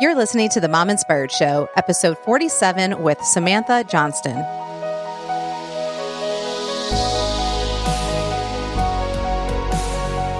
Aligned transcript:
You're 0.00 0.14
listening 0.14 0.48
to 0.50 0.60
the 0.60 0.68
Mom 0.68 0.90
Inspired 0.90 1.32
Show, 1.32 1.68
episode 1.74 2.18
47 2.18 3.02
with 3.02 3.20
Samantha 3.20 3.82
Johnston. 3.82 4.36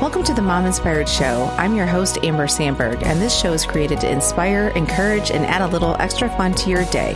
Welcome 0.01 0.23
to 0.23 0.33
the 0.33 0.43
Mom 0.43 0.65
Inspired 0.65 1.09
Show. 1.09 1.53
I'm 1.59 1.75
your 1.75 1.87
host, 1.87 2.19
Amber 2.23 2.47
Sandberg, 2.47 3.03
and 3.03 3.21
this 3.21 3.37
show 3.37 3.53
is 3.53 3.67
created 3.67 3.99
to 4.03 4.09
inspire, 4.09 4.69
encourage, 4.77 5.33
and 5.33 5.45
add 5.45 5.63
a 5.63 5.67
little 5.67 5.97
extra 5.99 6.29
fun 6.37 6.55
to 6.55 6.71
your 6.71 6.85
day. 6.93 7.15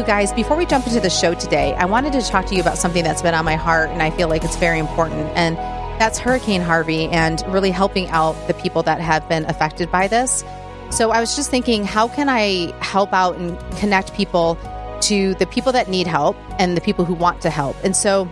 You 0.00 0.06
guys, 0.06 0.32
before 0.32 0.56
we 0.56 0.64
jump 0.64 0.86
into 0.86 0.98
the 0.98 1.10
show 1.10 1.34
today, 1.34 1.74
I 1.74 1.84
wanted 1.84 2.14
to 2.14 2.22
talk 2.22 2.46
to 2.46 2.54
you 2.54 2.62
about 2.62 2.78
something 2.78 3.04
that's 3.04 3.20
been 3.20 3.34
on 3.34 3.44
my 3.44 3.56
heart 3.56 3.90
and 3.90 4.02
I 4.02 4.08
feel 4.10 4.30
like 4.30 4.44
it's 4.44 4.56
very 4.56 4.78
important. 4.78 5.26
And 5.36 5.58
that's 6.00 6.18
Hurricane 6.18 6.62
Harvey 6.62 7.04
and 7.08 7.44
really 7.48 7.70
helping 7.70 8.08
out 8.08 8.32
the 8.48 8.54
people 8.54 8.82
that 8.84 8.98
have 9.02 9.28
been 9.28 9.44
affected 9.44 9.92
by 9.92 10.08
this. 10.08 10.42
So 10.88 11.10
I 11.10 11.20
was 11.20 11.36
just 11.36 11.50
thinking, 11.50 11.84
how 11.84 12.08
can 12.08 12.30
I 12.30 12.72
help 12.82 13.12
out 13.12 13.36
and 13.36 13.58
connect 13.76 14.14
people 14.14 14.58
to 15.02 15.34
the 15.34 15.44
people 15.44 15.70
that 15.72 15.88
need 15.88 16.06
help 16.06 16.34
and 16.58 16.78
the 16.78 16.80
people 16.80 17.04
who 17.04 17.12
want 17.12 17.42
to 17.42 17.50
help? 17.50 17.76
And 17.84 17.94
so 17.94 18.22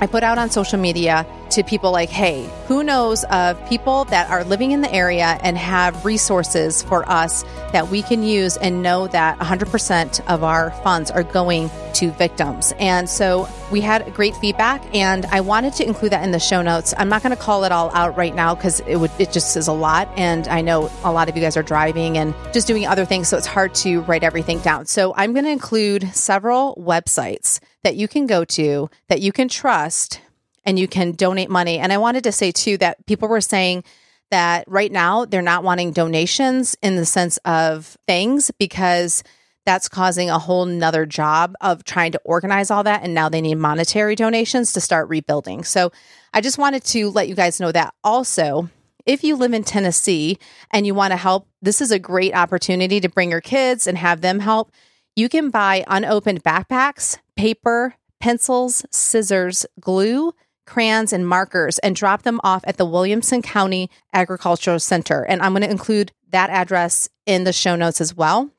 I 0.00 0.08
put 0.08 0.24
out 0.24 0.38
on 0.38 0.50
social 0.50 0.80
media 0.80 1.24
to 1.50 1.62
people 1.62 1.90
like, 1.92 2.10
hey, 2.10 2.48
who 2.66 2.82
knows 2.82 3.24
of 3.24 3.68
people 3.68 4.04
that 4.06 4.30
are 4.30 4.44
living 4.44 4.72
in 4.72 4.80
the 4.80 4.92
area 4.92 5.38
and 5.42 5.56
have 5.56 6.04
resources 6.04 6.82
for 6.82 7.08
us 7.08 7.44
that 7.72 7.88
we 7.88 8.02
can 8.02 8.22
use 8.22 8.56
and 8.56 8.82
know 8.82 9.06
that 9.08 9.38
100% 9.38 10.26
of 10.26 10.42
our 10.42 10.70
funds 10.82 11.10
are 11.10 11.22
going 11.22 11.70
to 11.94 12.10
victims. 12.12 12.72
And 12.78 13.08
so 13.08 13.48
we 13.70 13.80
had 13.80 14.12
great 14.14 14.36
feedback 14.36 14.82
and 14.94 15.24
I 15.26 15.40
wanted 15.40 15.72
to 15.74 15.86
include 15.86 16.12
that 16.12 16.22
in 16.22 16.30
the 16.30 16.38
show 16.38 16.62
notes. 16.62 16.94
I'm 16.96 17.08
not 17.08 17.22
going 17.22 17.34
to 17.34 17.42
call 17.42 17.64
it 17.64 17.72
all 17.72 17.90
out 17.94 18.16
right 18.16 18.34
now 18.34 18.54
because 18.54 18.80
it 18.80 18.96
would 18.96 19.10
it 19.18 19.32
just 19.32 19.56
is 19.56 19.66
a 19.66 19.72
lot 19.72 20.08
and 20.16 20.46
I 20.48 20.60
know 20.60 20.90
a 21.04 21.12
lot 21.12 21.28
of 21.28 21.36
you 21.36 21.42
guys 21.42 21.56
are 21.56 21.62
driving 21.62 22.18
and 22.18 22.34
just 22.52 22.66
doing 22.66 22.86
other 22.86 23.04
things 23.04 23.28
so 23.28 23.36
it's 23.36 23.46
hard 23.46 23.74
to 23.76 24.00
write 24.02 24.22
everything 24.22 24.58
down. 24.60 24.86
So 24.86 25.14
I'm 25.16 25.32
going 25.32 25.44
to 25.44 25.50
include 25.50 26.14
several 26.14 26.74
websites 26.76 27.60
that 27.82 27.96
you 27.96 28.08
can 28.08 28.26
go 28.26 28.44
to 28.44 28.90
that 29.08 29.20
you 29.22 29.32
can 29.32 29.48
trust 29.48 30.20
and 30.66 30.78
you 30.78 30.88
can 30.88 31.12
donate 31.12 31.48
money. 31.48 31.78
And 31.78 31.92
I 31.92 31.98
wanted 31.98 32.24
to 32.24 32.32
say 32.32 32.50
too 32.52 32.76
that 32.78 33.06
people 33.06 33.28
were 33.28 33.40
saying 33.40 33.84
that 34.30 34.64
right 34.66 34.90
now 34.90 35.24
they're 35.24 35.40
not 35.40 35.62
wanting 35.62 35.92
donations 35.92 36.76
in 36.82 36.96
the 36.96 37.06
sense 37.06 37.38
of 37.44 37.96
things 38.06 38.50
because 38.58 39.22
that's 39.64 39.88
causing 39.88 40.30
a 40.30 40.38
whole 40.38 40.64
nother 40.64 41.06
job 41.06 41.54
of 41.60 41.84
trying 41.84 42.12
to 42.12 42.20
organize 42.24 42.70
all 42.70 42.84
that. 42.84 43.02
And 43.02 43.14
now 43.14 43.28
they 43.28 43.40
need 43.40 43.56
monetary 43.56 44.14
donations 44.14 44.72
to 44.72 44.80
start 44.80 45.08
rebuilding. 45.08 45.64
So 45.64 45.92
I 46.32 46.40
just 46.40 46.58
wanted 46.58 46.84
to 46.84 47.10
let 47.10 47.28
you 47.28 47.34
guys 47.34 47.60
know 47.60 47.72
that 47.72 47.94
also. 48.04 48.68
If 49.06 49.22
you 49.22 49.36
live 49.36 49.54
in 49.54 49.62
Tennessee 49.62 50.38
and 50.72 50.84
you 50.84 50.92
want 50.92 51.12
to 51.12 51.16
help, 51.16 51.46
this 51.62 51.80
is 51.80 51.92
a 51.92 51.98
great 51.98 52.34
opportunity 52.34 53.00
to 53.00 53.08
bring 53.08 53.30
your 53.30 53.40
kids 53.40 53.86
and 53.86 53.96
have 53.96 54.20
them 54.20 54.40
help. 54.40 54.72
You 55.14 55.28
can 55.28 55.50
buy 55.50 55.84
unopened 55.86 56.42
backpacks, 56.42 57.18
paper, 57.36 57.94
pencils, 58.20 58.84
scissors, 58.90 59.64
glue, 59.80 60.32
crayons, 60.66 61.12
and 61.12 61.26
markers 61.26 61.78
and 61.78 61.96
drop 61.96 62.22
them 62.22 62.40
off 62.44 62.62
at 62.66 62.76
the 62.76 62.84
Williamson 62.84 63.42
County 63.42 63.90
Agricultural 64.12 64.80
Center. 64.80 65.22
And 65.22 65.40
I'm 65.40 65.52
going 65.52 65.62
to 65.62 65.70
include 65.70 66.12
that 66.30 66.50
address 66.50 67.08
in 67.24 67.44
the 67.44 67.52
show 67.52 67.76
notes 67.76 68.00
as 68.00 68.14
well. 68.14 68.50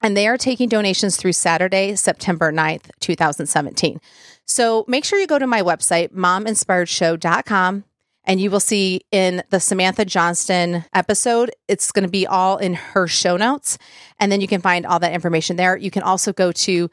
And 0.00 0.16
they 0.16 0.28
are 0.28 0.38
taking 0.38 0.68
donations 0.68 1.16
through 1.16 1.32
Saturday, 1.32 1.96
September 1.96 2.52
9th, 2.52 2.90
2017. 3.00 4.00
So 4.44 4.84
make 4.86 5.04
sure 5.04 5.18
you 5.18 5.26
go 5.26 5.38
to 5.38 5.46
my 5.46 5.60
website, 5.60 6.10
mominspiredshow.com, 6.12 7.84
and 8.24 8.40
you 8.40 8.50
will 8.50 8.60
see 8.60 9.00
in 9.10 9.42
the 9.50 9.58
Samantha 9.58 10.04
Johnston 10.04 10.84
episode, 10.92 11.50
it's 11.66 11.90
going 11.90 12.04
to 12.04 12.10
be 12.10 12.26
all 12.26 12.58
in 12.58 12.74
her 12.74 13.08
show 13.08 13.36
notes. 13.36 13.78
And 14.20 14.30
then 14.30 14.40
you 14.40 14.46
can 14.46 14.60
find 14.60 14.86
all 14.86 14.98
that 15.00 15.12
information 15.12 15.56
there. 15.56 15.76
You 15.76 15.90
can 15.90 16.02
also 16.02 16.32
go 16.32 16.52
to 16.52 16.90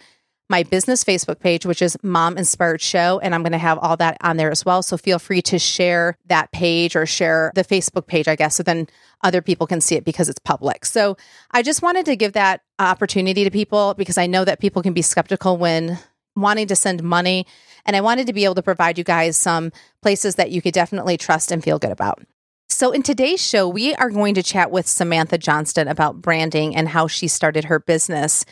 my 0.50 0.64
business 0.64 1.04
Facebook 1.04 1.40
page, 1.40 1.66
which 1.66 1.82
is 1.82 1.98
Mom 2.04 2.38
Inspired 2.38 2.82
Show, 2.82 3.20
and 3.20 3.34
I'm 3.34 3.42
going 3.42 3.52
to 3.52 3.58
have 3.58 3.80
all 3.80 3.98
that 3.98 4.18
on 4.22 4.38
there 4.38 4.52
as 4.52 4.64
well. 4.64 4.84
So 4.84 4.96
feel 4.98 5.18
free 5.18 5.42
to 5.44 5.58
share 5.58 6.18
that 6.28 6.52
page 6.52 6.96
or 6.96 7.06
share 7.06 7.52
the 7.56 7.64
Facebook 7.64 8.06
page, 8.06 8.28
I 8.28 8.36
guess, 8.36 8.56
so 8.56 8.64
then 8.64 8.88
other 9.24 9.42
people 9.42 9.66
can 9.66 9.82
see 9.82 9.96
it 9.96 10.06
because 10.06 10.30
it's 10.30 10.40
public. 10.40 10.86
So 10.86 11.18
I 11.52 11.64
just 11.64 11.82
wanted 11.82 12.06
to 12.06 12.16
give 12.16 12.34
that 12.34 12.62
opportunity 12.78 13.44
to 13.44 13.50
people 13.50 13.96
because 13.96 14.18
I 14.18 14.28
know 14.28 14.46
that 14.46 14.60
people 14.60 14.84
can 14.84 14.94
be 14.94 15.02
skeptical 15.02 15.58
when 15.58 15.98
wanting 16.36 16.68
to 16.68 16.76
send 16.76 17.02
money. 17.02 17.48
And 17.86 17.96
I 17.96 18.02
wanted 18.02 18.28
to 18.28 18.34
be 18.34 18.46
able 18.46 18.56
to 18.56 18.64
provide 18.64 18.98
you 18.98 19.04
guys 19.04 19.38
some 19.38 19.72
places 20.02 20.36
that 20.36 20.52
you 20.52 20.62
could 20.62 20.74
definitely 20.74 21.18
trust 21.18 21.52
and 21.52 21.64
feel 21.64 21.80
good 21.80 21.92
about. 21.92 22.24
So, 22.68 22.92
in 22.92 23.04
today's 23.04 23.46
show, 23.46 23.70
we 23.70 23.94
are 23.96 24.10
going 24.10 24.34
to 24.36 24.44
chat 24.44 24.72
with 24.72 24.88
Samantha 24.88 25.38
Johnston 25.38 25.88
about 25.88 26.22
branding 26.22 26.76
and 26.76 26.90
how 26.90 27.08
she 27.08 27.28
started 27.28 27.66
her 27.66 27.80
business. 27.80 28.44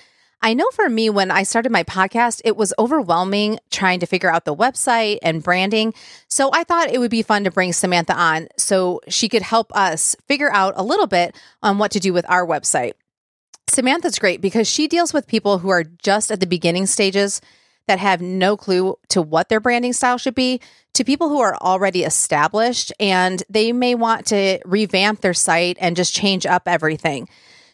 I 0.44 0.54
know 0.54 0.68
for 0.74 0.90
me, 0.90 1.10
when 1.10 1.32
I 1.32 1.44
started 1.44 1.72
my 1.72 1.84
podcast, 1.84 2.42
it 2.44 2.58
was 2.58 2.74
overwhelming 2.78 3.60
trying 3.72 4.02
to 4.02 4.06
figure 4.06 4.30
out 4.30 4.44
the 4.44 4.54
website 4.54 5.20
and 5.24 5.42
branding. 5.42 5.94
So 6.28 6.50
I 6.52 6.66
thought 6.66 6.92
it 6.92 7.00
would 7.00 7.10
be 7.10 7.22
fun 7.22 7.46
to 7.46 7.52
bring 7.52 7.72
Samantha 7.72 8.14
on 8.14 8.50
so 8.58 9.00
she 9.08 9.30
could 9.30 9.42
help 9.42 9.74
us 9.74 10.18
figure 10.28 10.52
out 10.52 10.74
a 10.76 10.84
little 10.84 11.08
bit 11.08 11.34
on 11.64 11.78
what 11.78 11.92
to 11.92 12.02
do 12.02 12.12
with 12.12 12.30
our 12.30 12.46
website. 12.46 12.92
Samantha's 13.70 14.20
great 14.20 14.42
because 14.42 14.68
she 14.68 14.90
deals 14.90 15.14
with 15.14 15.28
people 15.28 15.60
who 15.60 15.70
are 15.70 15.86
just 15.86 16.30
at 16.30 16.42
the 16.42 16.46
beginning 16.46 16.88
stages 16.88 17.40
that 17.88 18.00
have 18.00 18.22
no 18.22 18.58
clue 18.58 18.98
to 19.08 19.22
what 19.22 19.48
their 19.48 19.62
branding 19.62 19.94
style 19.94 20.18
should 20.18 20.36
be 20.36 20.60
to 20.94 21.06
people 21.06 21.30
who 21.30 21.40
are 21.40 21.56
already 21.56 22.04
established 22.04 22.92
and 23.00 23.44
they 23.50 23.72
may 23.72 23.96
want 23.96 24.26
to 24.26 24.60
revamp 24.66 25.22
their 25.22 25.34
site 25.34 25.78
and 25.80 25.96
just 25.96 26.14
change 26.14 26.46
up 26.46 26.64
everything. 26.68 27.30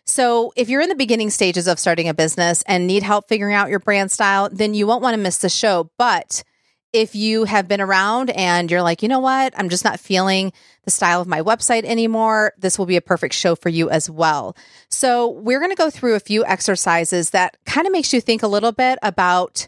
So, 0.10 0.52
if 0.56 0.70
you're 0.70 0.82
in 0.82 0.90
the 0.90 0.96
beginning 0.96 1.30
stages 1.30 1.68
of 1.68 1.78
starting 1.78 2.10
a 2.10 2.16
business 2.16 2.64
and 2.66 2.88
need 2.88 3.04
help 3.04 3.28
figuring 3.28 3.54
out 3.54 3.70
your 3.70 3.78
brand 3.78 4.12
style, 4.12 4.50
then 4.52 4.74
you 4.74 4.88
won't 4.88 5.04
want 5.04 5.14
to 5.14 5.22
miss 5.22 5.38
the 5.38 5.50
show. 5.50 5.92
But 6.00 6.44
if 6.92 7.14
you 7.14 7.44
have 7.44 7.68
been 7.68 7.80
around 7.80 8.32
and 8.32 8.72
you're 8.72 8.82
like, 8.82 9.04
you 9.04 9.08
know 9.08 9.20
what, 9.20 9.54
I'm 9.56 9.70
just 9.70 9.86
not 9.86 10.00
feeling 10.00 10.52
the 10.84 10.90
style 10.90 11.22
of 11.22 11.28
my 11.28 11.42
website 11.42 11.84
anymore, 11.84 12.54
this 12.58 12.80
will 12.80 12.88
be 12.88 12.96
a 12.96 13.02
perfect 13.02 13.36
show 13.36 13.54
for 13.54 13.70
you 13.70 13.92
as 13.92 14.10
well. 14.10 14.58
So, 14.90 15.30
we're 15.30 15.60
going 15.60 15.70
to 15.70 15.76
go 15.76 15.92
through 15.92 16.16
a 16.16 16.20
few 16.20 16.44
exercises 16.44 17.30
that 17.30 17.58
kind 17.68 17.86
of 17.86 17.94
makes 17.94 18.12
you 18.12 18.20
think 18.20 18.42
a 18.42 18.48
little 18.48 18.72
bit 18.72 18.98
about 19.04 19.68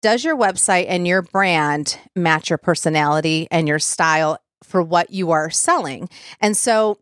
does 0.00 0.24
your 0.24 0.36
website 0.36 0.86
and 0.88 1.06
your 1.06 1.20
brand 1.20 1.98
match 2.16 2.48
your 2.48 2.58
personality 2.58 3.48
and 3.50 3.68
your 3.68 3.80
style 3.80 4.38
for 4.62 4.80
what 4.82 5.10
you 5.10 5.32
are 5.32 5.50
selling? 5.50 6.08
And 6.40 6.56
so, 6.56 7.00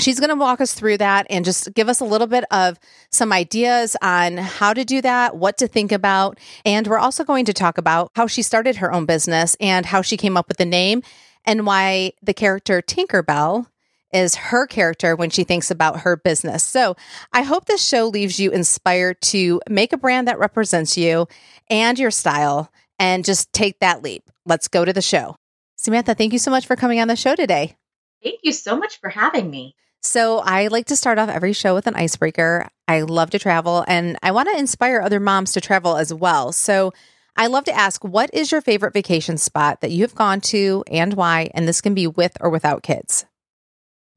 She's 0.00 0.18
going 0.18 0.30
to 0.30 0.36
walk 0.36 0.60
us 0.60 0.74
through 0.74 0.98
that 0.98 1.26
and 1.30 1.44
just 1.44 1.72
give 1.72 1.88
us 1.88 2.00
a 2.00 2.04
little 2.04 2.26
bit 2.26 2.44
of 2.50 2.78
some 3.10 3.32
ideas 3.32 3.96
on 4.02 4.36
how 4.36 4.72
to 4.72 4.84
do 4.84 5.00
that, 5.00 5.36
what 5.36 5.56
to 5.58 5.68
think 5.68 5.92
about. 5.92 6.38
And 6.64 6.86
we're 6.86 6.98
also 6.98 7.22
going 7.22 7.44
to 7.44 7.52
talk 7.52 7.78
about 7.78 8.10
how 8.16 8.26
she 8.26 8.42
started 8.42 8.76
her 8.76 8.92
own 8.92 9.06
business 9.06 9.56
and 9.60 9.86
how 9.86 10.02
she 10.02 10.16
came 10.16 10.36
up 10.36 10.48
with 10.48 10.56
the 10.56 10.64
name 10.64 11.02
and 11.44 11.66
why 11.66 12.12
the 12.22 12.34
character 12.34 12.82
Tinkerbell 12.82 13.66
is 14.12 14.34
her 14.36 14.66
character 14.66 15.16
when 15.16 15.30
she 15.30 15.44
thinks 15.44 15.70
about 15.70 16.00
her 16.00 16.16
business. 16.16 16.64
So 16.64 16.96
I 17.32 17.42
hope 17.42 17.66
this 17.66 17.84
show 17.84 18.06
leaves 18.06 18.38
you 18.38 18.50
inspired 18.50 19.20
to 19.22 19.60
make 19.68 19.92
a 19.92 19.98
brand 19.98 20.28
that 20.28 20.38
represents 20.38 20.96
you 20.96 21.26
and 21.70 21.98
your 21.98 22.12
style 22.12 22.70
and 22.98 23.24
just 23.24 23.52
take 23.52 23.80
that 23.80 24.02
leap. 24.02 24.30
Let's 24.46 24.68
go 24.68 24.84
to 24.84 24.92
the 24.92 25.02
show. 25.02 25.36
Samantha, 25.76 26.14
thank 26.14 26.32
you 26.32 26.38
so 26.38 26.50
much 26.50 26.66
for 26.66 26.76
coming 26.76 27.00
on 27.00 27.08
the 27.08 27.16
show 27.16 27.34
today. 27.34 27.76
Thank 28.22 28.40
you 28.42 28.52
so 28.52 28.76
much 28.76 29.00
for 29.00 29.10
having 29.10 29.50
me. 29.50 29.74
So, 30.04 30.38
I 30.38 30.66
like 30.68 30.86
to 30.86 30.96
start 30.96 31.18
off 31.18 31.30
every 31.30 31.54
show 31.54 31.74
with 31.74 31.86
an 31.86 31.94
icebreaker. 31.94 32.68
I 32.86 33.00
love 33.00 33.30
to 33.30 33.38
travel 33.38 33.84
and 33.88 34.18
I 34.22 34.32
want 34.32 34.50
to 34.50 34.58
inspire 34.58 35.00
other 35.00 35.18
moms 35.18 35.52
to 35.52 35.62
travel 35.62 35.96
as 35.96 36.12
well. 36.12 36.52
So, 36.52 36.92
I 37.36 37.46
love 37.46 37.64
to 37.64 37.74
ask 37.74 38.04
what 38.04 38.28
is 38.32 38.52
your 38.52 38.60
favorite 38.60 38.92
vacation 38.92 39.38
spot 39.38 39.80
that 39.80 39.90
you've 39.90 40.14
gone 40.14 40.40
to 40.42 40.84
and 40.90 41.14
why? 41.14 41.50
And 41.54 41.66
this 41.66 41.80
can 41.80 41.94
be 41.94 42.06
with 42.06 42.36
or 42.40 42.50
without 42.50 42.82
kids. 42.82 43.24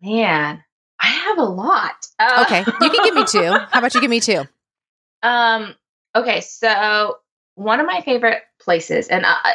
Man, 0.02 0.62
I 1.00 1.08
have 1.08 1.38
a 1.38 1.44
lot. 1.44 2.06
Uh, 2.20 2.46
okay, 2.46 2.60
you 2.60 2.90
can 2.90 3.04
give 3.06 3.16
me 3.16 3.24
two. 3.26 3.52
How 3.72 3.80
about 3.80 3.96
you 3.96 4.02
give 4.02 4.10
me 4.10 4.20
two? 4.20 4.44
Um, 5.24 5.74
okay, 6.16 6.42
so 6.42 7.18
one 7.56 7.80
of 7.80 7.88
my 7.88 8.02
favorite 8.02 8.44
places, 8.60 9.08
and 9.08 9.26
I, 9.26 9.54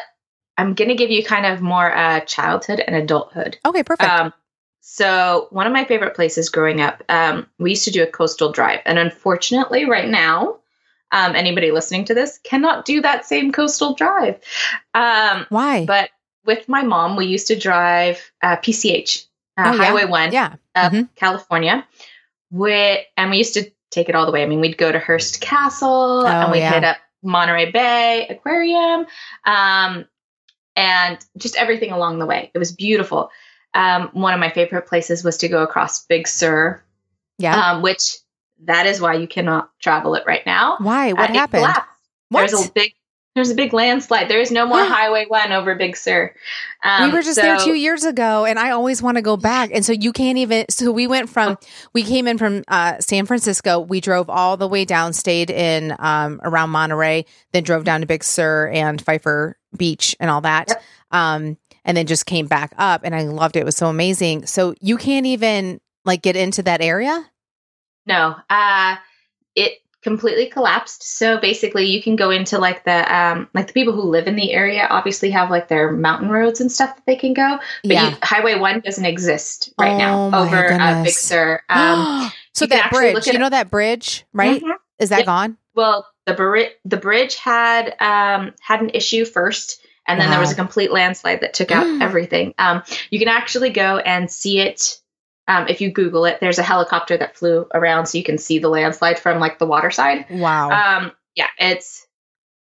I'm 0.56 0.74
going 0.74 0.88
to 0.88 0.94
give 0.94 1.10
you 1.10 1.22
kind 1.24 1.46
of 1.46 1.60
more 1.60 1.94
uh, 1.94 2.20
childhood 2.20 2.80
and 2.80 2.96
adulthood. 2.96 3.58
Okay, 3.64 3.82
perfect. 3.82 4.10
Um, 4.10 4.32
so, 4.84 5.46
one 5.50 5.68
of 5.68 5.72
my 5.72 5.84
favorite 5.84 6.16
places 6.16 6.48
growing 6.48 6.80
up, 6.80 7.04
um, 7.08 7.46
we 7.60 7.70
used 7.70 7.84
to 7.84 7.92
do 7.92 8.02
a 8.02 8.06
coastal 8.06 8.50
drive. 8.50 8.80
And 8.84 8.98
unfortunately, 8.98 9.88
right 9.88 10.08
now, 10.08 10.58
um, 11.12 11.36
anybody 11.36 11.70
listening 11.70 12.04
to 12.06 12.14
this 12.14 12.40
cannot 12.42 12.84
do 12.84 13.00
that 13.00 13.24
same 13.24 13.52
coastal 13.52 13.94
drive. 13.94 14.40
Um, 14.92 15.46
Why? 15.50 15.86
But 15.86 16.10
with 16.44 16.68
my 16.68 16.82
mom, 16.82 17.14
we 17.14 17.26
used 17.26 17.46
to 17.46 17.56
drive 17.56 18.32
uh, 18.42 18.56
PCH, 18.56 19.24
uh, 19.56 19.72
oh, 19.72 19.76
Highway 19.78 20.02
yeah. 20.02 20.08
1, 20.08 20.32
yeah. 20.32 20.54
Mm-hmm. 20.76 21.02
California. 21.14 21.86
With, 22.50 23.04
and 23.16 23.30
we 23.30 23.38
used 23.38 23.54
to 23.54 23.70
take 23.92 24.08
it 24.08 24.16
all 24.16 24.26
the 24.26 24.32
way. 24.32 24.42
I 24.42 24.46
mean, 24.46 24.60
we'd 24.60 24.76
go 24.76 24.90
to 24.90 24.98
Hearst 24.98 25.40
Castle 25.40 26.24
Oh, 26.24 26.26
and 26.26 26.50
we'd 26.50 26.58
yeah. 26.58 26.72
hit 26.72 26.84
up 26.84 26.96
Monterey 27.22 27.70
Bay 27.70 28.26
Aquarium, 28.28 29.06
um, 29.44 30.06
and 30.74 31.24
just 31.36 31.54
everything 31.54 31.92
along 31.92 32.18
the 32.18 32.26
way. 32.26 32.50
It 32.52 32.58
was 32.58 32.72
beautiful. 32.72 33.30
Um, 33.74 34.10
one 34.12 34.34
of 34.34 34.40
my 34.40 34.50
favorite 34.50 34.86
places 34.86 35.24
was 35.24 35.38
to 35.38 35.48
go 35.48 35.62
across 35.62 36.04
Big 36.06 36.28
Sur, 36.28 36.82
Yeah. 37.38 37.72
um, 37.72 37.82
which 37.82 38.18
that 38.64 38.86
is 38.86 39.00
why 39.00 39.14
you 39.14 39.26
cannot 39.26 39.70
travel 39.80 40.14
it 40.14 40.24
right 40.26 40.44
now. 40.46 40.76
Why? 40.78 41.12
Uh, 41.12 41.16
What 41.16 41.30
it 41.30 41.36
happened? 41.36 41.62
What? 41.62 42.48
There's 42.50 42.66
a 42.68 42.70
big 42.72 42.94
there's 43.34 43.48
a 43.50 43.54
big 43.54 43.72
landslide. 43.72 44.28
There 44.28 44.40
is 44.40 44.50
no 44.50 44.66
more 44.66 44.78
Highway 44.84 45.24
One 45.26 45.52
over 45.52 45.74
Big 45.74 45.96
Sur. 45.96 46.34
Um, 46.84 47.04
we 47.04 47.16
were 47.16 47.22
just 47.22 47.40
there 47.40 47.56
two 47.58 47.74
years 47.74 48.04
ago, 48.04 48.44
and 48.44 48.58
I 48.58 48.70
always 48.70 49.00
want 49.02 49.16
to 49.16 49.22
go 49.22 49.38
back. 49.38 49.70
And 49.72 49.84
so 49.84 49.92
you 49.92 50.12
can't 50.12 50.36
even. 50.36 50.66
So 50.68 50.92
we 50.92 51.06
went 51.06 51.30
from 51.30 51.56
we 51.94 52.02
came 52.02 52.28
in 52.28 52.36
from 52.36 52.62
uh, 52.68 52.98
San 53.00 53.24
Francisco. 53.24 53.80
We 53.80 54.00
drove 54.02 54.28
all 54.28 54.58
the 54.58 54.68
way 54.68 54.84
down, 54.84 55.14
stayed 55.14 55.50
in 55.50 55.96
um, 55.98 56.40
around 56.44 56.70
Monterey, 56.70 57.24
then 57.52 57.62
drove 57.62 57.84
down 57.84 58.00
to 58.02 58.06
Big 58.06 58.22
Sur 58.22 58.68
and 58.68 59.00
Pfeiffer 59.00 59.56
Beach 59.76 60.14
and 60.20 60.28
all 60.30 60.42
that. 60.42 60.68
Yep. 60.68 60.82
Um, 61.12 61.56
and 61.84 61.96
then 61.96 62.06
just 62.06 62.26
came 62.26 62.46
back 62.46 62.72
up, 62.78 63.02
and 63.04 63.14
I 63.14 63.22
loved 63.22 63.56
it. 63.56 63.60
It 63.60 63.64
was 63.64 63.76
so 63.76 63.88
amazing. 63.88 64.46
So 64.46 64.74
you 64.80 64.96
can't 64.96 65.26
even 65.26 65.80
like 66.04 66.22
get 66.22 66.36
into 66.36 66.62
that 66.64 66.80
area. 66.80 67.28
No, 68.06 68.34
uh, 68.50 68.96
it 69.54 69.78
completely 70.02 70.46
collapsed. 70.46 71.04
So 71.16 71.38
basically, 71.38 71.86
you 71.86 72.02
can 72.02 72.16
go 72.16 72.30
into 72.30 72.58
like 72.58 72.84
the 72.84 73.14
um, 73.16 73.48
like 73.54 73.68
the 73.68 73.72
people 73.72 73.92
who 73.94 74.02
live 74.02 74.26
in 74.26 74.34
the 74.36 74.52
area 74.52 74.86
obviously 74.90 75.30
have 75.30 75.50
like 75.50 75.68
their 75.68 75.92
mountain 75.92 76.28
roads 76.28 76.60
and 76.60 76.70
stuff 76.70 76.94
that 76.96 77.06
they 77.06 77.16
can 77.16 77.32
go. 77.34 77.58
But 77.84 77.92
yeah. 77.92 78.10
you, 78.10 78.16
Highway 78.22 78.58
One 78.58 78.80
doesn't 78.80 79.04
exist 79.04 79.72
right 79.78 79.92
Oh, 79.92 79.98
now 80.30 80.42
over 80.42 80.72
uh, 80.72 81.04
Big. 81.04 81.12
Sur. 81.12 81.62
Um, 81.70 82.30
so 82.54 82.66
that 82.66 82.90
bridge, 82.90 83.26
you 83.26 83.38
know 83.38 83.48
that 83.48 83.70
bridge, 83.70 84.24
right? 84.32 84.62
mhm. 84.62 84.72
Is 84.98 85.08
that 85.08 85.18
Yep. 85.20 85.26
gone? 85.26 85.56
Well, 85.74 86.06
the 86.26 86.34
bri- 86.34 86.72
the 86.84 86.96
bridge 86.98 87.36
had 87.36 87.94
um, 88.00 88.52
had 88.60 88.82
an 88.82 88.90
issue 88.94 89.24
first, 89.24 89.80
and 90.06 90.20
then 90.20 90.30
there 90.30 90.40
was 90.40 90.52
a 90.52 90.56
complete 90.56 90.90
landslide 90.92 91.40
that 91.40 91.54
took 91.54 91.70
out 91.70 91.86
everything. 92.02 92.54
Um, 92.58 92.82
you 93.10 93.18
can 93.18 93.28
actually 93.28 93.70
go 93.70 93.98
and 93.98 94.30
see 94.30 94.60
it 94.60 95.00
um, 95.48 95.68
if 95.68 95.80
you 95.80 95.90
Google 95.90 96.24
it. 96.24 96.38
There's 96.40 96.58
a 96.58 96.62
helicopter 96.62 97.16
that 97.16 97.36
flew 97.36 97.66
around, 97.74 98.06
so 98.06 98.18
you 98.18 98.24
can 98.24 98.38
see 98.38 98.58
the 98.58 98.68
landslide 98.68 99.18
from 99.18 99.38
like 99.38 99.58
the 99.58 99.66
water 99.66 99.90
side. 99.90 100.26
Wow. 100.30 100.70
Um, 100.70 101.12
yeah, 101.34 101.48
it's 101.58 102.06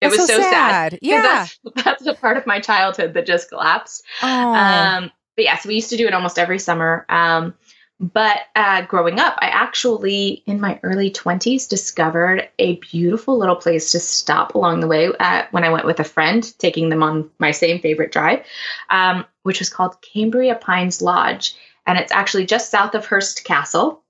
it 0.02 0.10
That's 0.10 0.20
was 0.20 0.28
so, 0.28 0.42
sad. 0.42 1.00
Yeah. 1.02 1.48
that's 1.76 1.84
that's 1.84 2.06
a 2.08 2.14
part 2.14 2.38
of 2.38 2.46
my 2.46 2.60
childhood 2.60 3.14
that 3.16 3.26
just 3.26 3.50
collapsed. 3.50 4.04
oh. 4.22 4.54
Um, 4.54 5.12
but 5.36 5.46
yeah, 5.46 5.58
so 5.58 5.70
we 5.70 5.76
used 5.76 5.92
to 5.92 5.98
do 5.98 6.08
it 6.08 6.14
almost 6.14 6.40
every 6.40 6.60
summer. 6.60 7.06
Um, 7.10 7.54
but 8.00 8.42
uh, 8.56 8.84
growing 8.84 9.20
up, 9.20 9.38
I 9.40 9.48
actually, 9.48 10.44
in 10.46 10.60
my 10.60 10.80
early 10.84 11.10
20s, 11.10 11.68
discovered 11.68 12.48
a 12.60 12.76
beautiful 12.76 13.40
little 13.40 13.56
place 13.56 13.92
to 13.92 14.00
stop 14.00 14.54
along 14.54 14.82
the 14.82 14.88
way 14.88 15.10
uh, 15.20 15.44
when 15.50 15.64
I 15.64 15.70
went 15.70 15.86
with 15.86 16.00
a 16.00 16.04
friend, 16.04 16.54
taking 16.60 16.90
them 16.90 17.02
on 17.02 17.32
my 17.40 17.50
same 17.52 17.80
favorite 17.80 18.12
drive, 18.12 18.46
um, 18.92 19.26
which 19.42 19.58
was 19.58 19.72
called 19.72 20.00
Cambria 20.02 20.56
Pines 20.56 21.02
Lodge. 21.02 21.56
And 21.88 21.98
it's 21.98 22.12
actually 22.12 22.46
just 22.46 22.70
south 22.70 22.94
of 22.94 23.06
Hearst 23.06 23.44
Castle. 23.44 24.04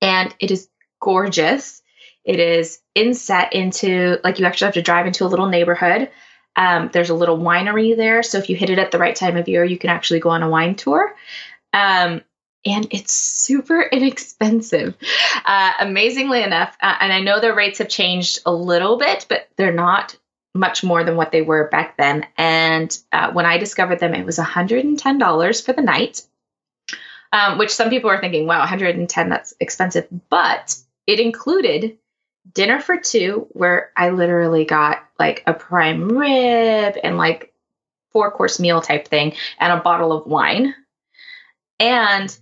And 0.00 0.34
it 0.40 0.50
is 0.50 0.68
gorgeous. 1.00 1.82
It 2.24 2.40
is 2.40 2.80
inset 2.96 3.52
into, 3.52 4.18
like, 4.24 4.40
you 4.40 4.46
actually 4.46 4.66
have 4.66 4.74
to 4.74 4.82
drive 4.82 5.06
into 5.06 5.24
a 5.24 5.28
little 5.28 5.48
neighborhood. 5.48 6.10
Um, 6.56 6.90
there's 6.92 7.10
a 7.10 7.14
little 7.14 7.38
winery 7.38 7.96
there. 7.96 8.24
So 8.24 8.38
if 8.38 8.50
you 8.50 8.56
hit 8.56 8.70
it 8.70 8.80
at 8.80 8.90
the 8.90 8.98
right 8.98 9.14
time 9.14 9.36
of 9.36 9.46
year, 9.46 9.64
you 9.64 9.78
can 9.78 9.90
actually 9.90 10.18
go 10.18 10.30
on 10.30 10.42
a 10.42 10.48
wine 10.48 10.74
tour. 10.74 11.14
Um, 11.72 12.22
and 12.66 12.86
it's 12.90 13.12
super 13.12 13.80
inexpensive. 13.80 14.94
Uh, 15.44 15.72
amazingly 15.80 16.42
enough, 16.42 16.76
uh, 16.82 16.96
and 17.00 17.12
I 17.12 17.20
know 17.20 17.40
their 17.40 17.54
rates 17.54 17.78
have 17.78 17.88
changed 17.88 18.40
a 18.44 18.52
little 18.52 18.98
bit, 18.98 19.26
but 19.28 19.48
they're 19.56 19.72
not 19.72 20.16
much 20.54 20.82
more 20.82 21.04
than 21.04 21.16
what 21.16 21.32
they 21.32 21.42
were 21.42 21.68
back 21.68 21.96
then. 21.96 22.26
And 22.36 22.96
uh, 23.12 23.32
when 23.32 23.46
I 23.46 23.58
discovered 23.58 24.00
them, 24.00 24.14
it 24.14 24.26
was 24.26 24.38
$110 24.38 25.64
for 25.64 25.72
the 25.72 25.82
night, 25.82 26.22
um, 27.32 27.58
which 27.58 27.74
some 27.74 27.90
people 27.90 28.10
are 28.10 28.20
thinking, 28.20 28.46
wow, 28.46 28.60
110 28.60 29.28
that's 29.28 29.54
expensive. 29.60 30.08
But 30.30 30.76
it 31.06 31.20
included 31.20 31.98
dinner 32.52 32.80
for 32.80 32.96
two, 32.96 33.46
where 33.50 33.92
I 33.96 34.10
literally 34.10 34.64
got 34.64 35.04
like 35.18 35.42
a 35.46 35.52
prime 35.52 36.16
rib 36.16 36.96
and 37.02 37.18
like 37.18 37.52
four 38.12 38.30
course 38.30 38.58
meal 38.58 38.80
type 38.80 39.08
thing 39.08 39.34
and 39.60 39.72
a 39.72 39.82
bottle 39.82 40.12
of 40.12 40.26
wine 40.26 40.74
and 41.78 42.36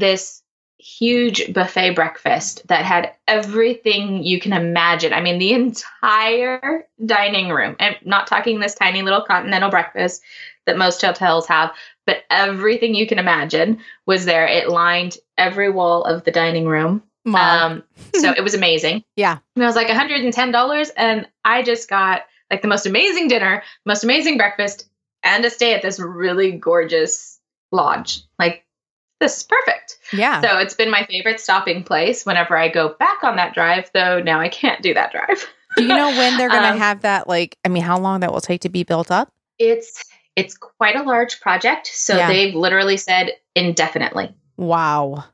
this 0.00 0.42
huge 0.78 1.52
buffet 1.52 1.94
breakfast 1.94 2.66
that 2.68 2.84
had 2.84 3.12
everything 3.28 4.24
you 4.24 4.40
can 4.40 4.52
imagine. 4.52 5.12
I 5.12 5.20
mean, 5.20 5.38
the 5.38 5.52
entire 5.52 6.86
dining 7.04 7.50
room, 7.50 7.76
and 7.78 7.96
not 8.04 8.26
talking 8.26 8.58
this 8.60 8.74
tiny 8.74 9.02
little 9.02 9.22
continental 9.22 9.70
breakfast 9.70 10.22
that 10.66 10.78
most 10.78 11.02
hotels 11.02 11.46
have, 11.46 11.72
but 12.06 12.24
everything 12.30 12.94
you 12.94 13.06
can 13.06 13.18
imagine 13.18 13.80
was 14.06 14.24
there. 14.24 14.46
It 14.46 14.68
lined 14.68 15.18
every 15.36 15.70
wall 15.70 16.04
of 16.04 16.24
the 16.24 16.30
dining 16.30 16.66
room. 16.66 17.02
Wow. 17.24 17.66
Um, 17.66 17.82
so 18.14 18.30
it 18.36 18.42
was 18.42 18.54
amazing. 18.54 19.04
Yeah. 19.16 19.38
And 19.54 19.62
it 19.62 19.66
was 19.66 19.76
like 19.76 19.88
$110 19.88 20.90
and 20.96 21.28
I 21.44 21.62
just 21.62 21.88
got 21.88 22.22
like 22.50 22.62
the 22.62 22.68
most 22.68 22.86
amazing 22.86 23.28
dinner, 23.28 23.62
most 23.84 24.02
amazing 24.04 24.36
breakfast, 24.36 24.88
and 25.22 25.44
a 25.44 25.50
stay 25.50 25.74
at 25.74 25.82
this 25.82 26.00
really 26.00 26.52
gorgeous 26.52 27.38
lodge. 27.70 28.22
Like 28.38 28.64
this 29.20 29.36
is 29.38 29.42
perfect. 29.44 29.98
yeah. 30.12 30.40
So 30.40 30.58
it's 30.58 30.74
been 30.74 30.90
my 30.90 31.04
favorite 31.06 31.38
stopping 31.40 31.84
place 31.84 32.24
whenever 32.26 32.56
I 32.56 32.68
go 32.68 32.94
back 32.98 33.22
on 33.22 33.36
that 33.36 33.54
drive, 33.54 33.90
though 33.94 34.20
now 34.20 34.40
I 34.40 34.48
can't 34.48 34.82
do 34.82 34.94
that 34.94 35.12
drive. 35.12 35.46
Do 35.76 35.82
you 35.84 35.88
know 35.90 36.08
when 36.08 36.36
they're 36.36 36.48
going 36.48 36.62
to 36.62 36.68
Um, 36.72 36.78
have 36.78 37.02
that? 37.02 37.28
Like, 37.28 37.56
I 37.64 37.68
mean, 37.68 37.82
how 37.82 37.98
long 37.98 38.20
that 38.20 38.32
will 38.32 38.40
take 38.40 38.62
to 38.62 38.68
be 38.68 38.82
built 38.82 39.10
up? 39.10 39.32
It's 39.58 40.04
it's 40.36 40.56
quite 40.56 40.96
a 40.96 41.02
large 41.02 41.40
project, 41.40 41.86
so 41.86 42.16
Yeah. 42.16 42.28
they've 42.28 42.54
literally 42.54 42.96
said 42.96 43.32
indefinitely. 43.54 44.34
Wow. 44.56 45.24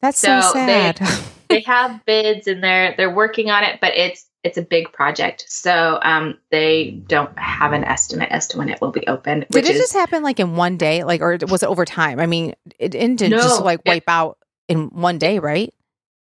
That's 0.00 0.18
so, 0.18 0.40
So 0.40 0.52
they- 0.54 0.66
sad. 0.66 1.00
they 1.48 1.60
have 1.62 2.04
bids 2.04 2.46
and 2.46 2.62
they're 2.62 2.94
they're 2.96 3.14
working 3.14 3.50
on 3.50 3.64
it, 3.64 3.80
but 3.80 3.94
it's 3.96 4.26
it's 4.44 4.56
a 4.58 4.62
big 4.62 4.92
project. 4.92 5.44
So 5.48 5.98
um 6.02 6.38
they 6.50 6.90
don't 7.06 7.36
have 7.38 7.72
an 7.72 7.84
estimate 7.84 8.30
as 8.30 8.46
to 8.48 8.58
when 8.58 8.68
it 8.68 8.80
will 8.80 8.92
be 8.92 9.06
open. 9.06 9.44
Did 9.50 9.64
it 9.64 9.70
is, 9.74 9.78
just 9.80 9.92
happen 9.92 10.22
like 10.22 10.38
in 10.40 10.56
one 10.56 10.76
day? 10.76 11.04
Like, 11.04 11.20
or 11.20 11.38
was 11.48 11.62
it 11.62 11.68
over 11.68 11.84
time? 11.84 12.20
I 12.20 12.26
mean, 12.26 12.54
it 12.78 12.90
didn't 12.90 13.18
just 13.18 13.58
No, 13.58 13.64
like 13.64 13.80
it- 13.84 13.88
wipe 13.88 14.08
out 14.08 14.38
in 14.68 14.86
one 14.88 15.18
day, 15.18 15.38
right? 15.38 15.72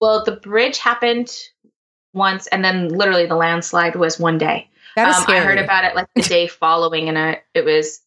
well, 0.00 0.22
the 0.24 0.32
bridge 0.36 0.78
happened 0.78 1.32
once 2.12 2.46
and 2.48 2.64
then 2.64 2.88
literally 2.88 3.26
the 3.26 3.34
landslide 3.36 3.96
was 3.96 4.18
one 4.18 4.38
day. 4.38 4.68
That 4.94 5.08
is 5.08 5.16
um, 5.16 5.22
scary. 5.22 5.38
I 5.38 5.42
heard 5.42 5.58
about 5.58 5.84
it 5.84 5.94
like 5.94 6.06
the 6.14 6.22
day 6.22 6.46
following 6.48 7.08
and 7.08 7.18
I, 7.18 7.42
it 7.54 7.64
was 7.64 8.00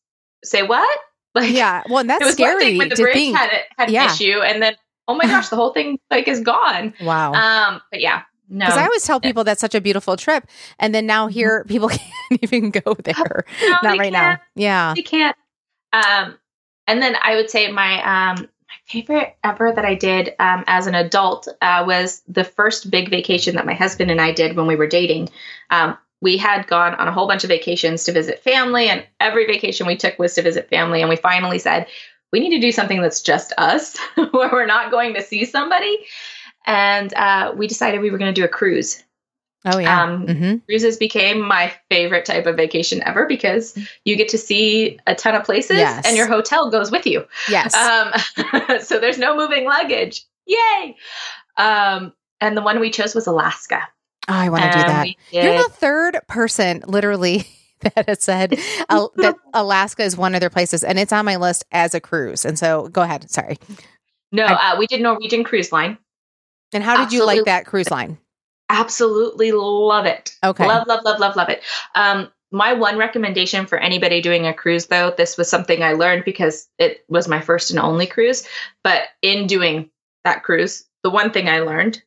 say 0.44 0.64
what? 0.64 1.00
Like 1.36 1.52
yeah. 1.52 1.84
Well, 1.88 2.00
and 2.00 2.10
it 2.10 2.14
that's 2.20 2.26
was 2.26 2.40
one 2.40 2.50
scary 2.50 2.64
thing 2.66 2.78
when 2.80 2.90
the 2.90 2.96
bridge 2.96 3.14
think. 3.14 3.38
had 3.38 3.52
it 3.54 3.62
had 3.78 3.92
Yeah. 3.92 4.06
an 4.06 4.10
issue 4.10 4.40
and 4.42 4.62
then 4.64 4.74
oh 5.08 5.14
my 5.14 5.26
gosh, 5.26 5.50
the 5.50 5.56
whole 5.56 5.74
thing 5.74 6.00
like 6.10 6.28
is 6.28 6.40
gone. 6.40 6.94
wow. 7.02 7.34
Um 7.34 7.82
but 7.92 8.02
yeah. 8.02 8.24
No. 8.50 8.66
Because 8.66 8.78
I 8.78 8.84
always 8.84 9.04
tell 9.04 9.20
people 9.20 9.44
that's 9.44 9.62
such 9.62 9.76
a 9.76 9.82
beautiful 9.82 10.18
trip, 10.18 10.48
and 10.80 10.94
then 10.94 11.06
now 11.06 11.28
here 11.28 11.64
people 11.66 11.90
can't 12.30 12.40
even 12.42 12.72
go 12.72 12.96
there. 12.96 13.46
No, 13.62 13.78
Not 13.84 13.98
right 13.98 14.12
now. 14.12 14.40
Yeah. 14.56 14.94
you 14.96 15.04
can't. 15.04 15.36
Um, 15.94 16.38
and 16.88 17.02
then 17.02 17.16
I 17.22 17.36
would 17.36 17.50
say 17.50 17.72
my 17.72 18.02
um, 18.32 18.38
my 18.42 18.76
favorite 18.86 19.36
ever 19.44 19.72
that 19.72 19.86
I 19.86 19.96
did 19.96 20.34
um, 20.40 20.64
as 20.68 20.88
an 20.88 20.96
adult 20.96 21.48
uh, 21.62 21.84
was 21.86 22.22
the 22.28 22.44
first 22.44 22.90
big 22.90 23.10
vacation 23.10 23.56
that 23.56 23.66
my 23.66 23.74
husband 23.74 24.10
and 24.10 24.20
I 24.20 24.32
did 24.32 24.56
when 24.56 24.68
we 24.68 24.76
were 24.76 24.88
dating. 24.88 25.30
Um, 25.70 25.98
we 26.22 26.38
had 26.38 26.68
gone 26.68 26.96
on 26.96 27.08
a 27.08 27.12
whole 27.12 27.28
bunch 27.28 27.44
of 27.44 27.50
vacations 27.50 28.04
to 28.06 28.12
visit 28.12 28.44
family, 28.44 28.90
and 28.90 29.06
every 29.20 29.46
vacation 29.46 29.88
we 29.88 29.96
took 29.96 30.20
was 30.20 30.36
to 30.36 30.42
visit 30.42 30.70
family. 30.70 31.02
And 31.02 31.10
we 31.10 31.16
finally 31.16 31.60
said, 31.60 31.88
we 32.32 32.40
need 32.40 32.56
to 32.56 32.62
do 32.62 32.72
something 32.72 33.02
that's 33.02 33.22
just 33.22 33.54
us, 33.58 33.98
where 34.16 34.50
we're 34.52 34.66
not 34.66 34.92
going 34.92 35.14
to 35.16 35.22
see 35.22 35.46
somebody. 35.46 35.98
And 36.66 37.14
uh, 37.14 37.54
we 37.56 37.68
decided 37.68 38.02
we 38.02 38.12
were 38.12 38.18
going 38.18 38.34
to 38.34 38.40
do 38.42 38.46
a 38.46 38.50
cruise. 38.50 39.04
Oh 39.66 39.78
yeah. 39.78 40.04
Um, 40.04 40.26
hmm 40.28 40.56
cruises 40.68 40.96
became 40.96 41.42
my 41.42 41.74
favorite 41.90 42.24
type 42.26 42.46
of 42.46 42.56
vacation 42.56 43.04
ever 43.04 43.26
because 43.26 43.78
you 44.06 44.16
get 44.16 44.30
to 44.30 44.38
see 44.38 44.98
a 45.06 45.14
ton 45.14 45.36
of 45.36 45.44
places 45.44 45.78
Yes. 45.80 46.06
and 46.08 46.16
your 46.16 46.28
hotel 46.28 46.70
goes 46.72 46.92
with 46.92 47.06
you. 47.06 47.26
Yes. 47.50 47.74
Um, 47.76 48.14
so 48.82 49.00
there's 49.00 49.18
no 49.18 49.36
moving 49.36 49.66
luggage. 49.66 50.24
Yay. 50.46 50.96
Um, 51.58 52.14
and 52.40 52.56
the 52.56 52.62
one 52.62 52.80
we 52.80 52.90
chose 52.90 53.14
was 53.14 53.28
Alaska. 53.28 53.82
oh, 54.30 54.34
I 54.34 54.48
want 54.50 54.64
to 54.64 54.72
do 54.72 54.78
that. 54.84 55.08
You're 55.32 55.64
the 55.64 55.70
third 55.70 56.20
person, 56.28 56.82
literally, 56.88 57.46
that 57.82 58.08
has 58.08 58.22
said 58.24 58.58
uh, 58.90 59.08
that 59.18 59.36
Alaska 59.54 60.04
is 60.04 60.16
one 60.16 60.36
of 60.36 60.40
their 60.40 60.50
places, 60.50 60.86
and 60.86 60.98
it's 60.98 61.12
on 61.12 61.26
my 61.26 61.36
list 61.36 61.66
as 61.74 61.94
a 61.94 62.00
cruise. 62.00 62.46
And 62.46 62.58
so, 62.58 62.88
go 62.88 63.02
ahead. 63.02 63.30
Sorry. 63.30 63.58
no, 64.32 64.46
I- 64.46 64.72
uh, 64.72 64.78
we 64.80 64.88
did 64.88 65.02
Norwegian 65.02 65.44
Cruise 65.44 65.74
Line. 65.74 65.98
And 66.74 66.84
how 66.84 67.04
did 67.04 67.14
you 67.14 67.26
like 67.26 67.46
that 67.46 67.66
cruise 67.66 67.90
line? 67.90 68.18
Absolutely 68.70 69.52
love 69.52 70.06
it. 70.06 70.36
Okay. 70.44 70.68
Love, 70.68 70.88
love, 70.88 71.04
love, 71.04 71.20
love, 71.20 71.36
love 71.36 71.50
it. 71.50 71.64
Um, 71.96 72.32
my 72.52 72.74
one 72.74 72.98
recommendation 72.98 73.66
for 73.66 73.78
anybody 73.78 74.22
doing 74.22 74.48
a 74.48 74.54
cruise, 74.54 74.88
though, 74.88 75.14
this 75.16 75.38
was 75.38 75.50
something 75.50 75.84
I 75.84 75.94
learned 75.94 76.26
because 76.26 76.68
it 76.78 77.04
was 77.08 77.28
my 77.28 77.42
first 77.42 77.72
and 77.72 77.80
only 77.80 78.08
cruise. 78.08 78.48
But 78.84 79.04
in 79.22 79.48
doing 79.48 79.90
that 80.24 80.44
cruise, 80.44 80.86
the 81.04 81.10
one 81.10 81.32
thing 81.32 81.48
I 81.48 81.60
learned 81.60 82.02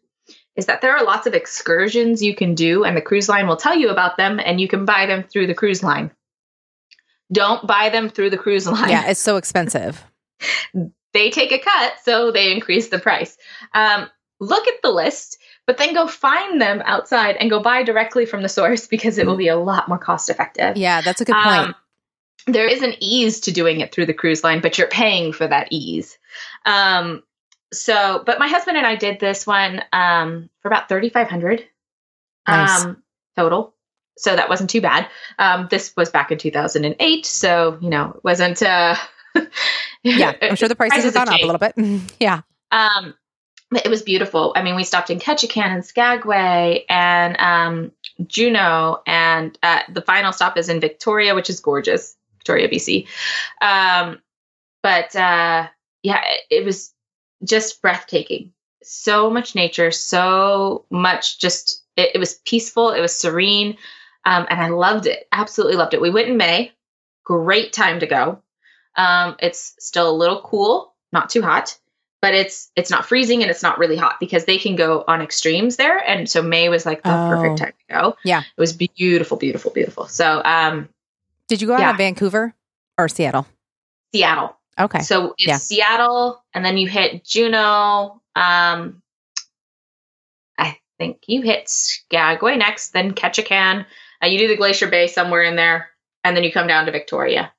is 0.57 0.67
that 0.67 0.83
there 0.83 0.97
are 0.97 1.05
lots 1.05 1.27
of 1.27 1.35
excursions 1.35 2.23
you 2.23 2.35
can 2.35 2.55
do, 2.55 2.85
and 2.85 2.97
the 2.97 3.03
cruise 3.03 3.29
line 3.29 3.47
will 3.47 3.57
tell 3.57 3.77
you 3.77 3.89
about 3.89 4.17
them, 4.17 4.41
and 4.45 4.61
you 4.61 4.69
can 4.69 4.85
buy 4.85 5.07
them 5.07 5.23
through 5.23 5.47
the 5.47 5.55
cruise 5.55 5.83
line. 5.83 6.11
Don't 7.33 7.67
buy 7.67 7.89
them 7.89 8.11
through 8.11 8.31
the 8.31 8.39
cruise 8.39 8.67
line. 8.67 8.91
Yeah, 8.91 9.09
it's 9.09 9.21
so 9.21 9.37
expensive. 9.37 10.05
they 11.15 11.31
take 11.31 11.53
a 11.53 11.59
cut, 11.59 11.95
so 12.03 12.31
they 12.31 12.53
increase 12.53 12.89
the 12.89 12.99
price. 12.99 13.37
Um, 13.75 14.11
look 14.43 14.67
at 14.67 14.83
the 14.83 14.91
list, 14.91 15.39
but 15.67 15.79
then 15.79 15.95
go 15.95 16.07
find 16.07 16.61
them 16.61 16.83
outside 16.85 17.37
and 17.37 17.49
go 17.49 17.61
buy 17.61 17.83
directly 17.85 18.27
from 18.27 18.43
the 18.43 18.49
source 18.49 18.87
because 18.91 19.19
it 19.19 19.27
will 19.27 19.37
be 19.37 19.49
a 19.49 19.57
lot 19.57 19.89
more 19.89 19.99
cost 19.99 20.29
effective. 20.29 20.77
Yeah, 20.77 21.01
that's 21.01 21.21
a 21.21 21.25
good 21.25 21.37
point. 21.37 21.69
Um, 21.69 21.75
there 22.47 22.67
is 22.67 22.83
an 22.83 22.95
ease 22.99 23.41
to 23.41 23.53
doing 23.53 23.81
it 23.81 23.95
through 23.95 24.07
the 24.07 24.15
cruise 24.15 24.43
line, 24.43 24.61
but 24.61 24.77
you're 24.77 24.89
paying 24.89 25.33
for 25.33 25.47
that 25.47 25.69
ease. 25.71 26.19
Um, 26.67 27.23
so, 27.73 28.23
but 28.27 28.41
my 28.41 28.49
husband 28.49 28.77
and 28.77 28.87
I 28.87 28.97
did 28.97 29.21
this 29.21 29.47
one 29.47 29.83
um, 29.93 30.51
for 30.61 30.69
about 30.69 30.89
thirty 30.89 31.09
five 31.09 31.29
hundred 31.29 31.65
nice. 32.47 32.85
um, 32.85 33.03
total. 33.37 33.75
So 34.19 34.35
that 34.35 34.49
wasn't 34.49 34.71
too 34.71 34.81
bad. 34.81 35.09
Um, 35.39 35.69
this 35.71 35.95
was 35.97 36.11
back 36.11 36.33
in 36.33 36.39
two 36.39 36.51
thousand 36.51 36.85
and 36.85 36.97
eight, 36.99 37.27
so 37.27 37.79
you 37.81 37.91
know 37.91 38.15
it 38.17 38.25
wasn't. 38.25 38.61
Uh, 38.61 38.97
yeah, 40.03 40.33
I'm 40.43 40.57
sure 40.57 40.69
the 40.69 40.75
prices, 40.77 41.05
have 41.05 41.15
gone 41.15 41.29
up 41.29 41.41
a 41.41 41.47
little 41.47 41.59
bit. 41.59 42.11
yeah. 42.19 42.41
Um, 42.73 43.15
it 43.77 43.89
was 43.89 44.03
beautiful. 44.03 44.53
I 44.57 44.63
mean, 44.63 44.77
we 44.77 44.85
stopped 44.85 45.11
in 45.11 45.19
Ketchikan 45.19 45.67
and 45.67 45.85
Skagway 45.85 46.85
and 46.89 47.37
um, 47.39 47.93
Juneau, 48.27 49.03
and 49.07 49.59
uh, 49.63 49.81
the 49.89 50.03
final 50.03 50.33
stop 50.33 50.57
is 50.59 50.69
in 50.69 50.81
Victoria, 50.81 51.35
which 51.35 51.51
is 51.51 51.61
gorgeous, 51.61 52.17
Victoria, 52.39 52.69
BC. 52.69 53.07
Um, 53.61 54.21
but 54.83 55.15
uh, 55.17 55.69
yeah, 56.03 56.23
it, 56.25 56.61
it 56.61 56.65
was 56.65 56.93
just 57.45 57.81
breathtaking. 57.81 58.53
So 58.83 59.31
much 59.31 59.55
nature, 59.55 59.91
so 59.91 60.85
much 60.91 61.39
just, 61.39 61.83
it, 61.97 62.11
it 62.15 62.19
was 62.19 62.35
peaceful, 62.45 62.91
it 62.91 63.01
was 63.01 63.17
serene, 63.17 63.77
um, 64.25 64.47
and 64.51 64.61
I 64.61 64.69
loved 64.69 65.07
it. 65.07 65.27
Absolutely 65.33 65.77
loved 65.77 65.95
it. 65.95 66.01
We 66.01 66.11
went 66.11 66.29
in 66.29 66.37
May, 66.37 66.73
great 67.25 67.73
time 67.73 68.01
to 68.01 68.07
go. 68.07 68.43
Um, 68.97 69.37
it's 69.39 69.75
still 69.79 70.11
a 70.11 70.15
little 70.17 70.43
cool, 70.43 70.95
not 71.13 71.31
too 71.31 71.43
hot 71.43 71.79
but 72.23 72.35
it's 72.35 72.71
it's 72.77 72.89
not 72.89 73.05
freezing 73.05 73.43
and 73.43 73.51
it's 73.51 73.65
not 73.65 73.79
really 73.79 73.97
hot 73.97 74.19
because 74.21 74.45
they 74.45 74.57
can 74.57 74.77
go 74.77 75.05
on 75.09 75.21
extremes 75.21 75.77
there. 75.77 75.99
And 75.99 76.31
so 76.31 76.41
may 76.41 76.69
was 76.69 76.87
like 76.87 77.03
the 77.03 77.11
oh. 77.11 77.29
perfect 77.29 77.59
time 77.59 77.73
to 77.73 77.95
go. 77.95 78.17
Yeah. 78.25 78.41
It 78.41 78.61
was 78.61 78.73
beautiful 78.73 79.37
beautiful 79.37 79.73
beautiful. 79.73 80.07
So 80.07 80.41
um 80.43 80.89
did 81.49 81.61
you 81.61 81.67
go 81.67 81.75
out 81.75 81.81
yeah. 81.81 81.91
of 81.91 81.97
vancouver 81.99 82.55
or 82.97 83.09
seattle? 83.09 83.47
Seattle. 84.15 84.57
Okay. 84.79 85.01
So 85.01 85.35
it's 85.37 85.47
yeah. 85.49 85.57
seattle 85.57 86.43
and 86.55 86.65
then 86.65 86.79
you 86.79 86.89
hit 86.89 87.25
juneau 87.25 88.21
um 88.37 89.03
i 90.57 90.79
think 90.99 91.19
you 91.27 91.43
hit 91.43 91.69
skagway 91.69 92.57
next 92.57 92.91
then 92.93 93.13
ketchikan. 93.15 93.85
Uh, 94.23 94.29
you 94.29 94.39
do 94.39 94.47
the 94.47 94.57
glacier 94.57 94.87
bay 94.87 95.09
somewhere 95.09 95.43
in 95.43 95.57
there 95.57 95.91
and 96.23 96.37
then 96.37 96.45
you 96.45 96.53
come 96.53 96.69
down 96.69 96.87
to 96.87 96.93
victoria. 96.93 97.53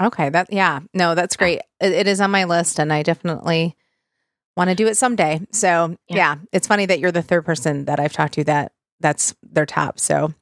Okay. 0.00 0.30
That 0.30 0.50
yeah. 0.50 0.80
No 0.94 1.14
that's 1.14 1.36
great. 1.36 1.60
It, 1.78 1.92
it 1.92 2.08
is 2.08 2.22
on 2.22 2.30
my 2.30 2.44
list 2.44 2.80
and 2.80 2.90
i 2.90 3.02
definitely 3.02 3.76
want 4.58 4.68
to 4.70 4.74
do 4.74 4.88
it 4.88 4.96
someday. 4.96 5.40
So 5.52 5.96
yeah. 6.08 6.16
yeah, 6.16 6.36
it's 6.52 6.66
funny 6.66 6.84
that 6.84 6.98
you're 6.98 7.12
the 7.12 7.22
third 7.22 7.46
person 7.46 7.86
that 7.86 8.00
I've 8.00 8.12
talked 8.12 8.34
to 8.34 8.44
that 8.44 8.72
that's 9.00 9.34
their 9.42 9.64
top. 9.64 10.00
So, 10.00 10.34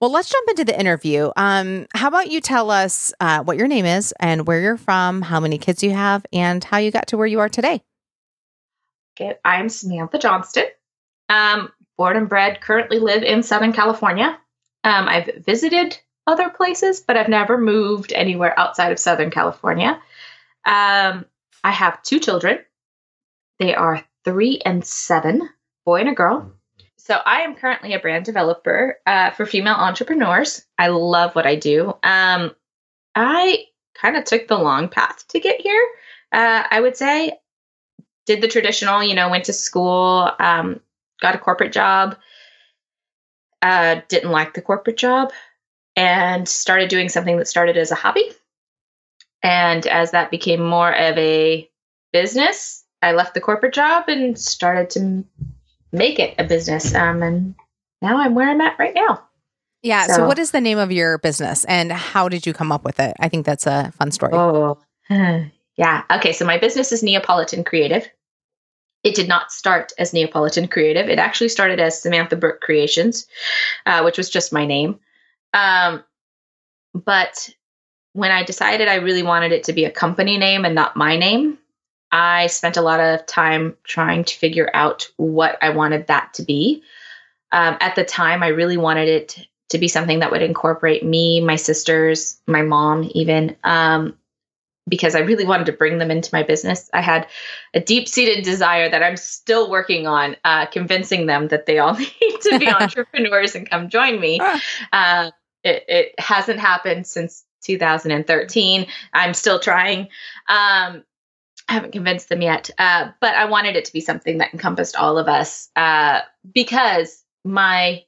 well, 0.00 0.12
let's 0.12 0.30
jump 0.30 0.48
into 0.50 0.64
the 0.64 0.78
interview. 0.78 1.30
Um, 1.36 1.86
how 1.92 2.06
about 2.06 2.30
you 2.30 2.40
tell 2.40 2.70
us 2.70 3.12
uh, 3.18 3.42
what 3.42 3.56
your 3.56 3.66
name 3.66 3.84
is 3.84 4.14
and 4.20 4.46
where 4.46 4.60
you're 4.60 4.76
from, 4.76 5.20
how 5.20 5.40
many 5.40 5.58
kids 5.58 5.82
you 5.82 5.90
have, 5.90 6.24
and 6.32 6.62
how 6.62 6.78
you 6.78 6.92
got 6.92 7.08
to 7.08 7.16
where 7.18 7.26
you 7.26 7.40
are 7.40 7.48
today? 7.48 7.82
Okay, 9.20 9.34
I'm 9.44 9.68
Samantha 9.68 10.18
Johnston. 10.18 10.66
Um, 11.28 11.70
born 11.98 12.16
and 12.16 12.28
bred, 12.28 12.60
currently 12.60 13.00
live 13.00 13.24
in 13.24 13.42
Southern 13.42 13.72
California. 13.72 14.38
Um, 14.84 15.08
I've 15.08 15.30
visited 15.44 15.98
other 16.28 16.48
places, 16.48 17.00
but 17.00 17.16
I've 17.16 17.28
never 17.28 17.58
moved 17.58 18.12
anywhere 18.12 18.58
outside 18.58 18.92
of 18.92 18.98
Southern 19.00 19.30
California. 19.30 20.00
Um, 20.64 21.26
I 21.64 21.72
have 21.72 22.02
two 22.02 22.20
children. 22.20 22.60
They 23.58 23.74
are 23.74 24.04
three 24.24 24.60
and 24.64 24.84
seven, 24.84 25.48
boy 25.84 26.00
and 26.00 26.08
a 26.08 26.14
girl. 26.14 26.52
So 26.96 27.14
I 27.14 27.42
am 27.42 27.54
currently 27.54 27.92
a 27.92 28.00
brand 28.00 28.24
developer 28.24 28.96
uh, 29.06 29.30
for 29.32 29.44
female 29.44 29.74
entrepreneurs. 29.74 30.64
I 30.78 30.88
love 30.88 31.34
what 31.34 31.46
I 31.46 31.56
do. 31.56 31.92
Um, 32.02 32.52
I 33.14 33.66
kind 33.94 34.16
of 34.16 34.24
took 34.24 34.48
the 34.48 34.58
long 34.58 34.88
path 34.88 35.26
to 35.28 35.40
get 35.40 35.60
here. 35.60 35.86
Uh, 36.32 36.64
I 36.68 36.80
would 36.80 36.96
say 36.96 37.38
did 38.26 38.40
the 38.40 38.48
traditional, 38.48 39.02
you 39.02 39.14
know, 39.14 39.28
went 39.28 39.44
to 39.44 39.52
school, 39.52 40.30
um, 40.38 40.80
got 41.20 41.34
a 41.34 41.38
corporate 41.38 41.72
job, 41.72 42.16
uh, 43.62 44.00
didn't 44.08 44.30
like 44.30 44.54
the 44.54 44.62
corporate 44.62 44.96
job, 44.96 45.32
and 45.96 46.48
started 46.48 46.88
doing 46.88 47.08
something 47.08 47.36
that 47.36 47.48
started 47.48 47.76
as 47.76 47.90
a 47.90 47.96
hobby. 47.96 48.24
And 49.42 49.86
as 49.86 50.12
that 50.12 50.30
became 50.30 50.64
more 50.64 50.90
of 50.90 51.18
a 51.18 51.70
business, 52.12 52.83
I 53.04 53.12
left 53.12 53.34
the 53.34 53.40
corporate 53.40 53.74
job 53.74 54.04
and 54.08 54.38
started 54.38 54.90
to 54.90 55.24
make 55.92 56.18
it 56.18 56.34
a 56.38 56.44
business. 56.44 56.94
Um, 56.94 57.22
and 57.22 57.54
now 58.00 58.18
I'm 58.18 58.34
where 58.34 58.48
I'm 58.48 58.60
at 58.60 58.78
right 58.78 58.94
now. 58.94 59.22
Yeah. 59.82 60.06
So, 60.06 60.14
so 60.14 60.26
what 60.26 60.38
is 60.38 60.50
the 60.52 60.60
name 60.60 60.78
of 60.78 60.90
your 60.90 61.18
business 61.18 61.64
and 61.66 61.92
how 61.92 62.28
did 62.30 62.46
you 62.46 62.54
come 62.54 62.72
up 62.72 62.84
with 62.84 62.98
it? 62.98 63.14
I 63.20 63.28
think 63.28 63.44
that's 63.44 63.66
a 63.66 63.92
fun 63.92 64.10
story. 64.10 64.32
Oh, 64.32 64.78
yeah. 65.10 66.02
Okay. 66.10 66.32
So 66.32 66.46
my 66.46 66.56
business 66.56 66.90
is 66.92 67.02
Neapolitan 67.02 67.64
Creative. 67.64 68.08
It 69.02 69.14
did 69.14 69.28
not 69.28 69.52
start 69.52 69.92
as 69.98 70.14
Neapolitan 70.14 70.68
Creative. 70.68 71.06
It 71.10 71.18
actually 71.18 71.50
started 71.50 71.78
as 71.78 72.00
Samantha 72.00 72.36
Brooke 72.36 72.62
Creations, 72.62 73.26
uh, 73.84 74.00
which 74.02 74.16
was 74.16 74.30
just 74.30 74.50
my 74.50 74.64
name. 74.64 74.98
Um, 75.52 76.02
but 76.94 77.50
when 78.14 78.30
I 78.30 78.44
decided 78.44 78.88
I 78.88 78.94
really 78.94 79.22
wanted 79.22 79.52
it 79.52 79.64
to 79.64 79.74
be 79.74 79.84
a 79.84 79.90
company 79.90 80.38
name 80.38 80.64
and 80.64 80.74
not 80.74 80.96
my 80.96 81.18
name, 81.18 81.58
I 82.14 82.46
spent 82.46 82.76
a 82.76 82.80
lot 82.80 83.00
of 83.00 83.26
time 83.26 83.76
trying 83.82 84.22
to 84.22 84.38
figure 84.38 84.70
out 84.72 85.10
what 85.16 85.58
I 85.60 85.70
wanted 85.70 86.06
that 86.06 86.32
to 86.34 86.44
be. 86.44 86.84
Um, 87.50 87.76
at 87.80 87.96
the 87.96 88.04
time, 88.04 88.44
I 88.44 88.48
really 88.48 88.76
wanted 88.76 89.08
it 89.08 89.48
to 89.70 89.78
be 89.78 89.88
something 89.88 90.20
that 90.20 90.30
would 90.30 90.40
incorporate 90.40 91.04
me, 91.04 91.40
my 91.40 91.56
sisters, 91.56 92.40
my 92.46 92.62
mom, 92.62 93.10
even, 93.14 93.56
um, 93.64 94.16
because 94.86 95.16
I 95.16 95.20
really 95.20 95.44
wanted 95.44 95.66
to 95.66 95.72
bring 95.72 95.98
them 95.98 96.12
into 96.12 96.30
my 96.32 96.44
business. 96.44 96.88
I 96.94 97.00
had 97.00 97.26
a 97.74 97.80
deep 97.80 98.06
seated 98.06 98.44
desire 98.44 98.88
that 98.88 99.02
I'm 99.02 99.16
still 99.16 99.68
working 99.68 100.06
on, 100.06 100.36
uh, 100.44 100.66
convincing 100.66 101.26
them 101.26 101.48
that 101.48 101.66
they 101.66 101.80
all 101.80 101.94
need 101.98 102.40
to 102.42 102.58
be 102.60 102.68
entrepreneurs 102.80 103.56
and 103.56 103.68
come 103.68 103.88
join 103.88 104.20
me. 104.20 104.38
Uh, 104.92 105.32
it, 105.64 105.84
it, 105.88 106.14
hasn't 106.20 106.60
happened 106.60 107.08
since 107.08 107.44
2013. 107.64 108.86
I'm 109.12 109.34
still 109.34 109.58
trying. 109.58 110.10
Um, 110.48 111.02
I 111.68 111.72
haven't 111.74 111.92
convinced 111.92 112.28
them 112.28 112.42
yet, 112.42 112.70
uh, 112.78 113.10
but 113.20 113.34
I 113.34 113.46
wanted 113.46 113.76
it 113.76 113.86
to 113.86 113.92
be 113.92 114.00
something 114.00 114.38
that 114.38 114.52
encompassed 114.52 114.96
all 114.96 115.18
of 115.18 115.28
us 115.28 115.70
uh, 115.76 116.20
because 116.52 117.24
my 117.44 118.04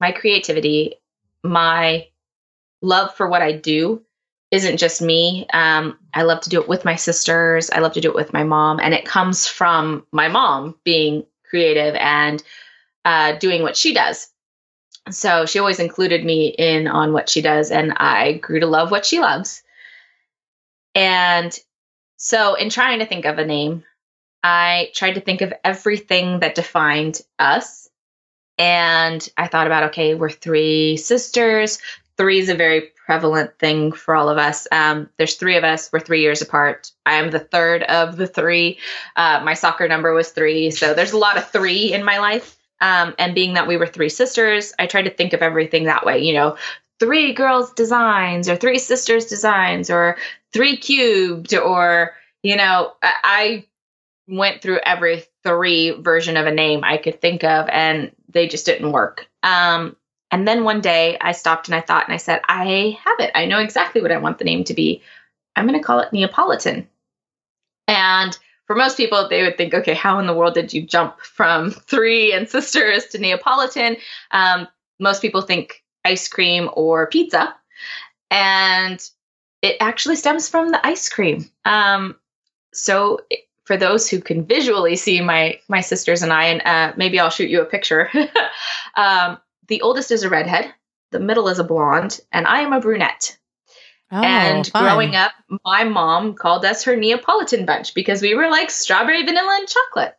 my 0.00 0.12
creativity, 0.12 0.96
my 1.44 2.08
love 2.80 3.14
for 3.14 3.28
what 3.28 3.42
I 3.42 3.52
do 3.52 4.02
isn't 4.50 4.76
just 4.76 5.00
me. 5.00 5.46
Um, 5.52 5.98
I 6.12 6.22
love 6.22 6.40
to 6.42 6.50
do 6.50 6.60
it 6.60 6.68
with 6.68 6.84
my 6.84 6.96
sisters. 6.96 7.70
I 7.70 7.78
love 7.78 7.92
to 7.94 8.00
do 8.00 8.10
it 8.10 8.14
with 8.14 8.32
my 8.32 8.44
mom, 8.44 8.80
and 8.80 8.94
it 8.94 9.04
comes 9.04 9.46
from 9.48 10.06
my 10.12 10.28
mom 10.28 10.76
being 10.84 11.24
creative 11.48 11.94
and 11.96 12.42
uh, 13.04 13.36
doing 13.38 13.62
what 13.62 13.76
she 13.76 13.94
does. 13.94 14.28
So 15.10 15.46
she 15.46 15.58
always 15.58 15.80
included 15.80 16.24
me 16.24 16.48
in 16.48 16.86
on 16.86 17.12
what 17.12 17.28
she 17.28 17.42
does, 17.42 17.70
and 17.70 17.92
I 17.96 18.34
grew 18.34 18.60
to 18.60 18.66
love 18.66 18.90
what 18.90 19.04
she 19.04 19.18
loves. 19.20 19.62
And 20.94 21.58
so, 22.24 22.54
in 22.54 22.70
trying 22.70 23.00
to 23.00 23.04
think 23.06 23.24
of 23.24 23.38
a 23.38 23.44
name, 23.44 23.82
I 24.44 24.92
tried 24.94 25.14
to 25.14 25.20
think 25.20 25.40
of 25.40 25.52
everything 25.64 26.38
that 26.38 26.54
defined 26.54 27.20
us. 27.40 27.90
And 28.58 29.28
I 29.36 29.48
thought 29.48 29.66
about 29.66 29.90
okay, 29.90 30.14
we're 30.14 30.30
three 30.30 30.96
sisters. 30.98 31.80
Three 32.16 32.38
is 32.38 32.48
a 32.48 32.54
very 32.54 32.92
prevalent 33.06 33.58
thing 33.58 33.90
for 33.90 34.14
all 34.14 34.28
of 34.28 34.38
us. 34.38 34.68
Um, 34.70 35.10
there's 35.18 35.34
three 35.34 35.56
of 35.56 35.64
us. 35.64 35.90
We're 35.92 35.98
three 35.98 36.20
years 36.20 36.40
apart. 36.40 36.92
I 37.04 37.14
am 37.14 37.32
the 37.32 37.40
third 37.40 37.82
of 37.82 38.16
the 38.16 38.28
three. 38.28 38.78
Uh, 39.16 39.40
my 39.42 39.54
soccer 39.54 39.88
number 39.88 40.14
was 40.14 40.30
three. 40.30 40.70
So 40.70 40.94
there's 40.94 41.12
a 41.12 41.18
lot 41.18 41.38
of 41.38 41.50
three 41.50 41.92
in 41.92 42.04
my 42.04 42.18
life. 42.18 42.56
Um, 42.80 43.16
and 43.18 43.34
being 43.34 43.54
that 43.54 43.66
we 43.66 43.76
were 43.76 43.86
three 43.86 44.08
sisters, 44.08 44.72
I 44.78 44.86
tried 44.86 45.02
to 45.02 45.10
think 45.10 45.32
of 45.32 45.42
everything 45.42 45.84
that 45.84 46.06
way. 46.06 46.20
You 46.20 46.34
know, 46.34 46.56
three 47.00 47.32
girls 47.32 47.72
designs 47.72 48.48
or 48.48 48.54
three 48.54 48.78
sisters 48.78 49.26
designs 49.26 49.90
or 49.90 50.16
three 50.52 50.76
cubed 50.76 51.54
or 51.54 52.14
you 52.42 52.56
know 52.56 52.92
i 53.02 53.64
went 54.28 54.62
through 54.62 54.78
every 54.84 55.24
three 55.42 55.90
version 55.90 56.36
of 56.36 56.46
a 56.46 56.52
name 56.52 56.82
i 56.84 56.96
could 56.96 57.20
think 57.20 57.44
of 57.44 57.68
and 57.68 58.12
they 58.28 58.46
just 58.46 58.66
didn't 58.66 58.92
work 58.92 59.26
um, 59.42 59.96
and 60.30 60.46
then 60.46 60.64
one 60.64 60.80
day 60.80 61.18
i 61.20 61.32
stopped 61.32 61.68
and 61.68 61.74
i 61.74 61.80
thought 61.80 62.04
and 62.04 62.14
i 62.14 62.18
said 62.18 62.40
i 62.48 62.98
have 63.04 63.20
it 63.20 63.30
i 63.34 63.46
know 63.46 63.58
exactly 63.58 64.00
what 64.00 64.12
i 64.12 64.18
want 64.18 64.38
the 64.38 64.44
name 64.44 64.64
to 64.64 64.74
be 64.74 65.02
i'm 65.56 65.66
going 65.66 65.78
to 65.78 65.84
call 65.84 66.00
it 66.00 66.12
neapolitan 66.12 66.88
and 67.88 68.38
for 68.66 68.76
most 68.76 68.96
people, 68.96 69.28
they 69.28 69.42
would 69.42 69.58
think, 69.58 69.74
okay, 69.74 69.94
how 69.94 70.18
in 70.18 70.26
the 70.26 70.34
world 70.34 70.54
did 70.54 70.72
you 70.72 70.82
jump 70.86 71.20
from 71.20 71.70
three 71.88 72.32
and 72.32 72.48
sisters 72.48 73.06
to 73.08 73.18
Neapolitan? 73.18 73.96
Um, 74.30 74.68
most 74.98 75.20
people 75.20 75.42
think 75.42 75.82
ice 76.04 76.28
cream 76.28 76.70
or 76.72 77.06
pizza. 77.08 77.54
And 78.30 79.06
it 79.62 79.76
actually 79.80 80.16
stems 80.16 80.48
from 80.48 80.70
the 80.70 80.86
ice 80.86 81.08
cream. 81.08 81.48
Um, 81.64 82.16
so 82.72 83.20
for 83.64 83.76
those 83.76 84.10
who 84.10 84.20
can 84.20 84.44
visually 84.44 84.96
see 84.96 85.20
my 85.20 85.60
my 85.68 85.80
sisters 85.80 86.22
and 86.22 86.32
I, 86.32 86.44
and 86.46 86.62
uh, 86.62 86.94
maybe 86.96 87.18
I'll 87.18 87.30
shoot 87.30 87.50
you 87.50 87.62
a 87.62 87.66
picture. 87.66 88.10
um, 88.96 89.38
the 89.68 89.80
oldest 89.82 90.10
is 90.10 90.24
a 90.24 90.28
redhead, 90.28 90.72
the 91.12 91.20
middle 91.20 91.48
is 91.48 91.58
a 91.58 91.64
blonde, 91.64 92.20
and 92.32 92.46
I 92.46 92.60
am 92.60 92.72
a 92.72 92.80
brunette. 92.80 93.38
Oh, 94.10 94.20
and 94.20 94.66
fun. 94.66 94.82
growing 94.82 95.16
up, 95.16 95.32
my 95.64 95.84
mom 95.84 96.34
called 96.34 96.66
us 96.66 96.84
her 96.84 96.96
Neapolitan 96.96 97.64
bunch 97.64 97.94
because 97.94 98.20
we 98.20 98.34
were 98.34 98.50
like 98.50 98.70
strawberry, 98.70 99.24
vanilla, 99.24 99.56
and 99.58 99.68
chocolate. 99.68 100.16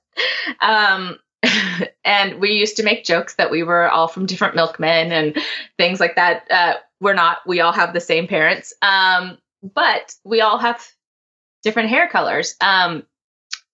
Um, 0.61 1.19
and 2.05 2.39
we 2.39 2.53
used 2.53 2.77
to 2.77 2.83
make 2.83 3.03
jokes 3.03 3.35
that 3.35 3.51
we 3.51 3.61
were 3.61 3.87
all 3.89 4.07
from 4.07 4.25
different 4.25 4.55
milkmen 4.55 5.11
and 5.11 5.37
things 5.77 5.99
like 5.99 6.15
that. 6.15 6.49
Uh, 6.49 6.73
we're 7.03 7.13
not. 7.13 7.39
We 7.45 7.59
all 7.61 7.73
have 7.73 7.93
the 7.93 7.99
same 7.99 8.27
parents, 8.27 8.73
um, 8.81 9.37
but 9.61 10.15
we 10.23 10.41
all 10.41 10.57
have 10.57 10.85
different 11.61 11.89
hair 11.89 12.07
colors. 12.07 12.55
Um, 12.61 13.03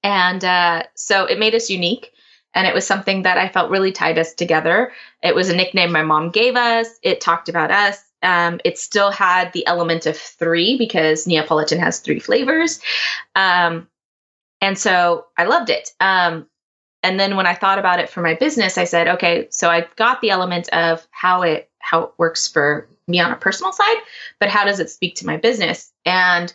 and 0.03 0.43
uh, 0.43 0.83
so 0.95 1.25
it 1.25 1.39
made 1.39 1.55
us 1.55 1.69
unique. 1.69 2.11
And 2.55 2.65
it 2.65 2.73
was 2.73 2.87
something 2.87 3.23
that 3.23 3.37
I 3.37 3.47
felt 3.47 3.69
really 3.69 3.91
tied 3.91 4.17
us 4.17 4.33
together. 4.33 4.91
It 5.21 5.35
was 5.35 5.49
a 5.49 5.55
nickname 5.55 5.91
my 5.91 6.01
mom 6.01 6.31
gave 6.31 6.55
us. 6.55 6.87
It 7.03 7.21
talked 7.21 7.47
about 7.47 7.69
us. 7.69 8.03
Um, 8.23 8.59
it 8.65 8.79
still 8.79 9.11
had 9.11 9.53
the 9.53 9.65
element 9.67 10.07
of 10.07 10.17
three 10.17 10.77
because 10.77 11.27
Neapolitan 11.27 11.79
has 11.79 11.99
three 11.99 12.19
flavors. 12.19 12.81
Um, 13.35 13.87
and 14.61 14.77
so 14.77 15.27
I 15.37 15.45
loved 15.45 15.69
it. 15.69 15.91
And 17.03 17.19
then 17.19 17.35
when 17.35 17.45
I 17.45 17.55
thought 17.55 17.79
about 17.79 17.99
it 17.99 18.09
for 18.09 18.21
my 18.21 18.33
business, 18.33 18.77
I 18.77 18.83
said, 18.83 19.07
okay, 19.07 19.47
so 19.51 19.69
I've 19.69 19.95
got 19.95 20.21
the 20.21 20.31
element 20.31 20.69
of 20.69 21.07
how 21.11 21.43
it 21.43 21.69
how 21.79 22.03
it 22.03 22.11
works 22.17 22.47
for 22.47 22.87
me 23.07 23.19
on 23.19 23.31
a 23.31 23.37
personal 23.37 23.71
side, 23.71 23.97
but 24.39 24.49
how 24.49 24.65
does 24.65 24.79
it 24.79 24.89
speak 24.89 25.15
to 25.15 25.25
my 25.25 25.37
business? 25.37 25.91
And 26.05 26.53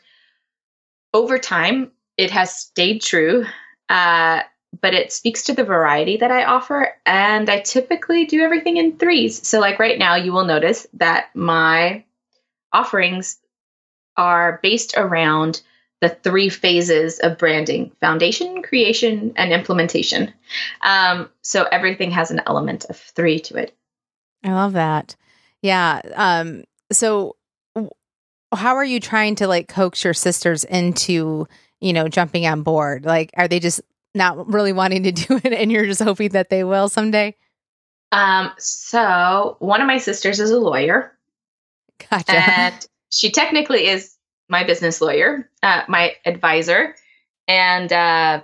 over 1.15 1.39
time, 1.39 1.93
it 2.17 2.31
has 2.31 2.55
stayed 2.55 3.01
true. 3.01 3.47
Uh, 3.89 4.43
but 4.81 4.95
it 4.95 5.13
speaks 5.13 5.45
to 5.45 5.55
the 5.55 5.65
variety 5.65 6.17
that 6.17 6.31
I 6.31 6.45
offer. 6.45 6.97
And 7.07 7.49
I 7.49 7.61
typically 7.61 8.25
do 8.27 8.41
everything 8.41 8.77
in 8.77 8.99
threes. 8.99 9.47
So, 9.47 9.61
like 9.61 9.79
right 9.79 9.99
now, 9.99 10.17
you 10.17 10.33
will 10.33 10.45
notice 10.45 10.87
that 10.95 11.35
my 11.35 12.05
offerings 12.73 13.39
are 14.17 14.61
based 14.63 14.95
around 14.97 15.63
the 16.05 16.15
three 16.23 16.51
phases 16.51 17.19
of 17.19 17.39
branding 17.39 17.91
foundation, 18.01 18.63
creation, 18.63 19.33
and 19.37 19.53
implementation. 19.53 20.33
Um, 20.83 21.31
so, 21.43 21.65
everything 21.65 22.11
has 22.11 22.31
an 22.31 22.43
element 22.47 22.85
of 22.91 22.97
three 22.97 23.41
to 23.41 23.57
it. 23.57 23.75
I 24.45 24.53
love 24.53 24.75
that. 24.75 25.17
Yeah. 25.63 26.03
Um, 26.15 26.65
so, 26.93 27.37
how 28.53 28.77
are 28.77 28.85
you 28.85 29.01
trying 29.01 29.35
to 29.37 29.49
like 29.49 29.69
coax 29.69 30.05
your 30.05 30.15
sisters 30.15 30.65
into 30.65 31.49
you 31.81 31.93
know 31.93 32.07
jumping 32.07 32.47
on 32.47 32.63
board 32.63 33.05
like 33.05 33.33
are 33.37 33.49
they 33.49 33.59
just 33.59 33.81
not 34.15 34.53
really 34.53 34.73
wanting 34.73 35.03
to 35.03 35.13
do 35.27 35.41
it 35.43 35.53
and 35.53 35.73
you're 35.73 35.87
just 35.87 36.03
hoping 36.03 36.31
that 36.31 36.51
they 36.51 36.65
will 36.65 36.89
someday? 36.89 37.35
Um, 38.13 38.53
so 38.59 39.57
one 39.59 39.81
of 39.81 39.87
my 39.87 39.99
sisters 39.99 40.39
is 40.39 40.51
a 40.51 40.61
lawyer. 40.61 41.13
Gotcha. 42.11 42.33
And 42.33 42.87
she 43.11 43.31
technically 43.31 43.89
is 43.89 44.14
my 44.49 44.65
business 44.65 45.01
lawyer, 45.01 45.49
uh, 45.63 45.83
my 45.89 46.15
advisor. 46.25 46.95
And 47.49 47.93
uh, 47.93 48.43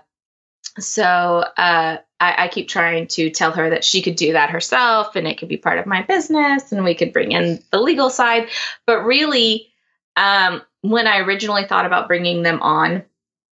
so 0.79 1.05
uh, 1.05 1.99
I, 2.21 2.45
I, 2.45 2.49
keep 2.49 2.69
trying 2.69 3.07
to 3.09 3.31
tell 3.31 3.53
her 3.53 3.71
that 3.71 3.85
she 3.85 4.03
could 4.03 4.17
do 4.17 4.33
that 4.33 4.51
herself 4.51 5.17
and 5.17 5.27
it 5.27 5.39
could 5.39 5.49
be 5.49 5.57
part 5.57 5.79
of 5.79 5.87
my 5.87 6.03
business 6.03 6.73
and 6.73 6.85
we 6.85 6.95
could 6.95 7.13
bring 7.13 7.33
in 7.33 7.63
the 7.71 7.81
legal 7.81 8.11
side. 8.11 8.49
But 8.87 9.05
really, 9.05 9.71
um, 10.17 10.63
when 10.83 11.07
I 11.07 11.19
originally 11.19 11.65
thought 11.65 11.87
about 11.87 12.09
bringing 12.09 12.43
them 12.43 12.61
on, 12.63 13.05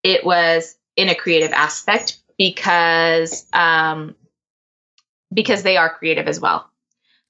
it 0.03 0.25
was 0.25 0.75
in 0.95 1.09
a 1.09 1.15
creative 1.15 1.51
aspect 1.51 2.19
because 2.37 3.45
um, 3.53 4.15
because 5.33 5.63
they 5.63 5.77
are 5.77 5.93
creative 5.93 6.27
as 6.27 6.39
well. 6.39 6.69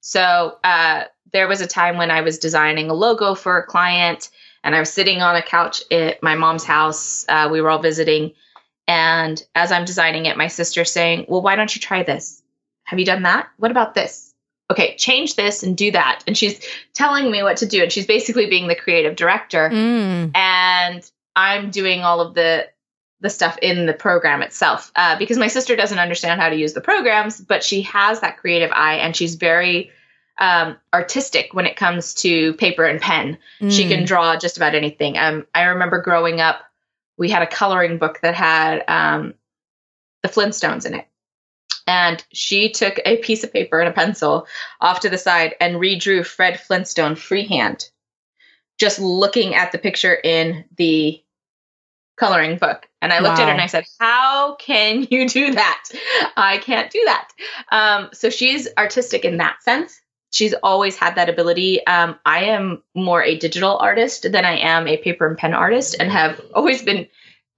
So 0.00 0.58
uh, 0.62 1.04
there 1.32 1.48
was 1.48 1.60
a 1.60 1.66
time 1.66 1.96
when 1.96 2.10
I 2.10 2.20
was 2.20 2.38
designing 2.38 2.90
a 2.90 2.94
logo 2.94 3.34
for 3.34 3.58
a 3.58 3.66
client, 3.66 4.30
and 4.66 4.74
I 4.74 4.80
was 4.80 4.92
sitting 4.92 5.22
on 5.22 5.36
a 5.36 5.42
couch 5.42 5.80
at 5.92 6.20
my 6.24 6.34
mom's 6.34 6.64
house. 6.64 7.24
Uh, 7.28 7.48
we 7.50 7.60
were 7.60 7.70
all 7.70 7.78
visiting, 7.78 8.32
and 8.88 9.40
as 9.54 9.70
I'm 9.70 9.84
designing 9.84 10.26
it, 10.26 10.36
my 10.36 10.48
sister's 10.48 10.92
saying, 10.92 11.26
"Well, 11.28 11.40
why 11.40 11.54
don't 11.54 11.74
you 11.74 11.80
try 11.80 12.02
this? 12.02 12.42
Have 12.84 12.98
you 12.98 13.06
done 13.06 13.22
that? 13.22 13.48
What 13.58 13.70
about 13.70 13.94
this? 13.94 14.34
Okay, 14.70 14.96
change 14.96 15.36
this 15.36 15.62
and 15.62 15.76
do 15.76 15.92
that." 15.92 16.24
And 16.26 16.36
she's 16.36 16.60
telling 16.94 17.30
me 17.30 17.44
what 17.44 17.58
to 17.58 17.66
do, 17.66 17.84
and 17.84 17.92
she's 17.92 18.06
basically 18.06 18.46
being 18.46 18.66
the 18.66 18.74
creative 18.74 19.14
director, 19.14 19.70
mm. 19.70 20.36
and 20.36 21.10
I'm 21.36 21.70
doing 21.70 22.02
all 22.02 22.20
of 22.20 22.34
the 22.34 22.68
the 23.20 23.30
stuff 23.30 23.56
in 23.62 23.86
the 23.86 23.94
program 23.94 24.42
itself 24.42 24.92
uh, 24.96 25.16
because 25.16 25.38
my 25.38 25.46
sister 25.46 25.74
doesn't 25.74 25.98
understand 25.98 26.38
how 26.38 26.50
to 26.50 26.56
use 26.56 26.74
the 26.74 26.82
programs 26.82 27.40
but 27.40 27.64
she 27.64 27.80
has 27.80 28.20
that 28.20 28.36
creative 28.36 28.70
eye 28.72 28.96
and 28.96 29.16
she's 29.16 29.36
very 29.36 29.90
um, 30.38 30.76
artistic 30.92 31.54
when 31.54 31.66
it 31.66 31.76
comes 31.76 32.14
to 32.14 32.52
paper 32.54 32.84
and 32.84 33.00
pen 33.00 33.38
mm. 33.60 33.72
she 33.72 33.88
can 33.88 34.02
mm. 34.02 34.06
draw 34.06 34.36
just 34.36 34.56
about 34.56 34.74
anything 34.74 35.16
um, 35.16 35.46
i 35.54 35.64
remember 35.64 36.00
growing 36.00 36.40
up 36.40 36.62
we 37.18 37.30
had 37.30 37.42
a 37.42 37.46
coloring 37.46 37.98
book 37.98 38.20
that 38.22 38.34
had 38.34 38.84
um, 38.88 39.34
the 40.22 40.28
flintstones 40.28 40.84
in 40.86 40.94
it 40.94 41.06
and 41.86 42.24
she 42.32 42.70
took 42.70 43.00
a 43.04 43.16
piece 43.18 43.44
of 43.44 43.52
paper 43.52 43.80
and 43.80 43.88
a 43.88 43.92
pencil 43.92 44.46
off 44.80 45.00
to 45.00 45.08
the 45.08 45.18
side 45.18 45.54
and 45.60 45.76
redrew 45.76 46.24
fred 46.24 46.60
flintstone 46.60 47.16
freehand 47.16 47.90
just 48.78 48.98
looking 48.98 49.54
at 49.54 49.72
the 49.72 49.78
picture 49.78 50.14
in 50.14 50.64
the 50.76 51.22
coloring 52.16 52.58
book. 52.58 52.88
And 53.00 53.12
I 53.12 53.20
looked 53.20 53.38
wow. 53.38 53.44
at 53.44 53.46
her 53.46 53.52
and 53.52 53.60
I 53.60 53.66
said, 53.66 53.84
How 54.00 54.56
can 54.56 55.06
you 55.10 55.28
do 55.28 55.54
that? 55.54 55.84
I 56.36 56.58
can't 56.58 56.90
do 56.90 57.02
that. 57.04 57.28
Um, 57.70 58.08
so 58.12 58.30
she's 58.30 58.68
artistic 58.76 59.24
in 59.24 59.36
that 59.38 59.62
sense. 59.62 60.00
She's 60.36 60.54
always 60.62 60.96
had 60.96 61.14
that 61.14 61.30
ability. 61.30 61.84
Um, 61.86 62.18
I 62.26 62.44
am 62.44 62.82
more 62.94 63.22
a 63.22 63.38
digital 63.38 63.78
artist 63.78 64.30
than 64.30 64.44
I 64.44 64.58
am 64.58 64.86
a 64.86 64.98
paper 64.98 65.26
and 65.26 65.38
pen 65.38 65.54
artist, 65.54 65.96
and 65.98 66.10
have 66.12 66.40
always 66.54 66.82
been 66.82 67.08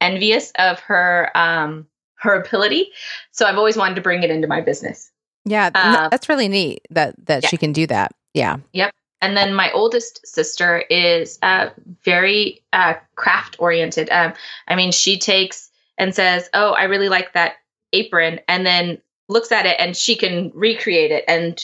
envious 0.00 0.52
of 0.56 0.78
her 0.80 1.36
um, 1.36 1.88
her 2.14 2.40
ability. 2.40 2.92
So 3.32 3.46
I've 3.46 3.58
always 3.58 3.76
wanted 3.76 3.96
to 3.96 4.00
bring 4.00 4.22
it 4.22 4.30
into 4.30 4.46
my 4.46 4.60
business. 4.60 5.10
Yeah, 5.44 5.70
uh, 5.74 6.08
that's 6.08 6.28
really 6.28 6.46
neat 6.46 6.82
that 6.90 7.14
that 7.26 7.42
yeah. 7.42 7.48
she 7.48 7.56
can 7.56 7.72
do 7.72 7.86
that. 7.88 8.12
Yeah. 8.32 8.58
Yep. 8.72 8.92
And 9.20 9.36
then 9.36 9.54
my 9.54 9.72
oldest 9.72 10.24
sister 10.24 10.84
is 10.88 11.40
uh, 11.42 11.70
very 12.04 12.62
uh, 12.72 12.94
craft 13.16 13.56
oriented. 13.58 14.08
Um, 14.10 14.34
I 14.68 14.76
mean, 14.76 14.92
she 14.92 15.18
takes 15.18 15.70
and 15.96 16.14
says, 16.14 16.48
"Oh, 16.54 16.74
I 16.74 16.84
really 16.84 17.08
like 17.08 17.32
that 17.32 17.54
apron," 17.92 18.38
and 18.46 18.64
then 18.64 18.98
looks 19.28 19.52
at 19.52 19.66
it 19.66 19.76
and 19.78 19.96
she 19.96 20.16
can 20.16 20.50
recreate 20.54 21.10
it 21.10 21.24
and 21.28 21.62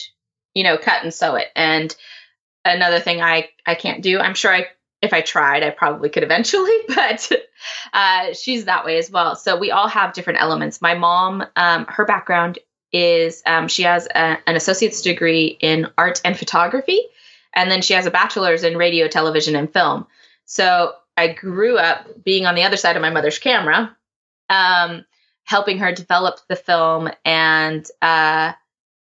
you 0.55 0.63
know 0.63 0.77
cut 0.77 1.03
and 1.03 1.13
sew 1.13 1.35
it. 1.35 1.47
And 1.55 1.95
another 2.63 2.99
thing 2.99 3.21
I 3.21 3.49
I 3.65 3.75
can't 3.75 4.01
do. 4.01 4.19
I'm 4.19 4.33
sure 4.33 4.53
I 4.53 4.67
if 5.01 5.13
I 5.13 5.21
tried, 5.21 5.61
I 5.61 5.69
probably 5.69 6.09
could 6.09 6.23
eventually, 6.23 6.75
but 6.87 7.31
uh, 7.93 8.33
she's 8.33 8.65
that 8.65 8.85
way 8.85 8.97
as 8.97 9.11
well. 9.11 9.35
So 9.35 9.57
we 9.57 9.69
all 9.69 9.87
have 9.87 10.13
different 10.13 10.41
elements. 10.41 10.81
My 10.81 10.95
mom, 10.95 11.45
um, 11.55 11.85
her 11.87 12.05
background 12.05 12.57
is 12.91 13.43
um, 13.45 13.67
she 13.67 13.83
has 13.83 14.07
a, 14.07 14.39
an 14.47 14.55
associate's 14.55 15.01
degree 15.01 15.57
in 15.59 15.87
art 15.97 16.21
and 16.25 16.35
photography 16.35 17.01
and 17.55 17.71
then 17.71 17.81
she 17.81 17.93
has 17.93 18.05
a 18.05 18.11
bachelor's 18.11 18.63
in 18.63 18.77
radio, 18.77 19.07
television, 19.07 19.55
and 19.55 19.71
film. 19.71 20.05
So 20.43 20.93
I 21.17 21.29
grew 21.29 21.77
up 21.77 22.23
being 22.23 22.45
on 22.45 22.55
the 22.55 22.63
other 22.63 22.77
side 22.77 22.97
of 22.97 23.01
my 23.01 23.09
mother's 23.09 23.39
camera, 23.39 23.95
um, 24.49 25.05
helping 25.45 25.79
her 25.79 25.93
develop 25.93 26.39
the 26.49 26.57
film 26.57 27.09
and 27.23 27.87
uh, 28.01 28.51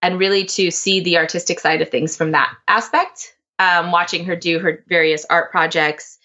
and 0.02 0.20
really 0.20 0.46
to 0.46 0.72
see 0.72 1.00
the 1.02 1.18
artistic 1.18 1.60
side 1.60 1.82
of 1.82 1.90
things 1.90 2.16
from 2.16 2.32
that 2.32 2.54
aspect. 2.68 3.34
Um, 3.60 3.92
watching 3.92 4.26
her 4.26 4.36
do 4.36 4.60
her 4.60 4.84
various 4.88 5.26
art 5.30 5.50
projects, 5.50 6.20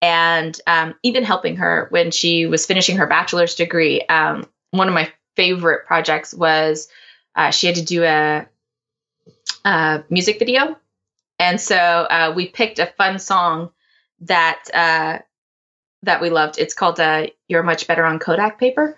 and 0.00 0.58
um, 0.66 0.94
even 1.04 1.22
helping 1.22 1.56
her 1.56 1.86
when 1.90 2.10
she 2.10 2.46
was 2.46 2.66
finishing 2.66 2.96
her 2.96 3.06
bachelor's 3.06 3.54
degree. 3.54 4.02
Um, 4.02 4.46
one 4.72 4.88
of 4.88 4.94
my 4.94 5.12
favorite 5.36 5.86
projects 5.86 6.34
was 6.34 6.88
uh, 7.36 7.50
she 7.50 7.68
had 7.68 7.76
to 7.76 7.84
do 7.84 8.02
a, 8.02 8.48
a 9.64 10.04
music 10.10 10.40
video 10.40 10.76
and 11.42 11.60
so 11.60 11.76
uh, 11.76 12.32
we 12.34 12.46
picked 12.46 12.78
a 12.78 12.86
fun 12.86 13.18
song 13.18 13.72
that 14.20 14.62
uh, 14.72 15.18
that 16.04 16.20
we 16.20 16.30
loved. 16.30 16.56
It's 16.58 16.72
called 16.72 17.00
uh, 17.00 17.26
"You're 17.48 17.64
Much 17.64 17.88
Better 17.88 18.04
on 18.04 18.20
Kodak 18.20 18.60
Paper," 18.60 18.96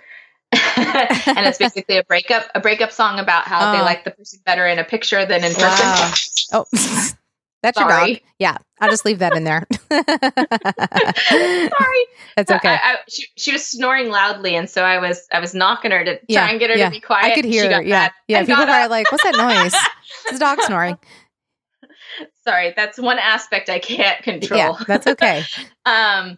and 1.37 1.47
it's 1.47 1.59
basically 1.59 1.99
a 1.99 2.05
breakup 2.05 2.47
a 2.55 2.61
breakup 2.61 2.93
song 2.93 3.19
about 3.19 3.45
how 3.45 3.71
oh. 3.71 3.77
they 3.77 3.83
like 3.83 4.05
the 4.05 4.11
person 4.11 4.41
better 4.45 4.67
in 4.67 4.79
a 4.79 4.85
picture 4.85 5.25
than 5.25 5.45
in 5.45 5.55
person. 5.55 5.87
Wow. 5.87 6.15
oh, 6.53 6.65
That's 7.65 7.81
your 7.81 7.89
dog. 7.89 8.21
Yeah, 8.39 8.59
I'll 8.79 8.91
just 8.91 9.07
leave 9.07 9.21
that 9.21 9.35
in 9.35 9.45
there. 9.45 9.67
Sorry, 9.91 10.07
that's 12.37 12.51
okay. 12.51 12.69
I, 12.69 12.79
I, 12.83 12.97
she, 13.09 13.27
she, 13.39 13.53
was 13.53 13.65
snoring 13.65 14.11
loudly, 14.11 14.55
and 14.55 14.69
so 14.69 14.83
I 14.83 14.99
was 14.99 15.27
I 15.33 15.41
was 15.41 15.55
knocking 15.55 15.91
her 15.91 16.05
to 16.05 16.21
yeah, 16.29 16.41
try 16.41 16.51
and 16.51 16.61
get 16.61 16.69
her 16.69 16.77
yeah. 16.77 16.85
to 16.85 16.91
be 16.91 17.01
quiet. 17.01 17.25
I 17.25 17.35
could 17.35 17.47
hear. 17.47 17.73
her. 17.73 17.83
Yeah, 17.83 18.01
mad. 18.01 18.13
yeah. 18.29 18.45
People 18.45 18.65
are 18.65 18.89
like, 18.89 19.11
"What's 19.11 19.25
that 19.25 19.39
noise?" 19.39 19.75
it's 20.27 20.37
a 20.37 20.39
dog 20.39 20.61
snoring. 20.61 20.99
Sorry, 22.47 22.75
that's 22.77 22.99
one 22.99 23.19
aspect 23.19 23.71
I 23.71 23.79
can't 23.79 24.23
control. 24.23 24.59
Yeah, 24.59 24.85
that's 24.87 25.07
okay. 25.07 25.45
um, 25.87 26.37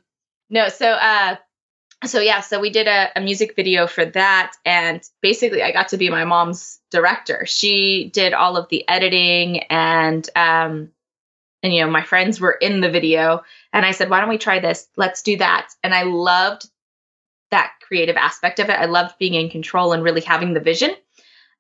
no, 0.49 0.69
so 0.69 0.89
uh, 0.93 1.35
so 2.05 2.21
yeah, 2.21 2.41
so 2.41 2.61
we 2.61 2.71
did 2.71 2.87
a, 2.87 3.11
a, 3.17 3.21
music 3.21 3.57
video 3.57 3.87
for 3.87 4.05
that, 4.05 4.53
and 4.65 5.03
basically 5.23 5.63
I 5.63 5.73
got 5.73 5.89
to 5.89 5.97
be 5.97 6.11
my 6.11 6.25
mom's 6.25 6.79
director. 6.91 7.47
She 7.47 8.11
did 8.13 8.35
all 8.35 8.57
of 8.57 8.69
the 8.69 8.87
editing, 8.89 9.61
and 9.65 10.29
um, 10.37 10.91
and 11.63 11.75
you 11.75 11.85
know 11.85 11.91
my 11.91 12.03
friends 12.03 12.41
were 12.41 12.53
in 12.53 12.81
the 12.81 12.91
video, 12.91 13.43
and 13.73 13.87
I 13.87 13.93
said, 13.93 14.11
why 14.11 14.21
don't 14.21 14.29
we 14.29 14.39
try 14.39 14.59
this? 14.59 14.89
Let's 14.97 15.23
do 15.23 15.39
that. 15.39 15.71
And 15.83 15.95
I 15.95 16.03
loved 16.03 16.69
that 17.51 17.73
creative 17.81 18.17
aspect 18.17 18.59
of 18.59 18.69
it. 18.69 18.79
I 18.79 18.87
loved 18.87 19.19
being 19.19 19.35
in 19.35 19.49
control 19.49 19.93
and 19.93 20.03
really 20.03 20.21
having 20.21 20.53
the 20.53 20.61
vision. 20.61 20.95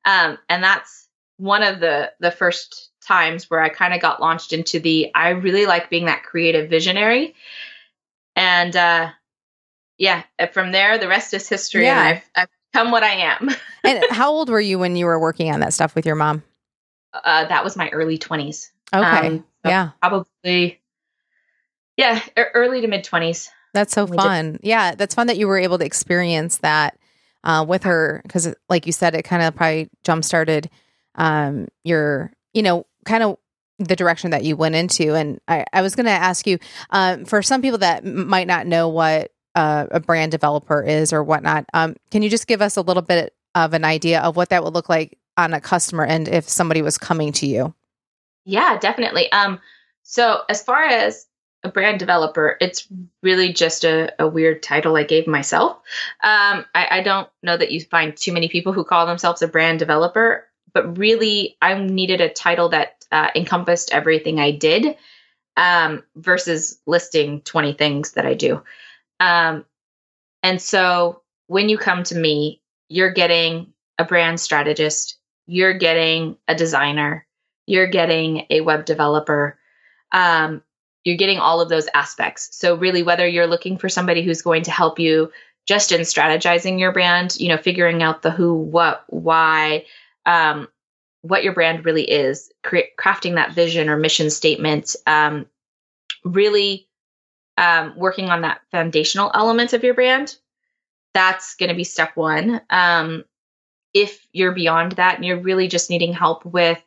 Um, 0.05 0.38
and 0.49 0.62
that's 0.62 1.09
one 1.38 1.62
of 1.62 1.81
the 1.81 2.12
the 2.20 2.31
first 2.31 2.90
times 3.07 3.49
where 3.49 3.61
I 3.61 3.68
kind 3.68 3.94
of 3.94 4.01
got 4.01 4.20
launched 4.20 4.53
into 4.53 4.81
the 4.81 5.14
I 5.14 5.31
really 5.31 5.66
like 5.66 5.88
being 5.88 6.07
that 6.07 6.25
creative 6.25 6.68
visionary. 6.68 7.35
And 8.35 8.77
uh, 8.77 9.11
yeah, 9.98 10.24
uh, 10.38 10.46
from 10.46 10.72
there, 10.72 10.98
the 10.98 11.09
rest 11.09 11.35
is 11.35 11.48
history. 11.48 11.85
Yeah. 11.85 11.98
And 11.98 12.09
I've, 12.09 12.30
I've 12.35 12.48
become 12.72 12.90
what 12.90 13.02
I 13.02 13.14
am. 13.14 13.50
and 13.85 14.04
how 14.11 14.30
old 14.30 14.50
were 14.50 14.61
you 14.61 14.78
when 14.78 14.96
you 14.96 15.06
were 15.06 15.18
working 15.18 15.52
on 15.52 15.61
that 15.61 15.72
stuff 15.72 15.94
with 15.94 16.06
your 16.06 16.16
mom? 16.16 16.42
Uh, 17.12 17.46
that 17.46 17.64
was 17.64 17.76
my 17.76 17.88
early 17.90 18.18
20s. 18.18 18.70
Okay. 18.94 19.26
Um, 19.26 19.44
so 19.64 19.70
yeah. 19.70 19.90
Probably, 20.00 20.80
yeah, 21.96 22.20
early 22.37 22.80
to 22.82 22.88
mid 22.88 23.04
20s. 23.04 23.48
That's 23.72 23.92
so 23.92 24.06
fun. 24.06 24.52
Did. 24.52 24.61
Yeah, 24.64 24.94
that's 24.94 25.14
fun 25.14 25.26
that 25.26 25.37
you 25.37 25.46
were 25.46 25.59
able 25.59 25.78
to 25.78 25.85
experience 25.85 26.59
that 26.59 26.98
uh, 27.44 27.64
with 27.66 27.85
her 27.85 28.20
because, 28.22 28.54
like 28.68 28.87
you 28.87 28.92
said, 28.92 29.14
it 29.14 29.22
kind 29.22 29.42
of 29.42 29.54
probably 29.54 29.90
jump 30.02 30.24
started 30.24 30.70
um, 31.14 31.68
your, 31.85 32.32
you 32.54 32.62
know, 32.62 32.87
kind 33.04 33.22
of 33.22 33.38
the 33.78 33.96
direction 33.96 34.30
that 34.30 34.44
you 34.44 34.56
went 34.56 34.74
into. 34.74 35.14
And 35.14 35.40
I, 35.46 35.64
I 35.72 35.82
was 35.82 35.94
going 35.94 36.06
to 36.06 36.12
ask 36.12 36.46
you 36.46 36.59
um, 36.90 37.24
for 37.26 37.42
some 37.42 37.61
people 37.61 37.78
that 37.78 38.04
m- 38.04 38.26
might 38.28 38.46
not 38.46 38.66
know 38.66 38.88
what 38.88 39.30
uh, 39.56 39.86
a 39.90 39.98
brand 39.98 40.30
developer 40.30 40.82
is 40.82 41.12
or 41.12 41.24
whatnot. 41.24 41.64
Um, 41.74 41.96
can 42.10 42.22
you 42.22 42.30
just 42.30 42.46
give 42.46 42.62
us 42.62 42.76
a 42.76 42.82
little 42.82 43.02
bit 43.02 43.34
of 43.54 43.72
an 43.72 43.84
idea 43.84 44.20
of 44.20 44.36
what 44.36 44.50
that 44.50 44.62
would 44.62 44.74
look 44.74 44.88
like 44.88 45.18
on 45.36 45.54
a 45.54 45.60
customer 45.60 46.04
end 46.04 46.28
if 46.28 46.48
somebody 46.48 46.82
was 46.82 46.98
coming 46.98 47.32
to 47.32 47.46
you? 47.46 47.74
Yeah, 48.44 48.78
definitely. 48.78 49.32
Um, 49.32 49.58
so 50.02 50.42
as 50.48 50.62
far 50.62 50.84
as 50.84 51.26
a 51.64 51.70
brand 51.70 51.98
developer, 51.98 52.56
it's 52.60 52.86
really 53.22 53.52
just 53.52 53.84
a, 53.84 54.12
a 54.22 54.28
weird 54.28 54.62
title 54.62 54.94
I 54.94 55.02
gave 55.02 55.26
myself. 55.26 55.76
Um, 56.22 56.64
I, 56.74 56.86
I 56.90 57.02
don't 57.02 57.28
know 57.42 57.56
that 57.56 57.72
you 57.72 57.80
find 57.80 58.16
too 58.16 58.32
many 58.32 58.48
people 58.48 58.72
who 58.72 58.84
call 58.84 59.06
themselves 59.06 59.42
a 59.42 59.48
brand 59.48 59.78
developer, 59.78 60.46
but 60.74 60.98
really, 60.98 61.56
I 61.62 61.74
needed 61.82 62.20
a 62.20 62.28
title 62.28 62.68
that 62.68 63.06
uh, 63.10 63.30
encompassed 63.34 63.92
everything 63.92 64.38
I 64.38 64.50
did 64.50 64.96
um, 65.56 66.04
versus 66.14 66.78
listing 66.86 67.40
20 67.40 67.72
things 67.72 68.12
that 68.12 68.26
I 68.26 68.34
do. 68.34 68.62
Um, 69.20 69.64
and 70.42 70.61
so 70.61 71.22
when 71.46 71.68
you 71.68 71.79
come 71.79 72.02
to 72.05 72.14
me, 72.16 72.61
you're 72.88 73.12
getting 73.12 73.72
a 73.98 74.05
brand 74.05 74.40
strategist, 74.40 75.18
you're 75.46 75.74
getting 75.74 76.37
a 76.48 76.55
designer, 76.55 77.26
you're 77.66 77.87
getting 77.87 78.46
a 78.50 78.61
web 78.61 78.85
developer. 78.85 79.59
Um, 80.12 80.62
you're 81.05 81.16
getting 81.16 81.38
all 81.38 81.61
of 81.61 81.68
those 81.68 81.88
aspects. 81.94 82.48
So 82.52 82.74
really, 82.74 83.05
whether 83.05 83.26
you're 83.26 83.46
looking 83.46 83.79
for 83.79 83.88
somebody 83.88 84.22
who's 84.22 84.42
going 84.42 84.64
to 84.64 84.72
help 84.72 84.98
you 84.98 85.31
just 85.66 85.92
in 85.92 86.00
strategizing 86.00 86.81
your 86.81 86.92
brand, 86.92 87.37
you 87.38 87.48
know, 87.48 87.57
figuring 87.57 88.02
out 88.02 88.22
the 88.22 88.31
who, 88.31 88.55
what, 88.55 89.05
why, 89.09 89.85
um, 90.26 90.68
what 91.22 91.44
your 91.44 91.52
brand 91.52 91.85
really 91.85 92.02
is, 92.02 92.52
cre- 92.64 92.92
crafting 92.98 93.37
that 93.37 93.52
vision 93.52 93.88
or 93.88 93.96
mission 93.96 94.31
statement, 94.31 94.96
um, 95.07 95.46
really 96.24 96.88
um, 97.56 97.94
working 97.96 98.26
on 98.30 98.42
that 98.42 98.60
foundational 98.70 99.30
element 99.34 99.72
of 99.72 99.82
your 99.82 99.94
brand, 99.94 100.36
that's 101.14 101.54
going 101.56 101.70
to 101.70 101.74
be 101.74 101.84
step 101.84 102.16
one. 102.16 102.60
Um, 102.70 103.24
if 103.94 104.26
you're 104.32 104.52
beyond 104.52 104.92
that 104.92 105.16
and 105.16 105.24
you're 105.24 105.40
really 105.40 105.68
just 105.68 105.88
needing 105.88 106.12
help 106.12 106.44
with 106.44 106.82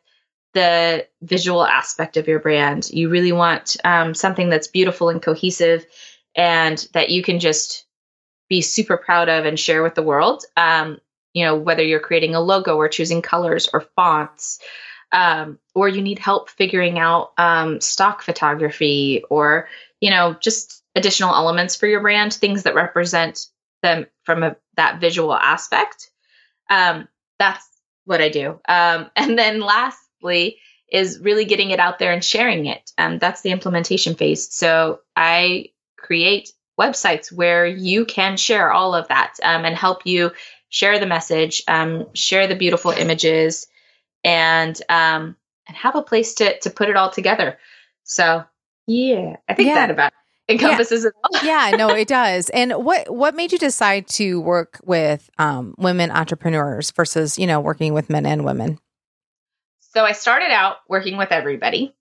the 0.54 1.06
visual 1.22 1.64
aspect 1.64 2.16
of 2.16 2.28
your 2.28 2.38
brand, 2.38 2.90
you 2.90 3.08
really 3.08 3.32
want 3.32 3.76
um, 3.84 4.14
something 4.14 4.48
that's 4.48 4.68
beautiful 4.68 5.08
and 5.08 5.20
cohesive 5.22 5.84
and 6.36 6.86
that 6.92 7.10
you 7.10 7.22
can 7.22 7.40
just 7.40 7.86
be 8.48 8.60
super 8.60 8.96
proud 8.96 9.28
of 9.28 9.44
and 9.44 9.58
share 9.58 9.82
with 9.82 9.94
the 9.94 10.02
world. 10.02 10.44
Um, 10.56 10.98
you 11.32 11.44
know, 11.44 11.56
whether 11.56 11.82
you're 11.82 12.00
creating 12.00 12.34
a 12.34 12.40
logo 12.40 12.76
or 12.76 12.88
choosing 12.88 13.22
colors 13.22 13.68
or 13.72 13.82
fonts, 13.96 14.60
um, 15.12 15.58
or 15.74 15.88
you 15.88 16.02
need 16.02 16.18
help 16.18 16.50
figuring 16.50 16.98
out 16.98 17.32
um, 17.38 17.80
stock 17.80 18.22
photography 18.22 19.24
or 19.30 19.68
you 20.00 20.10
know, 20.10 20.34
just 20.40 20.82
additional 20.94 21.34
elements 21.34 21.76
for 21.76 21.86
your 21.86 22.00
brand, 22.00 22.32
things 22.32 22.64
that 22.64 22.74
represent 22.74 23.46
them 23.82 24.06
from 24.24 24.42
a, 24.42 24.56
that 24.76 25.00
visual 25.00 25.34
aspect. 25.34 26.10
Um, 26.68 27.08
that's 27.38 27.66
what 28.04 28.20
I 28.20 28.28
do. 28.28 28.60
Um, 28.68 29.10
and 29.16 29.38
then 29.38 29.60
lastly 29.60 30.58
is 30.90 31.20
really 31.20 31.44
getting 31.44 31.70
it 31.70 31.78
out 31.78 31.98
there 31.98 32.12
and 32.12 32.24
sharing 32.24 32.66
it. 32.66 32.90
Um, 32.98 33.18
that's 33.18 33.42
the 33.42 33.50
implementation 33.50 34.14
phase. 34.14 34.52
So 34.52 35.00
I 35.14 35.66
create 35.96 36.50
websites 36.80 37.30
where 37.30 37.66
you 37.66 38.04
can 38.04 38.36
share 38.36 38.72
all 38.72 38.94
of 38.94 39.06
that 39.08 39.34
um, 39.42 39.64
and 39.64 39.76
help 39.76 40.06
you 40.06 40.32
share 40.70 40.98
the 40.98 41.06
message, 41.06 41.62
um, 41.68 42.06
share 42.14 42.46
the 42.46 42.56
beautiful 42.56 42.90
images, 42.90 43.66
and 44.24 44.80
um, 44.88 45.36
and 45.68 45.76
have 45.76 45.94
a 45.94 46.02
place 46.02 46.34
to 46.34 46.58
to 46.60 46.70
put 46.70 46.88
it 46.88 46.96
all 46.96 47.10
together. 47.10 47.58
So 48.04 48.44
yeah, 48.86 49.36
I 49.48 49.54
think 49.54 49.68
yeah. 49.68 49.74
that 49.74 49.90
about 49.90 50.12
encompasses 50.48 51.04
yeah. 51.04 51.08
it 51.08 51.14
all. 51.24 51.46
yeah, 51.46 51.76
no, 51.76 51.94
it 51.94 52.08
does. 52.08 52.48
And 52.50 52.72
what 52.72 53.14
what 53.14 53.34
made 53.34 53.52
you 53.52 53.58
decide 53.58 54.08
to 54.08 54.40
work 54.40 54.80
with 54.84 55.28
um, 55.38 55.74
women 55.78 56.10
entrepreneurs 56.10 56.90
versus 56.90 57.38
you 57.38 57.46
know 57.46 57.60
working 57.60 57.94
with 57.94 58.10
men 58.10 58.26
and 58.26 58.44
women? 58.44 58.78
So 59.80 60.04
I 60.04 60.12
started 60.12 60.50
out 60.50 60.76
working 60.88 61.16
with 61.16 61.32
everybody. 61.32 61.94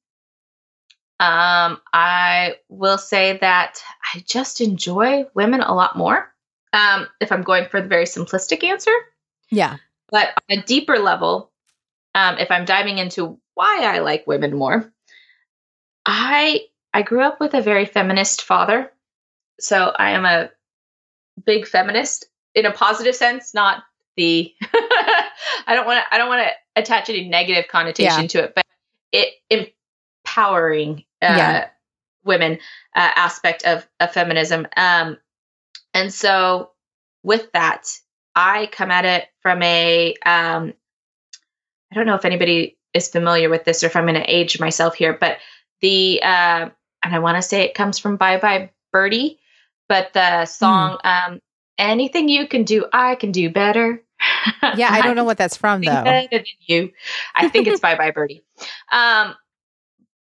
Um, 1.19 1.81
I 1.91 2.55
will 2.69 2.97
say 2.97 3.37
that 3.39 3.81
I 4.13 4.23
just 4.25 4.61
enjoy 4.61 5.25
women 5.33 5.61
a 5.61 5.73
lot 5.73 5.97
more. 5.97 6.33
Um, 6.71 7.07
if 7.19 7.31
I'm 7.31 7.41
going 7.41 7.67
for 7.67 7.81
the 7.81 7.87
very 7.87 8.05
simplistic 8.05 8.63
answer, 8.63 8.91
yeah. 9.49 9.77
But 10.11 10.29
on 10.49 10.59
a 10.59 10.61
deeper 10.61 10.97
level, 10.97 11.51
um, 12.15 12.37
if 12.37 12.51
I'm 12.51 12.65
diving 12.65 12.97
into 12.97 13.39
why 13.53 13.81
I 13.83 13.99
like 13.99 14.27
women 14.27 14.55
more, 14.55 14.91
I 16.09 16.61
I 16.91 17.03
grew 17.03 17.21
up 17.21 17.39
with 17.39 17.53
a 17.53 17.61
very 17.61 17.85
feminist 17.85 18.41
father. 18.41 18.91
So 19.59 19.93
I 19.97 20.11
am 20.11 20.25
a 20.25 20.49
big 21.45 21.67
feminist 21.67 22.25
in 22.55 22.65
a 22.65 22.71
positive 22.71 23.15
sense, 23.15 23.53
not 23.53 23.83
the 24.17 24.51
I 24.63 25.75
don't 25.75 25.85
want 25.85 26.03
to 26.03 26.13
I 26.13 26.17
don't 26.17 26.29
want 26.29 26.47
to 26.47 26.81
attach 26.81 27.09
any 27.09 27.29
negative 27.29 27.69
connotation 27.69 28.23
yeah. 28.23 28.27
to 28.27 28.43
it, 28.45 28.53
but 28.55 28.65
it 29.11 29.35
empowering 30.25 31.05
uh, 31.21 31.35
yeah. 31.37 31.67
women 32.23 32.53
uh, 32.95 33.11
aspect 33.15 33.63
of, 33.63 33.87
of 33.99 34.11
feminism. 34.11 34.67
Um, 34.75 35.17
and 35.93 36.11
so 36.11 36.71
with 37.21 37.51
that, 37.51 37.87
I 38.35 38.67
come 38.71 38.89
at 38.89 39.05
it 39.05 39.27
from 39.41 39.61
a 39.61 40.15
um, 40.25 40.73
I 41.91 41.95
don't 41.95 42.07
know 42.07 42.15
if 42.15 42.25
anybody 42.25 42.77
is 42.95 43.09
familiar 43.09 43.49
with 43.49 43.65
this 43.65 43.83
or 43.83 43.87
if 43.87 43.95
I'm 43.95 44.05
going 44.05 44.15
to 44.15 44.33
age 44.35 44.59
myself 44.59 44.95
here, 44.95 45.15
but 45.19 45.37
the 45.81 46.21
uh, 46.23 46.69
and 47.03 47.15
I 47.15 47.19
want 47.19 47.37
to 47.37 47.41
say 47.41 47.61
it 47.63 47.73
comes 47.73 47.99
from 47.99 48.17
Bye 48.17 48.37
Bye 48.37 48.71
Birdie, 48.91 49.39
but 49.87 50.13
the 50.13 50.45
song 50.45 50.97
mm. 51.03 51.27
um, 51.27 51.41
"Anything 51.77 52.29
You 52.29 52.47
Can 52.47 52.63
Do, 52.63 52.85
I 52.91 53.15
Can 53.15 53.31
Do 53.31 53.49
Better." 53.49 54.03
Yeah, 54.75 54.89
I 54.91 55.01
don't 55.01 55.15
know 55.15 55.23
what 55.23 55.37
that's 55.37 55.57
from 55.57 55.81
though. 55.85 56.03
Better 56.03 56.27
than 56.31 56.43
you, 56.67 56.91
I 57.35 57.49
think 57.49 57.67
it's 57.67 57.79
Bye 57.79 57.95
Bye 57.95 58.11
Birdie. 58.11 58.43
Um, 58.91 59.35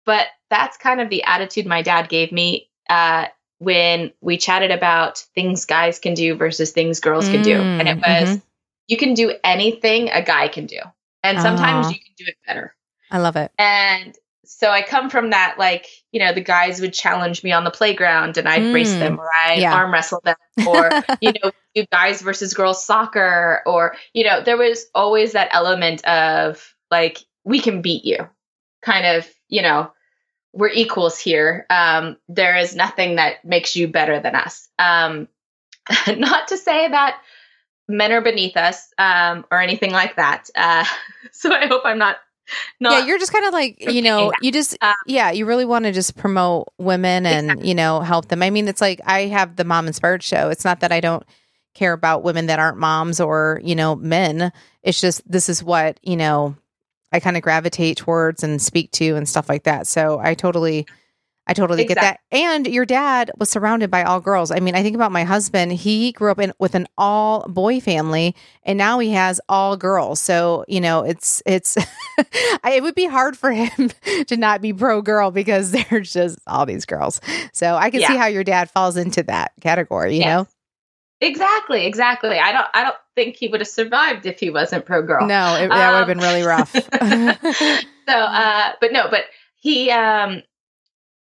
but 0.05 0.27
that's 0.49 0.77
kind 0.77 1.01
of 1.01 1.09
the 1.09 1.23
attitude 1.23 1.65
my 1.65 1.81
dad 1.81 2.09
gave 2.09 2.31
me 2.31 2.69
uh, 2.89 3.25
when 3.59 4.11
we 4.21 4.37
chatted 4.37 4.71
about 4.71 5.19
things 5.35 5.65
guys 5.65 5.99
can 5.99 6.13
do 6.13 6.35
versus 6.35 6.71
things 6.71 6.99
girls 6.99 7.27
mm, 7.27 7.33
can 7.33 7.43
do, 7.43 7.55
and 7.55 7.87
it 7.87 7.97
was 7.97 8.29
mm-hmm. 8.29 8.39
you 8.87 8.97
can 8.97 9.13
do 9.13 9.33
anything 9.43 10.09
a 10.09 10.21
guy 10.21 10.47
can 10.47 10.65
do, 10.65 10.79
and 11.23 11.41
sometimes 11.41 11.91
you 11.91 11.95
can 11.95 12.13
do 12.17 12.25
it 12.27 12.35
better. 12.47 12.75
I 13.11 13.17
love 13.17 13.35
it. 13.35 13.51
And 13.57 14.15
so 14.53 14.69
I 14.69 14.81
come 14.81 15.09
from 15.09 15.29
that, 15.29 15.55
like, 15.57 15.87
you 16.11 16.19
know, 16.19 16.33
the 16.33 16.41
guys 16.41 16.81
would 16.81 16.93
challenge 16.93 17.43
me 17.43 17.53
on 17.53 17.63
the 17.63 17.71
playground 17.71 18.37
and 18.37 18.49
I'd 18.49 18.61
mm, 18.61 18.73
race 18.73 18.93
them 18.93 19.19
or 19.19 19.29
I 19.45 19.55
yeah. 19.55 19.73
arm 19.73 19.93
wrestle 19.93 20.21
them 20.23 20.35
or, 20.67 20.89
you 21.21 21.31
know, 21.31 21.51
do 21.73 21.85
guys 21.91 22.21
versus 22.21 22.53
girls 22.53 22.85
soccer 22.85 23.61
or, 23.65 23.95
you 24.13 24.25
know, 24.25 24.43
there 24.43 24.57
was 24.57 24.87
always 24.93 25.31
that 25.31 25.47
element 25.51 26.05
of 26.05 26.75
like, 26.91 27.19
we 27.45 27.61
can 27.61 27.81
beat 27.81 28.03
you 28.03 28.27
kind 28.81 29.05
of, 29.05 29.27
you 29.47 29.61
know, 29.61 29.91
we're 30.53 30.69
equals 30.69 31.17
here. 31.17 31.65
Um, 31.69 32.17
there 32.27 32.57
is 32.57 32.75
nothing 32.75 33.15
that 33.15 33.45
makes 33.45 33.77
you 33.77 33.87
better 33.87 34.19
than 34.19 34.35
us. 34.35 34.67
Um, 34.77 35.29
not 36.07 36.49
to 36.49 36.57
say 36.57 36.89
that 36.89 37.21
men 37.87 38.11
are 38.11 38.21
beneath 38.21 38.57
us 38.57 38.93
um, 38.97 39.45
or 39.49 39.61
anything 39.61 39.91
like 39.91 40.17
that. 40.17 40.49
Uh, 40.53 40.85
so 41.31 41.53
I 41.53 41.67
hope 41.67 41.83
I'm 41.85 41.97
not. 41.97 42.17
Not 42.79 42.91
yeah, 42.91 43.05
you're 43.05 43.19
just 43.19 43.31
kind 43.31 43.45
of 43.45 43.53
like 43.53 43.77
you 43.79 44.01
know, 44.01 44.31
you 44.41 44.51
just 44.51 44.77
Um, 44.81 44.93
yeah, 45.07 45.31
you 45.31 45.45
really 45.45 45.65
want 45.65 45.85
to 45.85 45.91
just 45.91 46.17
promote 46.17 46.67
women 46.77 47.25
and 47.25 47.45
Exactly. 47.45 47.69
you 47.69 47.75
know 47.75 48.01
help 48.01 48.27
them. 48.27 48.43
I 48.43 48.49
mean, 48.49 48.67
it's 48.67 48.81
like 48.81 48.99
I 49.05 49.27
have 49.27 49.55
the 49.55 49.63
Mom 49.63 49.87
Inspired 49.87 50.23
show. 50.23 50.49
It's 50.49 50.65
not 50.65 50.81
that 50.81 50.91
I 50.91 50.99
don't 50.99 51.23
care 51.73 51.93
about 51.93 52.23
women 52.23 52.47
that 52.47 52.59
aren't 52.59 52.77
moms 52.77 53.19
or 53.21 53.61
you 53.63 53.75
know 53.75 53.95
men. 53.95 54.51
It's 54.83 54.99
just 54.99 55.21
this 55.29 55.47
is 55.47 55.63
what 55.63 55.99
you 56.03 56.17
know 56.17 56.55
I 57.13 57.19
kind 57.19 57.37
of 57.37 57.43
gravitate 57.43 57.97
towards 57.97 58.43
and 58.43 58.61
speak 58.61 58.91
to 58.93 59.15
and 59.15 59.27
stuff 59.29 59.47
like 59.47 59.63
that. 59.63 59.87
So 59.87 60.19
I 60.19 60.33
totally, 60.33 60.85
I 61.51 61.53
totally 61.53 61.83
get 61.83 61.95
that. 61.95 62.21
And 62.31 62.65
your 62.65 62.85
dad 62.85 63.29
was 63.37 63.49
surrounded 63.49 63.91
by 63.91 64.03
all 64.03 64.21
girls. 64.21 64.51
I 64.51 64.59
mean, 64.61 64.73
I 64.73 64.81
think 64.83 64.95
about 64.95 65.11
my 65.11 65.25
husband. 65.25 65.73
He 65.73 66.13
grew 66.13 66.31
up 66.31 66.39
in 66.39 66.53
with 66.59 66.75
an 66.75 66.87
all 66.97 67.45
boy 67.49 67.81
family, 67.81 68.35
and 68.63 68.77
now 68.77 68.99
he 68.99 69.11
has 69.11 69.41
all 69.49 69.75
girls. 69.75 70.21
So 70.21 70.63
you 70.69 70.79
know, 70.79 71.03
it's 71.03 71.43
it's 71.45 71.77
I, 72.63 72.71
it 72.75 72.83
would 72.83 72.95
be 72.95 73.05
hard 73.05 73.37
for 73.37 73.51
him 73.51 73.91
to 74.27 74.37
not 74.37 74.61
be 74.61 74.71
pro 74.71 75.01
girl 75.01 75.29
because 75.31 75.71
there's 75.89 76.13
just 76.13 76.39
all 76.47 76.65
these 76.65 76.85
girls. 76.85 77.19
So 77.51 77.75
I 77.75 77.89
can 77.89 77.99
see 78.01 78.15
how 78.15 78.27
your 78.27 78.45
dad 78.45 78.69
falls 78.71 78.95
into 78.95 79.23
that 79.23 79.51
category. 79.59 80.15
You 80.15 80.21
Yes. 80.21 80.45
Exactly, 81.23 81.85
exactly. 81.85 82.39
I 82.39 82.51
don't 82.51 82.67
I 82.73 82.83
don't 82.83 82.95
think 83.13 83.35
he 83.35 83.47
would 83.47 83.59
have 83.59 83.67
survived 83.67 84.25
if 84.25 84.39
he 84.39 84.49
wasn't 84.49 84.85
pro 84.85 85.03
girl. 85.03 85.27
no, 85.27 85.55
it, 85.55 85.67
that 85.67 85.91
would 85.91 85.99
have 85.99 86.09
Um, 86.09 86.17
been 86.17 86.19
really 86.19 86.41
rough. 86.41 86.71
so 88.07 88.15
uh 88.15 88.71
but 88.81 88.91
no, 88.91 89.07
but 89.09 89.25
he 89.55 89.91
um 89.91 90.41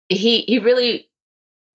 he 0.08 0.42
he 0.42 0.58
really 0.58 1.08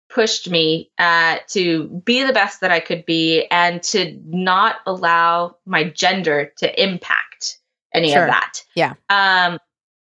pushed 0.09 0.49
me 0.49 0.91
uh 0.97 1.37
to 1.49 1.87
be 2.05 2.23
the 2.23 2.33
best 2.33 2.61
that 2.61 2.71
I 2.71 2.79
could 2.79 3.05
be 3.05 3.45
and 3.49 3.81
to 3.83 4.19
not 4.25 4.77
allow 4.85 5.57
my 5.65 5.85
gender 5.85 6.51
to 6.57 6.83
impact 6.83 7.59
any 7.93 8.11
Sure. 8.11 8.23
of 8.23 8.29
that. 8.29 8.63
Yeah. 8.75 8.93
Um 9.09 9.59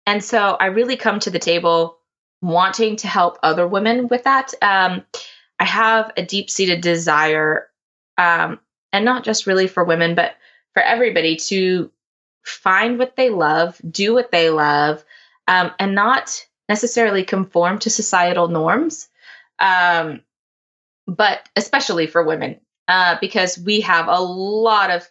and 0.06 0.22
so 0.22 0.56
I 0.60 0.66
really 0.66 0.96
come 0.96 1.20
to 1.20 1.30
the 1.30 1.38
table 1.38 1.96
wanting 2.42 2.96
to 2.96 3.08
help 3.08 3.38
other 3.42 3.66
women 3.66 4.08
with 4.08 4.24
that. 4.24 4.52
Um 4.60 5.04
I 5.58 5.64
have 5.64 6.12
a 6.16 6.22
deep-seated 6.24 6.80
desire 6.82 7.68
um 8.18 8.60
and 8.92 9.04
not 9.04 9.24
just 9.24 9.46
really 9.46 9.66
for 9.68 9.84
women 9.84 10.14
but 10.14 10.34
for 10.74 10.82
everybody 10.82 11.36
to 11.36 11.90
find 12.44 12.98
what 12.98 13.16
they 13.16 13.30
love, 13.30 13.80
do 13.90 14.12
what 14.12 14.30
they 14.30 14.50
love, 14.50 15.02
um, 15.48 15.70
and 15.78 15.94
not 15.94 16.44
necessarily 16.68 17.24
conform 17.24 17.78
to 17.80 17.90
societal 17.90 18.48
norms. 18.48 19.08
Um, 19.58 20.22
but 21.06 21.48
especially 21.56 22.06
for 22.06 22.24
women, 22.24 22.60
uh, 22.88 23.16
because 23.20 23.58
we 23.58 23.80
have 23.82 24.08
a 24.08 24.20
lot 24.20 24.90
of 24.90 25.08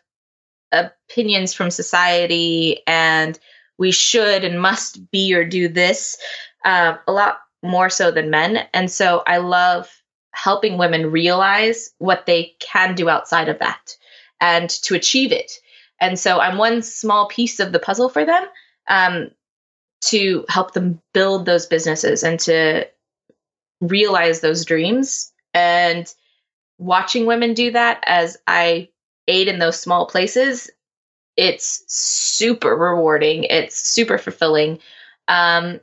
opinions 0.72 1.54
from 1.54 1.70
society, 1.70 2.82
and 2.88 3.38
we 3.78 3.92
should 3.92 4.44
and 4.44 4.62
must 4.62 5.12
be 5.12 5.34
or 5.34 5.46
do 5.46 5.68
this 5.68 6.18
uh, 6.66 6.96
a 7.08 7.12
lot 7.12 7.40
more 7.62 7.90
so 7.90 8.12
than 8.12 8.30
men. 8.30 8.68
And 8.74 8.92
so 8.92 9.24
I 9.26 9.38
love 9.38 9.90
helping 10.32 10.78
women 10.78 11.12
realize 11.12 11.92
what 12.00 12.26
they 12.26 12.56
can 12.60 12.96
do 12.96 13.08
outside 13.08 13.50
of 13.50 13.60
that 13.60 13.96
and 14.42 14.70
to 14.70 14.96
achieve 14.96 15.32
it. 15.32 15.52
And 16.02 16.20
so 16.20 16.40
I'm 16.40 16.58
one 16.58 16.82
small 16.82 17.28
piece 17.28 17.60
of 17.60 17.72
the 17.72 17.80
puzzle 17.80 18.10
for 18.10 18.26
them 18.26 18.44
um, 18.88 19.32
to 20.08 20.46
help 20.50 20.74
them 20.74 21.02
build 21.14 21.46
those 21.46 21.66
businesses 21.66 22.24
and 22.24 22.40
to 22.42 22.88
realize 23.82 24.42
those 24.42 24.66
dreams. 24.66 25.32
And 25.54 26.12
watching 26.78 27.26
women 27.26 27.54
do 27.54 27.72
that 27.72 28.04
as 28.06 28.38
I 28.48 28.90
aid 29.28 29.48
in 29.48 29.60
those 29.60 29.80
small 29.80 30.08
places, 30.08 30.70
it's 31.38 31.84
super 31.88 32.76
rewarding. 32.76 33.46
It's 33.46 33.78
super 33.78 34.18
fulfilling. 34.18 34.80
Um, 35.28 35.80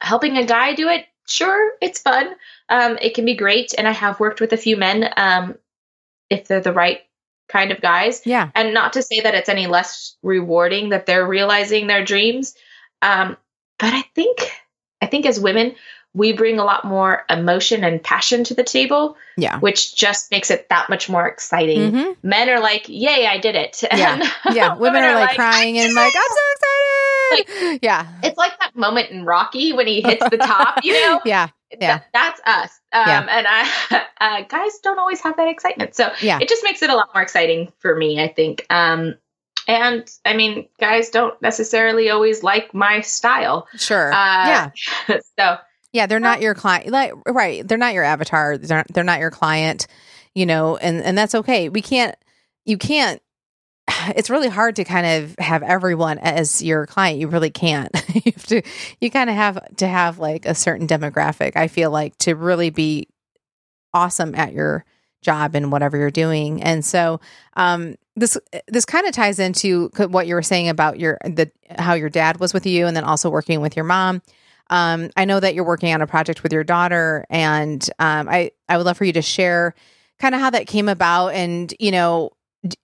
helping 0.00 0.38
a 0.38 0.46
guy 0.46 0.74
do 0.74 0.88
it, 0.88 1.06
sure, 1.26 1.72
it's 1.82 2.00
fun. 2.00 2.34
Um, 2.70 2.98
it 3.02 3.14
can 3.14 3.24
be 3.24 3.36
great. 3.36 3.74
And 3.76 3.86
I 3.86 3.92
have 3.92 4.20
worked 4.20 4.40
with 4.40 4.52
a 4.52 4.56
few 4.56 4.76
men 4.76 5.12
um, 5.16 5.56
if 6.30 6.48
they're 6.48 6.60
the 6.60 6.72
right 6.72 7.00
kind 7.48 7.72
of 7.72 7.80
guys 7.80 8.22
yeah. 8.24 8.48
and 8.54 8.72
not 8.72 8.92
to 8.92 9.02
say 9.02 9.20
that 9.20 9.34
it's 9.34 9.48
any 9.48 9.66
less 9.66 10.16
rewarding 10.22 10.90
that 10.90 11.04
they're 11.04 11.26
realizing 11.26 11.88
their 11.88 12.04
dreams 12.04 12.54
um, 13.02 13.36
but 13.80 13.92
i 13.94 14.02
think 14.14 14.50
i 15.02 15.06
think 15.06 15.26
as 15.26 15.40
women 15.40 15.74
we 16.12 16.32
bring 16.32 16.58
a 16.58 16.64
lot 16.64 16.84
more 16.84 17.24
emotion 17.30 17.84
and 17.84 18.02
passion 18.02 18.42
to 18.42 18.52
the 18.54 18.64
table 18.64 19.16
Yeah. 19.36 19.58
which 19.60 19.94
just 19.94 20.30
makes 20.32 20.50
it 20.50 20.68
that 20.68 20.88
much 20.90 21.08
more 21.08 21.26
exciting 21.26 21.92
Mhm. 21.92 22.16
men 22.22 22.48
are 22.50 22.58
like 22.60 22.88
yay 22.88 23.26
i 23.26 23.38
did 23.38 23.54
it 23.54 23.82
Yeah. 23.92 24.14
And 24.14 24.24
Yeah. 24.56 24.74
Women 24.76 25.02
are 25.04 25.14
like 25.14 25.36
crying 25.36 25.78
and 25.78 25.94
like, 25.94 26.12
I'm 26.16 26.22
so 26.28 27.36
Like- 27.36 27.40
excited. 27.48 27.78
yeah. 27.82 28.06
it's 28.24 28.36
like 28.36 28.58
that 28.58 28.74
moment 28.74 29.10
in 29.10 29.24
rocky 29.24 29.72
when 29.72 29.86
he 29.86 30.00
hits 30.02 30.28
the 30.30 30.36
top 30.38 30.84
you 30.84 30.92
know 31.06 31.20
Yeah. 31.24 31.48
Yeah. 31.80 31.98
Th- 31.98 32.08
that's 32.12 32.40
us 32.44 32.80
um, 32.92 33.04
Yeah. 33.06 33.26
and 33.30 33.46
i 33.48 34.02
uh, 34.20 34.42
guys 34.48 34.78
don't 34.82 34.98
always 34.98 35.20
have 35.20 35.36
that 35.36 35.46
excitement 35.48 35.94
so 35.94 36.10
Yeah. 36.20 36.38
it 36.40 36.48
just 36.48 36.64
makes 36.64 36.82
it 36.82 36.90
a 36.90 36.96
lot 36.96 37.10
more 37.14 37.22
exciting 37.22 37.72
for 37.78 37.94
me 37.94 38.20
i 38.20 38.26
think 38.26 38.66
um 38.68 39.14
and 39.70 40.10
i 40.24 40.34
mean 40.34 40.68
guys 40.80 41.10
don't 41.10 41.40
necessarily 41.40 42.10
always 42.10 42.42
like 42.42 42.74
my 42.74 43.00
style 43.00 43.66
Sure. 43.76 44.12
uh 44.12 44.16
yeah. 44.16 44.70
so 45.38 45.56
Yeah, 45.92 46.06
they're 46.06 46.20
not 46.20 46.40
your 46.40 46.54
client. 46.54 46.88
Like 46.88 47.12
right, 47.26 47.66
they're 47.66 47.78
not 47.78 47.94
your 47.94 48.04
avatar. 48.04 48.58
They're 48.58 48.84
they're 48.92 49.04
not 49.04 49.18
your 49.20 49.30
client, 49.30 49.86
you 50.34 50.46
know, 50.46 50.76
and 50.76 51.02
and 51.02 51.16
that's 51.18 51.34
okay. 51.34 51.68
We 51.68 51.82
can't 51.82 52.14
you 52.64 52.78
can't 52.78 53.20
it's 54.16 54.30
really 54.30 54.48
hard 54.48 54.76
to 54.76 54.84
kind 54.84 55.06
of 55.06 55.34
have 55.38 55.62
everyone 55.62 56.18
as 56.18 56.62
your 56.62 56.86
client. 56.86 57.18
You 57.18 57.28
really 57.28 57.50
can't. 57.50 57.90
you 58.14 58.32
have 58.32 58.46
to 58.46 58.62
you 59.00 59.10
kind 59.10 59.30
of 59.30 59.36
have 59.36 59.76
to 59.76 59.86
have 59.88 60.18
like 60.18 60.46
a 60.46 60.54
certain 60.54 60.86
demographic. 60.86 61.56
I 61.56 61.68
feel 61.68 61.90
like 61.90 62.16
to 62.18 62.34
really 62.34 62.70
be 62.70 63.08
awesome 63.92 64.34
at 64.36 64.52
your 64.52 64.84
job 65.22 65.54
and 65.54 65.70
whatever 65.72 65.96
you're 65.96 66.10
doing. 66.10 66.62
And 66.62 66.84
so 66.84 67.20
um 67.54 67.96
this 68.16 68.38
this 68.68 68.84
kind 68.84 69.06
of 69.06 69.12
ties 69.12 69.38
into 69.38 69.90
what 69.96 70.26
you 70.26 70.34
were 70.34 70.42
saying 70.42 70.68
about 70.68 70.98
your 70.98 71.18
the 71.24 71.50
how 71.78 71.94
your 71.94 72.08
dad 72.10 72.38
was 72.40 72.52
with 72.52 72.66
you 72.66 72.86
and 72.86 72.96
then 72.96 73.04
also 73.04 73.30
working 73.30 73.60
with 73.60 73.76
your 73.76 73.84
mom. 73.84 74.22
Um, 74.70 75.10
I 75.16 75.24
know 75.24 75.40
that 75.40 75.54
you're 75.54 75.64
working 75.64 75.92
on 75.92 76.00
a 76.00 76.06
project 76.06 76.42
with 76.44 76.52
your 76.52 76.62
daughter, 76.62 77.26
and 77.28 77.82
um, 77.98 78.28
I 78.28 78.52
I 78.68 78.76
would 78.76 78.86
love 78.86 78.96
for 78.96 79.04
you 79.04 79.12
to 79.14 79.22
share 79.22 79.74
kind 80.20 80.34
of 80.34 80.40
how 80.40 80.50
that 80.50 80.68
came 80.68 80.88
about, 80.88 81.28
and 81.28 81.74
you 81.80 81.90
know, 81.90 82.30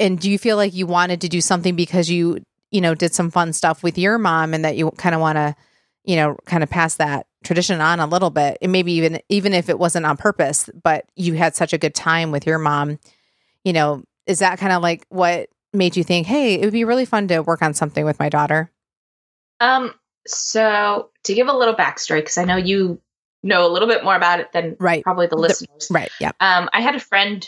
and 0.01 0.19
do 0.19 0.29
you 0.31 0.39
feel 0.39 0.57
like 0.57 0.75
you 0.75 0.87
wanted 0.87 1.21
to 1.21 1.29
do 1.29 1.41
something 1.41 1.77
because 1.77 2.11
you 2.11 2.39
you 2.73 2.81
know 2.81 2.95
did 2.95 3.15
some 3.15 3.31
fun 3.31 3.53
stuff 3.53 3.85
with 3.85 3.97
your 3.99 4.19
mom, 4.19 4.53
and 4.53 4.65
that 4.65 4.77
you 4.77 4.91
kind 4.93 5.15
of 5.15 5.21
want 5.21 5.37
to 5.37 5.55
you 6.05 6.17
know 6.17 6.37
kind 6.45 6.65
of 6.65 6.71
pass 6.71 6.97
that 6.97 7.27
tradition 7.47 7.81
on 7.81 8.01
a 8.01 8.07
little 8.07 8.31
bit, 8.31 8.59
and 8.61 8.71
maybe 8.73 8.93
even 8.93 9.21
even 9.29 9.55
if 9.55 9.69
it 9.69 9.79
wasn't 9.79 10.05
on 10.07 10.17
purpose, 10.17 10.69
but 10.83 11.07
you 11.17 11.35
had 11.35 11.55
such 11.57 11.73
a 11.73 11.79
good 11.79 11.95
time 11.95 12.31
with 12.33 12.47
your 12.47 12.59
mom, 12.59 12.99
you 13.65 13.73
know, 13.73 14.03
is 14.27 14.41
that 14.41 14.59
kind 14.59 14.73
of 14.73 14.83
like 14.83 15.07
what 15.09 15.49
made 15.73 15.97
you 15.97 16.05
think, 16.05 16.27
hey, 16.27 16.55
it 16.55 16.65
would 16.65 16.73
be 16.73 16.85
really 16.85 17.05
fun 17.05 17.29
to 17.29 17.41
work 17.41 17.63
on 17.63 17.73
something 17.75 18.05
with 18.05 18.19
my 18.19 18.29
daughter? 18.29 18.71
um 19.61 19.95
so 20.27 21.09
to 21.23 21.33
give 21.33 21.49
a 21.49 21.53
little 21.57 21.75
backstory 21.75 22.19
because 22.19 22.37
i 22.37 22.45
know 22.45 22.57
you 22.57 23.01
know 23.43 23.67
a 23.67 23.73
little 23.73 23.89
bit 23.89 24.05
more 24.05 24.15
about 24.17 24.39
it 24.41 24.53
than 24.53 24.77
Right, 24.79 25.03
probably 25.03 25.29
the 25.29 25.37
The- 25.37 25.43
listeners 25.43 25.89
right? 25.91 26.11
Yeah. 26.21 26.33
Um, 26.41 26.69
I 26.75 26.81
had 26.83 26.95
a 26.95 27.01
friend 27.01 27.47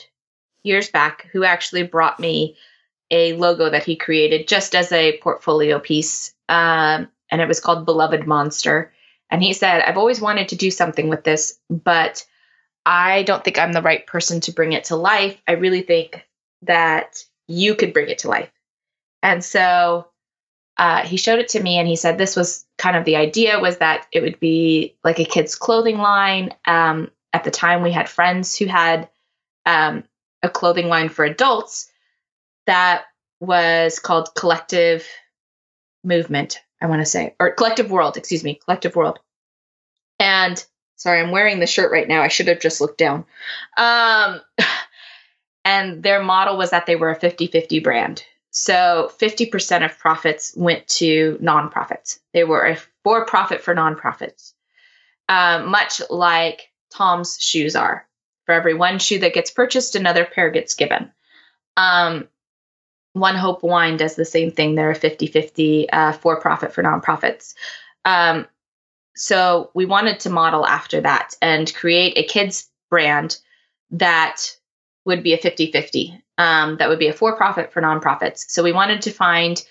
years 0.62 0.88
back 0.88 1.26
who 1.32 1.44
actually 1.44 1.82
brought 1.82 2.18
me 2.20 2.56
a 3.10 3.32
logo 3.34 3.68
that 3.68 3.82
he 3.84 3.96
created 3.96 4.48
just 4.48 4.74
as 4.74 4.92
a 4.92 5.18
portfolio 5.18 5.78
piece. 5.80 6.32
Um, 6.48 7.08
and 7.30 7.40
it 7.40 7.48
was 7.48 7.58
called 7.60 7.84
Beloved 7.84 8.26
Monster. 8.26 8.92
And 9.30 9.42
he 9.42 9.52
said, 9.52 9.82
I've 9.82 9.98
always 9.98 10.20
wanted 10.20 10.48
to 10.48 10.56
do 10.56 10.70
something 10.70 11.08
with 11.08 11.24
this, 11.24 11.58
but 11.68 12.24
I 12.86 13.22
don't 13.24 13.44
think 13.44 13.58
I'm 13.58 13.72
the 13.72 13.82
right 13.82 14.06
person 14.06 14.40
to 14.42 14.52
bring 14.52 14.72
it 14.72 14.84
to 14.84 14.96
life. 14.96 15.40
I 15.46 15.52
really 15.52 15.82
think 15.82 16.26
that 16.62 17.22
you 17.46 17.74
could 17.74 17.92
bring 17.92 18.08
it 18.08 18.18
to 18.18 18.28
life. 18.28 18.50
And 19.22 19.44
so 19.44 20.08
uh, 20.78 21.02
he 21.02 21.16
showed 21.16 21.40
it 21.40 21.48
to 21.48 21.62
me 21.62 21.78
and 21.78 21.88
he 21.88 21.96
said 21.96 22.16
this 22.16 22.36
was 22.36 22.64
kind 22.78 22.96
of 22.96 23.04
the 23.04 23.16
idea 23.16 23.58
was 23.58 23.78
that 23.78 24.06
it 24.12 24.22
would 24.22 24.38
be 24.40 24.96
like 25.02 25.18
a 25.18 25.24
kid's 25.24 25.54
clothing 25.54 25.98
line. 25.98 26.54
Um, 26.64 27.10
at 27.32 27.44
the 27.44 27.50
time, 27.50 27.82
we 27.82 27.92
had 27.92 28.08
friends 28.08 28.56
who 28.56 28.66
had 28.66 29.08
um, 29.66 30.04
a 30.42 30.48
clothing 30.48 30.88
line 30.88 31.08
for 31.08 31.24
adults 31.24 31.90
that 32.66 33.04
was 33.40 33.98
called 33.98 34.34
Collective 34.34 35.06
Movement, 36.04 36.60
I 36.80 36.86
want 36.86 37.00
to 37.02 37.06
say, 37.06 37.34
or 37.40 37.50
Collective 37.52 37.90
World, 37.90 38.16
excuse 38.16 38.44
me, 38.44 38.60
Collective 38.64 38.94
World. 38.96 39.18
And 40.20 40.64
sorry, 40.96 41.20
I'm 41.20 41.30
wearing 41.30 41.60
the 41.60 41.66
shirt 41.66 41.92
right 41.92 42.08
now. 42.08 42.22
I 42.22 42.28
should 42.28 42.48
have 42.48 42.60
just 42.60 42.80
looked 42.80 42.98
down. 42.98 43.24
Um, 43.76 44.40
and 45.64 46.02
their 46.02 46.22
model 46.22 46.56
was 46.56 46.70
that 46.70 46.86
they 46.86 46.96
were 46.96 47.10
a 47.10 47.14
50 47.16 47.48
50 47.48 47.80
brand. 47.80 48.24
So 48.50 49.12
50% 49.20 49.84
of 49.84 49.98
profits 49.98 50.54
went 50.56 50.86
to 50.88 51.38
nonprofits. 51.42 52.18
They 52.32 52.44
were 52.44 52.66
a 52.66 52.76
for 53.04 53.24
profit 53.26 53.62
for 53.62 53.74
nonprofits. 53.74 54.52
um, 55.28 55.70
much 55.70 56.00
like 56.10 56.70
Tom's 56.92 57.38
shoes 57.40 57.76
are. 57.76 58.06
For 58.46 58.52
every 58.54 58.74
one 58.74 58.98
shoe 58.98 59.18
that 59.18 59.34
gets 59.34 59.50
purchased, 59.50 59.94
another 59.94 60.24
pair 60.24 60.50
gets 60.50 60.74
given. 60.74 61.12
Um, 61.76 62.28
one 63.20 63.36
Hope 63.36 63.62
Wine 63.62 63.96
does 63.96 64.16
the 64.16 64.24
same 64.24 64.50
thing. 64.50 64.74
They're 64.74 64.90
a 64.90 64.94
50 64.94 65.26
50 65.26 65.90
uh, 65.90 66.12
for 66.12 66.40
profit 66.40 66.72
for 66.72 66.82
nonprofits. 66.82 67.54
Um, 68.04 68.46
so 69.14 69.70
we 69.74 69.84
wanted 69.84 70.20
to 70.20 70.30
model 70.30 70.66
after 70.66 71.00
that 71.00 71.34
and 71.42 71.74
create 71.74 72.16
a 72.16 72.22
kids 72.22 72.70
brand 72.88 73.38
that 73.90 74.56
would 75.04 75.22
be 75.22 75.32
a 75.32 75.38
50 75.38 75.72
50, 75.72 76.22
um, 76.38 76.76
that 76.76 76.88
would 76.88 76.98
be 76.98 77.08
a 77.08 77.12
for 77.12 77.34
profit 77.36 77.72
for 77.72 77.82
nonprofits. 77.82 78.44
So 78.48 78.62
we 78.62 78.72
wanted 78.72 79.02
to 79.02 79.10
find 79.10 79.62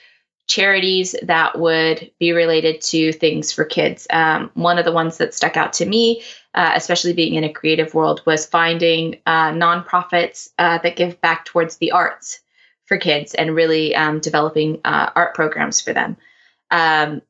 charities 0.47 1.15
that 1.23 1.59
would 1.59 2.11
be 2.19 2.31
related 2.31 2.81
to 2.81 3.11
things 3.11 3.51
for 3.51 3.65
kids. 3.65 4.07
Um, 4.09 4.49
one 4.53 4.77
of 4.77 4.85
the 4.85 4.91
ones 4.91 5.17
that 5.17 5.33
stuck 5.33 5.57
out 5.57 5.73
to 5.73 5.85
me, 5.85 6.23
uh, 6.53 6.71
especially 6.75 7.13
being 7.13 7.35
in 7.35 7.43
a 7.43 7.53
creative 7.53 7.93
world, 7.93 8.21
was 8.25 8.45
finding 8.45 9.19
uh, 9.25 9.51
nonprofits 9.51 10.49
uh, 10.57 10.79
that 10.79 10.95
give 10.95 11.19
back 11.21 11.45
towards 11.45 11.77
the 11.77 11.91
arts 11.91 12.39
for 12.87 12.97
kids 12.97 13.35
and 13.35 13.55
really 13.55 13.95
um, 13.95 14.19
developing 14.19 14.81
uh, 14.83 15.11
art 15.15 15.35
programs 15.35 15.81
for 15.81 15.93
them, 15.93 16.17
um, 16.71 17.21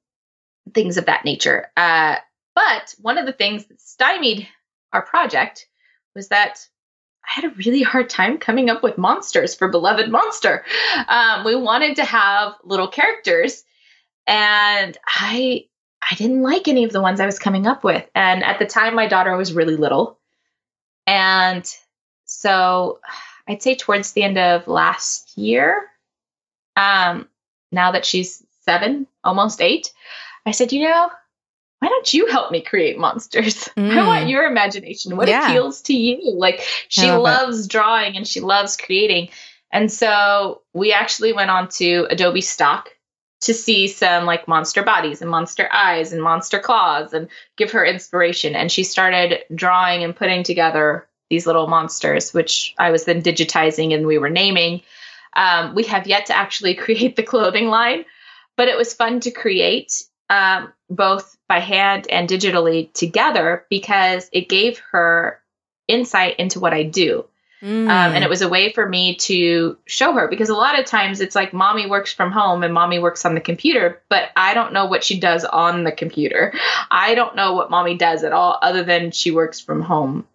things 0.74 0.98
of 0.98 1.06
that 1.06 1.26
nature. 1.26 1.72
Uh, 1.76 2.16
but 2.56 2.96
one 3.00 3.18
of 3.18 3.26
the 3.26 3.34
things 3.34 3.66
that 3.66 3.82
stymied 3.82 4.48
our 4.94 5.02
project 5.02 5.68
was 6.16 6.30
that 6.30 6.68
I 7.26 7.42
had 7.42 7.52
a 7.52 7.56
really 7.56 7.82
hard 7.82 8.10
time 8.10 8.38
coming 8.38 8.70
up 8.70 8.84
with 8.84 8.98
monsters 8.98 9.54
for 9.56 9.68
Beloved 9.68 10.10
Monster. 10.10 10.64
Um, 11.08 11.44
we 11.44 11.56
wanted 11.56 11.98
to 11.98 12.06
have 12.06 12.54
little 12.64 12.88
characters, 12.88 13.64
and 14.26 14.98
I 15.06 15.66
I 16.10 16.16
didn't 16.16 16.42
like 16.42 16.68
any 16.68 16.86
of 16.86 16.92
the 16.92 17.02
ones 17.02 17.20
I 17.20 17.26
was 17.26 17.40
coming 17.40 17.68
up 17.68 17.84
with. 17.84 18.08
And 18.16 18.44
at 18.44 18.60
the 18.60 18.66
time, 18.66 18.96
my 18.96 19.08
daughter 19.08 19.36
was 19.36 19.54
really 19.54 19.76
little, 19.76 20.20
and 21.06 21.66
so 22.26 23.00
I'd 23.48 23.64
say 23.64 23.76
towards 23.76 24.12
the 24.12 24.24
end 24.24 24.38
of 24.38 24.68
last 24.68 25.38
year, 25.38 25.88
um, 26.76 27.28
now 27.72 27.92
that 27.92 28.06
she's 28.06 28.44
seven, 28.62 29.08
almost 29.24 29.62
eight, 29.62 29.92
I 30.46 30.52
said, 30.52 30.72
you 30.72 30.84
know, 30.84 31.10
why 31.80 31.90
don't 31.90 32.14
you 32.14 32.28
help 32.28 32.52
me 32.52 32.62
create 32.62 32.98
monsters? 32.98 33.70
Mm. 33.78 33.92
I 33.98 34.08
want 34.08 34.30
your 34.30 34.46
imagination. 34.46 35.16
What 35.16 35.28
yeah. 35.28 35.50
appeals 35.50 35.82
to 35.84 35.94
you? 35.96 36.34
Like 36.34 36.62
she 36.90 37.12
loves 37.12 37.66
it. 37.66 37.72
drawing 37.72 38.18
and 38.18 38.28
she 38.28 38.40
loves 38.40 38.78
creating. 38.78 39.30
And 39.72 39.92
so 39.92 40.62
we 40.74 40.92
actually 40.94 41.34
went 41.34 41.52
on 41.52 41.68
to 41.70 42.08
Adobe 42.10 42.42
Stock 42.42 42.90
to 43.42 43.54
see 43.54 43.88
some 43.88 44.26
like 44.26 44.48
monster 44.48 44.82
bodies 44.82 45.22
and 45.22 45.30
monster 45.30 45.70
eyes 45.72 46.12
and 46.12 46.24
monster 46.24 46.60
claws 46.60 47.14
and 47.14 47.28
give 47.58 47.72
her 47.72 47.86
inspiration. 47.86 48.56
And 48.56 48.72
she 48.72 48.84
started 48.84 49.44
drawing 49.54 50.04
and 50.04 50.16
putting 50.16 50.44
together 50.44 51.07
these 51.30 51.46
little 51.46 51.68
monsters, 51.68 52.34
which 52.34 52.74
I 52.78 52.92
was 52.92 53.06
then 53.06 53.22
digitizing 53.22 53.94
and 53.94 54.06
we 54.06 54.18
were 54.18 54.30
naming. 54.30 54.82
Um, 55.36 55.76
we 55.76 55.84
have 55.84 56.08
yet 56.08 56.28
to 56.28 56.38
actually 56.38 56.76
create 56.86 57.16
the 57.16 57.24
clothing 57.24 57.68
line, 57.68 58.06
but 58.56 58.68
it 58.68 58.78
was 58.78 58.94
fun 58.94 59.20
to 59.22 59.32
create 59.32 60.04
um, 60.30 60.74
both 60.90 61.38
by 61.48 61.60
hand 61.60 62.08
and 62.10 62.28
digitally 62.28 62.92
together 62.94 63.66
because 63.70 64.30
it 64.32 64.50
gave 64.50 64.80
her 64.92 65.40
insight 65.88 66.38
into 66.38 66.60
what 66.60 66.74
I 66.74 66.84
do. 66.84 67.26
Mm. 67.62 67.86
Um, 67.86 68.14
and 68.14 68.24
it 68.24 68.30
was 68.30 68.44
a 68.44 68.50
way 68.50 68.72
for 68.72 68.88
me 68.88 69.16
to 69.16 69.78
show 69.86 70.14
her 70.14 70.28
because 70.28 70.50
a 70.50 70.56
lot 70.56 70.80
of 70.80 70.86
times 70.86 71.22
it's 71.22 71.36
like 71.36 71.54
mommy 71.54 71.88
works 71.88 72.14
from 72.14 72.32
home 72.32 72.62
and 72.62 72.74
mommy 72.74 73.00
works 73.00 73.26
on 73.26 73.34
the 73.34 73.42
computer, 73.42 74.02
but 74.10 74.30
I 74.36 74.54
don't 74.54 74.74
know 74.74 74.86
what 74.86 75.04
she 75.04 75.20
does 75.20 75.44
on 75.44 75.84
the 75.84 75.92
computer. 75.92 76.54
I 76.92 77.16
don't 77.16 77.36
know 77.36 77.54
what 77.54 77.72
mommy 77.72 77.98
does 77.98 78.24
at 78.24 78.32
all 78.32 78.60
other 78.62 78.84
than 78.84 79.12
she 79.12 79.32
works 79.32 79.60
from 79.60 79.82
home. 79.82 80.28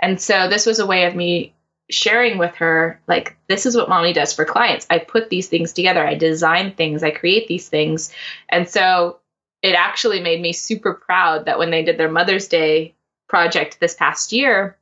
And 0.00 0.20
so 0.20 0.48
this 0.48 0.66
was 0.66 0.78
a 0.78 0.86
way 0.86 1.04
of 1.04 1.14
me 1.14 1.54
sharing 1.90 2.38
with 2.38 2.54
her 2.54 3.00
like 3.08 3.36
this 3.48 3.66
is 3.66 3.76
what 3.76 3.88
mommy 3.88 4.12
does 4.12 4.32
for 4.32 4.44
clients. 4.44 4.86
I 4.90 4.98
put 4.98 5.28
these 5.28 5.48
things 5.48 5.72
together, 5.72 6.06
I 6.06 6.14
design 6.14 6.72
things, 6.72 7.02
I 7.02 7.10
create 7.10 7.48
these 7.48 7.68
things. 7.68 8.12
And 8.48 8.68
so 8.68 9.18
it 9.62 9.74
actually 9.74 10.20
made 10.20 10.40
me 10.40 10.52
super 10.52 10.94
proud 10.94 11.44
that 11.44 11.58
when 11.58 11.70
they 11.70 11.82
did 11.82 11.98
their 11.98 12.10
Mother's 12.10 12.48
Day 12.48 12.94
project 13.28 13.78
this 13.80 13.94
past 13.94 14.32
year, 14.32 14.76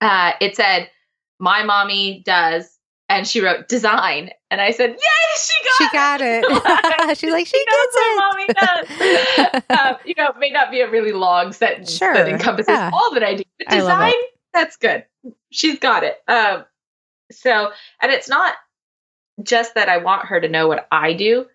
uh, 0.00 0.32
it 0.40 0.54
said, 0.56 0.90
My 1.38 1.64
mommy 1.64 2.22
does. 2.24 2.77
And 3.08 3.26
she 3.26 3.40
wrote 3.40 3.68
design. 3.68 4.30
And 4.50 4.60
I 4.60 4.70
said, 4.70 4.90
Yay, 4.90 4.98
she 5.38 5.64
got 5.64 5.78
she 5.78 5.96
got 5.96 6.20
it. 6.20 6.44
it. 7.10 7.18
She's 7.18 7.32
like, 7.32 7.46
She, 7.46 7.58
she 7.58 8.16
mommy 8.16 8.46
does. 8.48 9.62
um, 9.78 9.96
you 10.04 10.14
know, 10.16 10.28
it 10.28 10.38
may 10.38 10.50
not 10.50 10.70
be 10.70 10.80
a 10.80 10.90
really 10.90 11.12
long 11.12 11.52
sentence 11.52 11.96
sure, 11.96 12.14
that 12.14 12.28
encompasses 12.28 12.72
yeah. 12.72 12.90
all 12.92 13.14
that 13.14 13.22
I 13.22 13.34
do, 13.34 13.44
but 13.58 13.68
design, 13.68 14.12
that's 14.52 14.76
good. 14.76 15.04
She's 15.50 15.78
got 15.78 16.04
it. 16.04 16.18
Um, 16.28 16.64
so, 17.30 17.70
and 18.02 18.12
it's 18.12 18.28
not 18.28 18.54
just 19.42 19.74
that 19.74 19.88
I 19.88 19.98
want 19.98 20.26
her 20.26 20.40
to 20.40 20.48
know 20.48 20.68
what 20.68 20.86
I 20.90 21.12
do 21.12 21.46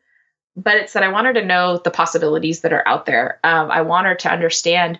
but 0.55 0.75
it's 0.75 0.93
that 0.93 1.03
I 1.03 1.09
want 1.09 1.27
her 1.27 1.33
to 1.33 1.45
know 1.45 1.79
the 1.83 1.91
possibilities 1.91 2.61
that 2.61 2.73
are 2.73 2.87
out 2.87 3.05
there. 3.05 3.39
Um, 3.43 3.71
I 3.71 3.81
want 3.81 4.07
her 4.07 4.15
to 4.15 4.31
understand 4.31 4.99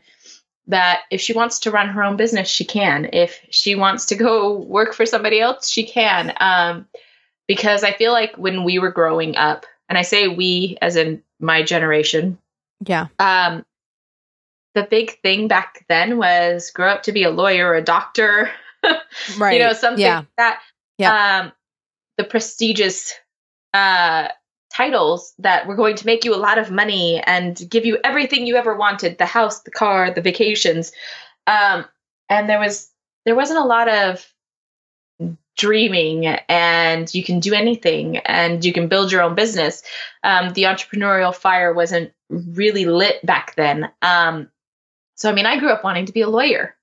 that 0.68 1.02
if 1.12 1.20
she 1.20 1.34
wants 1.34 1.60
to 1.60 1.72
run 1.72 1.90
her 1.90 2.04
own 2.04 2.16
business, 2.16 2.48
she 2.48 2.66
can. 2.66 3.10
If 3.12 3.40
she 3.50 3.76
wants 3.76 4.06
to 4.08 4.16
go 4.16 4.58
work 4.58 4.94
for 4.94 5.06
somebody 5.06 5.40
else, 5.40 5.70
she 5.70 5.86
can. 5.86 6.34
Um, 6.40 6.88
because 7.48 7.84
I 7.84 7.92
feel 7.92 8.12
like 8.12 8.36
when 8.38 8.64
we 8.64 8.80
were 8.80 8.92
growing 8.92 9.36
up, 9.36 9.66
and 9.90 9.98
I 9.98 10.04
say 10.04 10.28
we 10.28 10.78
as 10.82 10.96
in 10.96 11.22
my 11.40 11.64
generation, 11.64 12.38
yeah. 12.86 13.08
Um, 13.20 13.66
the 14.74 14.84
big 14.84 15.20
thing 15.22 15.48
back 15.48 15.86
then 15.88 16.18
was 16.18 16.72
grow 16.72 16.90
up 16.90 17.04
to 17.04 17.12
be 17.12 17.24
a 17.24 17.30
lawyer 17.30 17.70
or 17.70 17.76
a 17.76 17.84
doctor, 17.84 18.50
right? 19.38 19.54
You 19.54 19.60
know, 19.60 19.74
something 19.74 20.02
yeah. 20.02 20.24
that 20.38 20.62
yeah. 20.98 21.42
Um, 21.42 21.52
the 22.18 22.24
prestigious 22.24 23.14
uh 23.74 24.30
titles 24.74 25.34
that 25.40 25.68
were 25.68 25.76
going 25.76 25.96
to 25.96 26.06
make 26.06 26.26
you 26.26 26.34
a 26.34 26.38
lot 26.38 26.58
of 26.58 26.72
money 26.72 27.22
and 27.26 27.62
give 27.70 27.86
you 27.86 28.00
everything 28.04 28.48
you 28.48 28.56
ever 28.56 28.76
wanted 28.76 29.18
the 29.18 29.26
house 29.26 29.62
the 29.62 29.72
car 29.72 30.12
the 30.12 30.22
vacations. 30.22 30.92
Um, 31.48 31.86
and 32.30 32.50
there 32.50 32.60
was 32.60 32.90
there 33.26 33.36
wasn't 33.36 33.60
a 33.60 33.66
lot 33.66 33.88
of 33.88 34.28
dreaming 35.56 36.26
and 36.26 37.14
you 37.14 37.24
can 37.24 37.40
do 37.40 37.54
anything 37.54 38.18
and 38.18 38.66
you 38.66 38.74
can 38.74 38.88
build 38.88 39.12
your 39.12 39.22
own 39.22 39.36
business. 39.36 39.84
Um, 40.24 40.52
the 40.54 40.64
entrepreneurial 40.64 41.34
fire 41.34 41.74
wasn't 41.74 42.12
really 42.30 42.86
lit 42.86 43.24
back 43.24 43.56
then. 43.56 43.92
Um, 44.02 44.50
so 45.16 45.30
i 45.30 45.34
mean 45.34 45.46
i 45.46 45.60
grew 45.60 45.70
up 45.70 45.84
wanting 45.84 46.08
to 46.08 46.14
be 46.14 46.22
a 46.22 46.30
lawyer. 46.30 46.76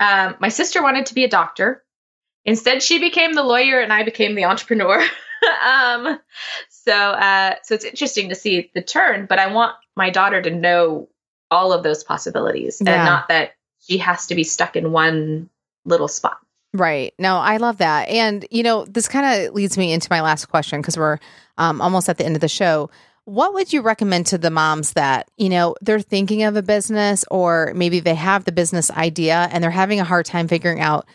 Um, 0.00 0.36
my 0.38 0.48
sister 0.48 0.80
wanted 0.80 1.06
to 1.06 1.14
be 1.14 1.24
a 1.24 1.28
doctor. 1.28 1.82
Instead 2.44 2.82
she 2.82 3.00
became 3.00 3.32
the 3.32 3.42
lawyer 3.42 3.80
and 3.80 3.92
i 3.92 4.04
became 4.04 4.34
the 4.34 4.44
entrepreneur. 4.44 5.02
Um, 5.64 6.18
so 6.88 6.94
uh, 6.94 7.54
so 7.62 7.74
it's 7.74 7.84
interesting 7.84 8.30
to 8.30 8.34
see 8.34 8.70
the 8.74 8.80
turn, 8.80 9.26
but 9.26 9.38
I 9.38 9.52
want 9.52 9.76
my 9.94 10.08
daughter 10.08 10.40
to 10.40 10.50
know 10.50 11.08
all 11.50 11.74
of 11.74 11.82
those 11.82 12.02
possibilities 12.02 12.80
yeah. 12.82 12.94
and 12.94 13.04
not 13.04 13.28
that 13.28 13.52
she 13.80 13.98
has 13.98 14.26
to 14.28 14.34
be 14.34 14.44
stuck 14.44 14.74
in 14.74 14.90
one 14.90 15.50
little 15.84 16.08
spot. 16.08 16.38
Right. 16.72 17.12
No, 17.18 17.36
I 17.36 17.58
love 17.58 17.78
that. 17.78 18.08
And, 18.08 18.46
you 18.50 18.62
know, 18.62 18.86
this 18.86 19.06
kind 19.06 19.46
of 19.46 19.54
leads 19.54 19.76
me 19.76 19.92
into 19.92 20.08
my 20.10 20.22
last 20.22 20.46
question 20.46 20.80
because 20.80 20.96
we're 20.96 21.18
um, 21.58 21.80
almost 21.80 22.08
at 22.08 22.16
the 22.16 22.24
end 22.24 22.36
of 22.36 22.40
the 22.40 22.48
show. 22.48 22.90
What 23.24 23.52
would 23.52 23.70
you 23.70 23.82
recommend 23.82 24.26
to 24.28 24.38
the 24.38 24.50
moms 24.50 24.94
that, 24.94 25.30
you 25.36 25.50
know, 25.50 25.76
they're 25.82 26.00
thinking 26.00 26.42
of 26.44 26.56
a 26.56 26.62
business 26.62 27.24
or 27.30 27.72
maybe 27.74 28.00
they 28.00 28.14
have 28.14 28.44
the 28.44 28.52
business 28.52 28.90
idea 28.90 29.48
and 29.52 29.62
they're 29.62 29.70
having 29.70 30.00
a 30.00 30.04
hard 30.04 30.24
time 30.24 30.48
figuring 30.48 30.80
out 30.80 31.06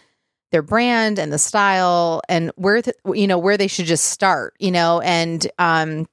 their 0.54 0.62
brand 0.62 1.20
and 1.20 1.34
the 1.34 1.40
style 1.40 2.22
and 2.30 2.52
where 2.56 2.82
th- 2.82 2.96
you 3.14 3.28
know 3.28 3.40
where 3.40 3.58
they 3.58 3.68
should 3.68 3.88
just 3.88 4.06
start 4.06 4.54
you 4.60 4.72
know 4.72 5.02
and 5.02 5.48
um 5.60 6.08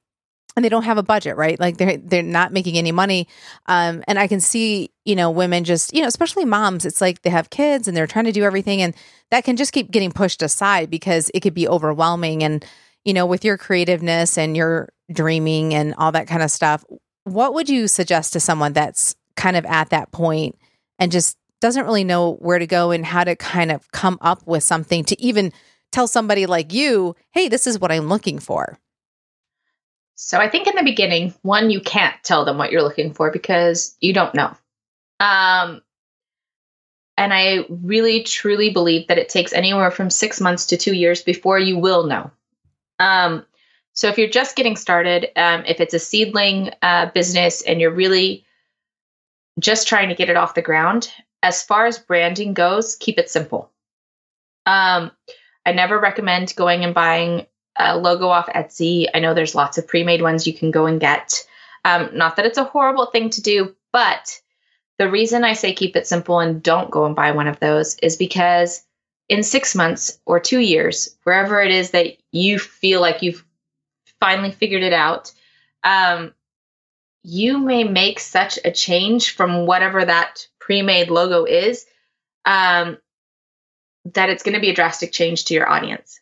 and 0.57 0.65
they 0.65 0.69
don't 0.69 0.83
have 0.83 0.97
a 0.97 1.03
budget 1.03 1.37
right? 1.37 1.57
Like 1.59 1.77
they're 1.77 1.95
they're 1.95 2.23
not 2.23 2.51
making 2.51 2.77
any 2.77 2.91
money. 2.91 3.27
Um 3.67 4.03
and 4.07 4.19
i 4.19 4.27
can 4.27 4.41
see 4.41 4.89
you 5.05 5.15
know 5.15 5.31
women 5.31 5.63
just 5.63 5.93
you 5.93 6.01
know 6.01 6.07
especially 6.07 6.43
moms 6.43 6.85
it's 6.85 6.99
like 6.99 7.21
they 7.21 7.29
have 7.29 7.49
kids 7.49 7.87
and 7.87 7.95
they're 7.95 8.07
trying 8.07 8.25
to 8.25 8.31
do 8.33 8.43
everything 8.43 8.81
and 8.81 8.93
that 9.29 9.45
can 9.45 9.55
just 9.55 9.71
keep 9.71 9.91
getting 9.91 10.11
pushed 10.11 10.41
aside 10.41 10.89
because 10.89 11.31
it 11.33 11.39
could 11.39 11.53
be 11.53 11.67
overwhelming. 11.67 12.43
And 12.43 12.65
you 13.05 13.13
know 13.13 13.25
with 13.25 13.45
your 13.45 13.57
creativeness 13.57 14.37
and 14.37 14.57
your 14.57 14.89
dreaming 15.11 15.73
and 15.73 15.93
all 15.95 16.11
that 16.11 16.27
kind 16.27 16.41
of 16.41 16.51
stuff 16.51 16.83
what 17.25 17.53
would 17.53 17.69
you 17.69 17.87
suggest 17.87 18.33
to 18.33 18.39
someone 18.39 18.73
that's 18.73 19.15
kind 19.35 19.55
of 19.55 19.65
at 19.65 19.89
that 19.91 20.11
point 20.11 20.57
and 20.99 21.11
just 21.11 21.37
doesn't 21.61 21.85
really 21.85 22.03
know 22.03 22.33
where 22.33 22.59
to 22.59 22.67
go 22.67 22.91
and 22.91 23.05
how 23.05 23.23
to 23.23 23.35
kind 23.35 23.71
of 23.71 23.89
come 23.91 24.17
up 24.19 24.45
with 24.45 24.63
something 24.63 25.05
to 25.05 25.21
even 25.21 25.53
tell 25.91 26.07
somebody 26.07 26.45
like 26.45 26.73
you, 26.73 27.15
hey, 27.31 27.47
this 27.47 27.67
is 27.67 27.79
what 27.79 27.91
I'm 27.91 28.09
looking 28.09 28.39
for? 28.39 28.77
So 30.15 30.37
I 30.37 30.49
think 30.49 30.67
in 30.67 30.75
the 30.75 30.83
beginning, 30.83 31.33
one, 31.41 31.71
you 31.71 31.81
can't 31.81 32.15
tell 32.23 32.45
them 32.45 32.57
what 32.57 32.71
you're 32.71 32.83
looking 32.83 33.13
for 33.13 33.31
because 33.31 33.95
you 34.01 34.13
don't 34.13 34.35
know. 34.35 34.55
Um, 35.19 35.81
and 37.17 37.33
I 37.33 37.65
really 37.69 38.23
truly 38.23 38.71
believe 38.71 39.07
that 39.07 39.17
it 39.17 39.29
takes 39.29 39.53
anywhere 39.53 39.91
from 39.91 40.09
six 40.09 40.41
months 40.41 40.67
to 40.67 40.77
two 40.77 40.93
years 40.93 41.21
before 41.21 41.59
you 41.59 41.77
will 41.77 42.05
know. 42.05 42.31
Um, 42.99 43.45
so 43.93 44.07
if 44.07 44.17
you're 44.17 44.29
just 44.29 44.55
getting 44.55 44.75
started, 44.75 45.29
um, 45.35 45.63
if 45.65 45.79
it's 45.79 45.93
a 45.93 45.99
seedling 45.99 46.71
uh, 46.81 47.11
business 47.13 47.61
and 47.61 47.81
you're 47.81 47.91
really 47.91 48.45
just 49.59 49.87
trying 49.87 50.09
to 50.09 50.15
get 50.15 50.29
it 50.29 50.37
off 50.37 50.55
the 50.55 50.61
ground. 50.61 51.11
As 51.43 51.63
far 51.63 51.85
as 51.85 51.99
branding 51.99 52.53
goes, 52.53 52.95
keep 52.95 53.17
it 53.17 53.29
simple. 53.29 53.71
Um, 54.65 55.11
I 55.65 55.73
never 55.73 55.99
recommend 55.99 56.55
going 56.55 56.83
and 56.83 56.93
buying 56.93 57.47
a 57.77 57.97
logo 57.97 58.27
off 58.27 58.47
Etsy. 58.47 59.07
I 59.13 59.19
know 59.19 59.33
there's 59.33 59.55
lots 59.55 59.77
of 59.77 59.87
pre 59.87 60.03
made 60.03 60.21
ones 60.21 60.45
you 60.45 60.53
can 60.53 60.71
go 60.71 60.85
and 60.85 60.99
get. 60.99 61.45
Um, 61.83 62.09
not 62.13 62.35
that 62.35 62.45
it's 62.45 62.57
a 62.57 62.63
horrible 62.63 63.07
thing 63.07 63.29
to 63.31 63.41
do, 63.41 63.75
but 63.91 64.39
the 64.99 65.09
reason 65.09 65.43
I 65.43 65.53
say 65.53 65.73
keep 65.73 65.95
it 65.95 66.05
simple 66.05 66.39
and 66.39 66.61
don't 66.61 66.91
go 66.91 67.05
and 67.05 67.15
buy 67.15 67.31
one 67.31 67.47
of 67.47 67.59
those 67.59 67.95
is 68.03 68.17
because 68.17 68.83
in 69.29 69.43
six 69.43 69.73
months 69.73 70.19
or 70.25 70.39
two 70.39 70.59
years, 70.59 71.15
wherever 71.23 71.61
it 71.61 71.71
is 71.71 71.91
that 71.91 72.17
you 72.31 72.59
feel 72.59 73.01
like 73.01 73.21
you've 73.21 73.43
finally 74.19 74.51
figured 74.51 74.83
it 74.83 74.93
out, 74.93 75.31
um, 75.83 76.33
you 77.23 77.57
may 77.57 77.83
make 77.83 78.19
such 78.19 78.59
a 78.63 78.71
change 78.71 79.35
from 79.35 79.65
whatever 79.65 80.03
that 80.03 80.47
pre 80.71 80.81
made 80.81 81.09
logo 81.09 81.43
is 81.43 81.85
um, 82.45 82.97
that 84.05 84.29
it's 84.29 84.41
going 84.41 84.55
to 84.55 84.61
be 84.61 84.69
a 84.69 84.73
drastic 84.73 85.11
change 85.11 85.43
to 85.45 85.53
your 85.53 85.69
audience. 85.69 86.21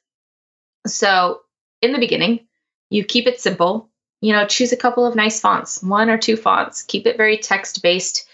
So, 0.87 1.41
in 1.83 1.91
the 1.93 1.99
beginning, 1.99 2.47
you 2.89 3.05
keep 3.05 3.27
it 3.27 3.39
simple. 3.39 3.91
You 4.21 4.33
know, 4.33 4.47
choose 4.47 4.71
a 4.71 4.77
couple 4.77 5.05
of 5.05 5.15
nice 5.15 5.39
fonts, 5.39 5.83
one 5.83 6.09
or 6.09 6.17
two 6.17 6.35
fonts. 6.35 6.81
Keep 6.81 7.05
it 7.05 7.15
very 7.15 7.37
text 7.37 7.83
based 7.83 8.27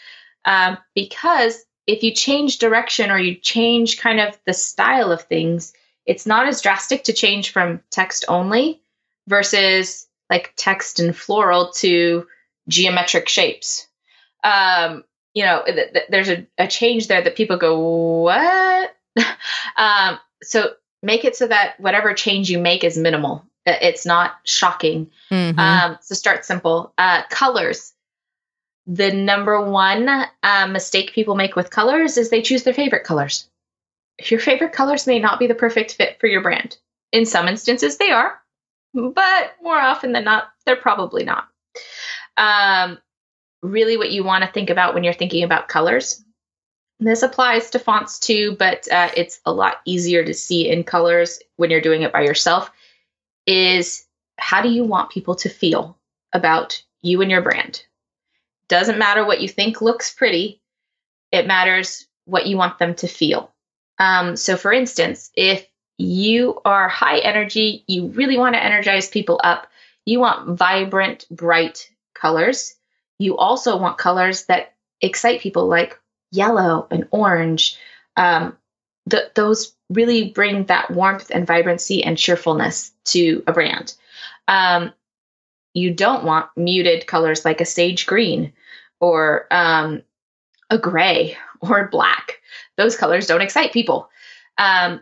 um, 0.45 0.77
because 0.95 1.65
if 1.85 2.01
you 2.01 2.13
change 2.13 2.59
direction 2.59 3.11
or 3.11 3.19
you 3.19 3.35
change 3.35 3.99
kind 3.99 4.21
of 4.21 4.39
the 4.45 4.53
style 4.53 5.11
of 5.11 5.23
things, 5.23 5.73
it's 6.05 6.25
not 6.25 6.47
as 6.47 6.61
drastic 6.61 7.03
to 7.03 7.13
change 7.13 7.51
from 7.51 7.81
text 7.91 8.23
only 8.29 8.79
versus 9.27 10.07
like 10.29 10.53
text 10.55 11.01
and 11.01 11.13
floral 11.13 11.73
to 11.73 12.25
geometric 12.69 13.27
shapes. 13.27 13.87
Um, 14.45 15.03
you 15.35 15.43
know, 15.43 15.61
th- 15.65 15.93
th- 15.93 16.05
there's 16.09 16.29
a, 16.29 16.47
a, 16.57 16.67
change 16.67 17.07
there 17.07 17.21
that 17.21 17.35
people 17.35 17.57
go, 17.57 18.21
what? 18.21 18.95
um, 19.77 20.17
so 20.41 20.71
make 21.03 21.25
it 21.25 21.35
so 21.35 21.45
that 21.45 21.79
whatever 21.79 22.13
change 22.13 22.49
you 22.49 22.57
make 22.57 22.83
is 22.83 22.97
minimal. 22.97 23.45
It's 23.65 24.05
not 24.05 24.35
shocking. 24.45 25.11
Mm-hmm. 25.29 25.59
Um, 25.59 25.97
so 26.01 26.15
start 26.15 26.45
simple. 26.45 26.93
Uh, 26.97 27.23
colors. 27.29 27.93
The 28.87 29.11
number 29.11 29.59
one 29.69 30.07
uh, 30.43 30.67
mistake 30.67 31.13
people 31.13 31.35
make 31.35 31.55
with 31.55 31.69
colors 31.69 32.17
is 32.17 32.29
they 32.29 32.41
choose 32.41 32.63
their 32.63 32.73
favorite 32.73 33.03
colors. 33.03 33.49
Your 34.29 34.39
favorite 34.39 34.71
colors 34.71 35.07
may 35.07 35.19
not 35.19 35.39
be 35.39 35.47
the 35.47 35.55
perfect 35.55 35.93
fit 35.95 36.19
for 36.19 36.27
your 36.27 36.41
brand. 36.41 36.77
In 37.11 37.25
some 37.25 37.47
instances, 37.47 37.97
they 37.97 38.11
are, 38.11 38.39
but 38.93 39.55
more 39.61 39.77
often 39.77 40.11
than 40.11 40.23
not, 40.23 40.45
they're 40.65 40.75
probably 40.75 41.23
not. 41.23 41.47
Um, 42.37 42.99
really, 43.65 43.97
what 43.97 44.11
you 44.11 44.23
want 44.23 44.43
to 44.43 44.51
think 44.51 44.69
about 44.69 44.93
when 44.93 45.03
you're 45.03 45.13
thinking 45.13 45.43
about 45.43 45.67
colors. 45.67 46.23
This 46.99 47.23
applies 47.23 47.71
to 47.71 47.79
fonts 47.79 48.19
too, 48.19 48.55
but 48.57 48.89
uh, 48.91 49.09
it's 49.17 49.41
a 49.45 49.51
lot 49.51 49.81
easier 49.85 50.23
to 50.23 50.33
see 50.33 50.69
in 50.69 50.83
colors 50.83 51.39
when 51.57 51.69
you're 51.69 51.81
doing 51.81 52.03
it 52.03 52.13
by 52.13 52.21
yourself. 52.21 52.71
Is 53.45 54.05
how 54.37 54.61
do 54.61 54.69
you 54.69 54.83
want 54.83 55.11
people 55.11 55.35
to 55.35 55.49
feel 55.49 55.97
about 56.33 56.81
you 57.01 57.21
and 57.21 57.29
your 57.29 57.41
brand? 57.41 57.83
Doesn't 58.67 58.97
matter 58.97 59.25
what 59.25 59.41
you 59.41 59.47
think 59.47 59.81
looks 59.81 60.13
pretty, 60.13 60.61
it 61.31 61.47
matters 61.47 62.07
what 62.25 62.47
you 62.47 62.57
want 62.57 62.79
them 62.79 62.95
to 62.95 63.07
feel. 63.07 63.53
Um, 63.99 64.35
so, 64.35 64.57
for 64.57 64.73
instance, 64.73 65.31
if 65.35 65.67
you 65.97 66.59
are 66.65 66.89
high 66.89 67.19
energy, 67.19 67.83
you 67.87 68.07
really 68.07 68.37
want 68.37 68.55
to 68.55 68.63
energize 68.63 69.09
people 69.09 69.39
up, 69.43 69.67
you 70.05 70.19
want 70.19 70.57
vibrant, 70.57 71.25
bright 71.29 71.89
colors. 72.13 72.74
You 73.19 73.37
also 73.37 73.77
want 73.77 73.97
colors 73.97 74.45
that 74.45 74.73
excite 75.01 75.41
people, 75.41 75.67
like 75.67 75.99
yellow 76.31 76.87
and 76.91 77.07
orange. 77.11 77.77
Um, 78.15 78.57
th- 79.09 79.33
those 79.35 79.75
really 79.89 80.29
bring 80.31 80.65
that 80.65 80.91
warmth 80.91 81.31
and 81.31 81.47
vibrancy 81.47 82.03
and 82.03 82.17
cheerfulness 82.17 82.91
to 83.05 83.43
a 83.47 83.53
brand. 83.53 83.93
Um, 84.47 84.93
you 85.73 85.93
don't 85.93 86.23
want 86.23 86.49
muted 86.55 87.07
colors 87.07 87.45
like 87.45 87.61
a 87.61 87.65
sage 87.65 88.05
green 88.05 88.53
or 88.99 89.47
um, 89.51 90.01
a 90.69 90.77
gray 90.77 91.37
or 91.61 91.87
black. 91.87 92.39
Those 92.77 92.95
colors 92.95 93.27
don't 93.27 93.41
excite 93.41 93.73
people. 93.73 94.09
Um, 94.57 95.01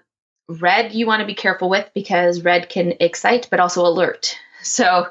red, 0.49 0.93
you 0.93 1.05
want 1.05 1.21
to 1.21 1.27
be 1.27 1.35
careful 1.35 1.69
with 1.69 1.89
because 1.93 2.43
red 2.43 2.69
can 2.69 2.93
excite 2.99 3.47
but 3.49 3.59
also 3.59 3.85
alert. 3.85 4.37
So 4.61 5.07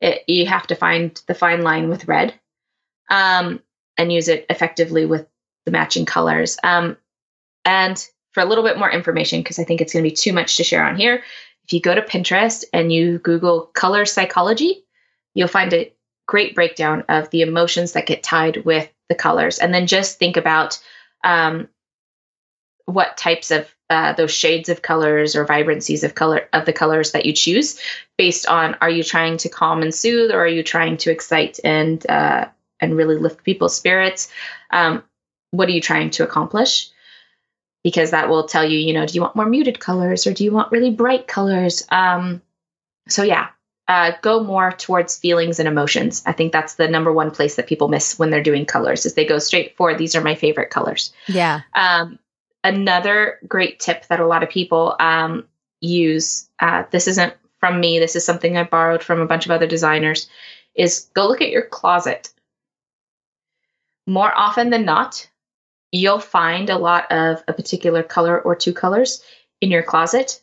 it, 0.00 0.22
you 0.28 0.46
have 0.46 0.66
to 0.68 0.74
find 0.74 1.20
the 1.26 1.34
fine 1.34 1.62
line 1.62 1.88
with 1.88 2.08
red 2.08 2.34
um, 3.12 3.60
and 3.98 4.10
use 4.10 4.26
it 4.26 4.46
effectively 4.50 5.06
with 5.06 5.28
the 5.66 5.70
matching 5.70 6.06
colors. 6.06 6.58
Um, 6.64 6.96
and 7.64 8.04
for 8.32 8.42
a 8.42 8.46
little 8.46 8.64
bit 8.64 8.78
more 8.78 8.90
information, 8.90 9.40
because 9.40 9.58
I 9.58 9.64
think 9.64 9.80
it's 9.80 9.92
going 9.92 10.02
to 10.02 10.10
be 10.10 10.16
too 10.16 10.32
much 10.32 10.56
to 10.56 10.64
share 10.64 10.84
on 10.84 10.96
here, 10.96 11.22
if 11.64 11.72
you 11.72 11.80
go 11.80 11.94
to 11.94 12.02
Pinterest 12.02 12.64
and 12.72 12.90
you 12.90 13.18
Google 13.18 13.66
color 13.74 14.06
psychology, 14.06 14.82
you'll 15.34 15.46
find 15.46 15.72
a 15.72 15.92
great 16.26 16.54
breakdown 16.54 17.04
of 17.08 17.28
the 17.30 17.42
emotions 17.42 17.92
that 17.92 18.06
get 18.06 18.22
tied 18.22 18.64
with 18.64 18.90
the 19.08 19.14
colors. 19.14 19.58
And 19.58 19.72
then 19.72 19.86
just 19.86 20.18
think 20.18 20.38
about 20.38 20.82
um, 21.22 21.68
what 22.86 23.18
types 23.18 23.50
of 23.50 23.72
uh, 23.90 24.14
those 24.14 24.32
shades 24.32 24.70
of 24.70 24.80
colors 24.80 25.36
or 25.36 25.44
vibrancies 25.44 26.02
of 26.02 26.14
color 26.14 26.48
of 26.54 26.64
the 26.64 26.72
colors 26.72 27.12
that 27.12 27.26
you 27.26 27.34
choose 27.34 27.78
based 28.16 28.46
on 28.46 28.74
are 28.80 28.88
you 28.88 29.04
trying 29.04 29.36
to 29.36 29.50
calm 29.50 29.82
and 29.82 29.94
soothe 29.94 30.30
or 30.30 30.40
are 30.40 30.48
you 30.48 30.62
trying 30.62 30.96
to 30.96 31.10
excite 31.10 31.60
and 31.62 32.08
uh, 32.08 32.48
and 32.82 32.96
really 32.96 33.16
lift 33.16 33.42
people's 33.44 33.74
spirits 33.74 34.30
um, 34.70 35.02
what 35.52 35.68
are 35.68 35.72
you 35.72 35.80
trying 35.80 36.10
to 36.10 36.24
accomplish? 36.24 36.90
Because 37.84 38.10
that 38.10 38.28
will 38.28 38.46
tell 38.46 38.64
you 38.64 38.78
you 38.78 38.92
know 38.92 39.06
do 39.06 39.14
you 39.14 39.20
want 39.20 39.36
more 39.36 39.48
muted 39.48 39.80
colors 39.80 40.26
or 40.26 40.32
do 40.32 40.44
you 40.44 40.52
want 40.52 40.72
really 40.72 40.90
bright 40.90 41.26
colors? 41.26 41.86
Um, 41.90 42.42
so 43.08 43.22
yeah 43.22 43.48
uh, 43.88 44.12
go 44.22 44.42
more 44.42 44.72
towards 44.72 45.18
feelings 45.18 45.58
and 45.58 45.68
emotions. 45.68 46.22
I 46.24 46.32
think 46.32 46.52
that's 46.52 46.74
the 46.74 46.88
number 46.88 47.12
one 47.12 47.30
place 47.30 47.56
that 47.56 47.66
people 47.66 47.88
miss 47.88 48.18
when 48.18 48.30
they're 48.30 48.42
doing 48.42 48.64
colors 48.64 49.04
is 49.04 49.14
they 49.14 49.26
go 49.26 49.38
straight 49.38 49.76
for 49.76 49.94
these 49.94 50.14
are 50.14 50.22
my 50.22 50.34
favorite 50.34 50.70
colors. 50.70 51.12
Yeah. 51.26 51.62
Um, 51.74 52.18
another 52.64 53.38
great 53.46 53.80
tip 53.80 54.06
that 54.06 54.20
a 54.20 54.26
lot 54.26 54.42
of 54.42 54.48
people 54.48 54.94
um, 55.00 55.46
use 55.80 56.48
uh, 56.60 56.84
this 56.90 57.08
isn't 57.08 57.34
from 57.58 57.80
me 57.80 57.98
this 57.98 58.16
is 58.16 58.24
something 58.24 58.56
i 58.56 58.64
borrowed 58.64 59.02
from 59.02 59.20
a 59.20 59.26
bunch 59.26 59.44
of 59.44 59.52
other 59.52 59.66
designers 59.66 60.28
is 60.74 61.08
go 61.14 61.28
look 61.28 61.40
at 61.40 61.50
your 61.50 61.62
closet 61.62 62.30
more 64.06 64.32
often 64.34 64.70
than 64.70 64.84
not 64.84 65.28
you'll 65.90 66.18
find 66.18 66.70
a 66.70 66.78
lot 66.78 67.10
of 67.12 67.42
a 67.46 67.52
particular 67.52 68.02
color 68.02 68.40
or 68.40 68.56
two 68.56 68.72
colors 68.72 69.22
in 69.60 69.70
your 69.70 69.82
closet 69.82 70.42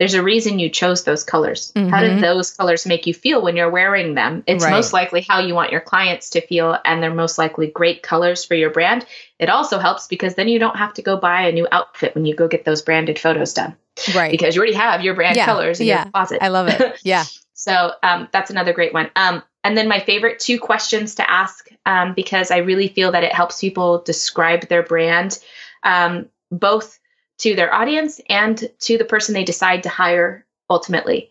there's 0.00 0.14
a 0.14 0.22
reason 0.22 0.58
you 0.58 0.70
chose 0.70 1.04
those 1.04 1.22
colors. 1.22 1.72
Mm-hmm. 1.76 1.90
How 1.90 2.00
did 2.00 2.20
those 2.20 2.50
colors 2.52 2.86
make 2.86 3.06
you 3.06 3.12
feel 3.12 3.42
when 3.42 3.54
you're 3.54 3.68
wearing 3.68 4.14
them? 4.14 4.42
It's 4.46 4.64
right. 4.64 4.70
most 4.70 4.94
likely 4.94 5.20
how 5.20 5.40
you 5.40 5.54
want 5.54 5.72
your 5.72 5.82
clients 5.82 6.30
to 6.30 6.40
feel, 6.40 6.78
and 6.86 7.02
they're 7.02 7.12
most 7.12 7.36
likely 7.36 7.66
great 7.66 8.02
colors 8.02 8.42
for 8.42 8.54
your 8.54 8.70
brand. 8.70 9.04
It 9.38 9.50
also 9.50 9.78
helps 9.78 10.06
because 10.06 10.36
then 10.36 10.48
you 10.48 10.58
don't 10.58 10.78
have 10.78 10.94
to 10.94 11.02
go 11.02 11.18
buy 11.18 11.42
a 11.42 11.52
new 11.52 11.68
outfit 11.70 12.14
when 12.14 12.24
you 12.24 12.34
go 12.34 12.48
get 12.48 12.64
those 12.64 12.80
branded 12.80 13.18
photos 13.18 13.52
done. 13.52 13.76
Right. 14.14 14.30
Because 14.30 14.56
you 14.56 14.62
already 14.62 14.76
have 14.76 15.02
your 15.02 15.14
brand 15.14 15.36
yeah. 15.36 15.44
colors 15.44 15.80
in 15.80 15.86
yeah. 15.86 16.04
your 16.04 16.12
closet. 16.12 16.42
I 16.42 16.48
love 16.48 16.68
it. 16.68 16.98
Yeah. 17.04 17.24
so 17.52 17.92
um, 18.02 18.26
that's 18.32 18.50
another 18.50 18.72
great 18.72 18.94
one. 18.94 19.10
Um, 19.16 19.42
and 19.62 19.76
then 19.76 19.88
my 19.88 20.00
favorite 20.00 20.38
two 20.38 20.58
questions 20.58 21.16
to 21.16 21.30
ask 21.30 21.68
um, 21.86 22.14
because 22.14 22.50
I 22.50 22.58
really 22.58 22.88
feel 22.88 23.12
that 23.12 23.24
it 23.24 23.34
helps 23.34 23.60
people 23.60 24.02
describe 24.02 24.68
their 24.68 24.82
brand, 24.82 25.38
um, 25.82 26.28
both 26.50 26.98
to 27.38 27.54
their 27.54 27.72
audience 27.72 28.20
and 28.28 28.70
to 28.80 28.98
the 28.98 29.04
person 29.04 29.34
they 29.34 29.44
decide 29.44 29.82
to 29.82 29.88
hire 29.88 30.46
ultimately. 30.68 31.30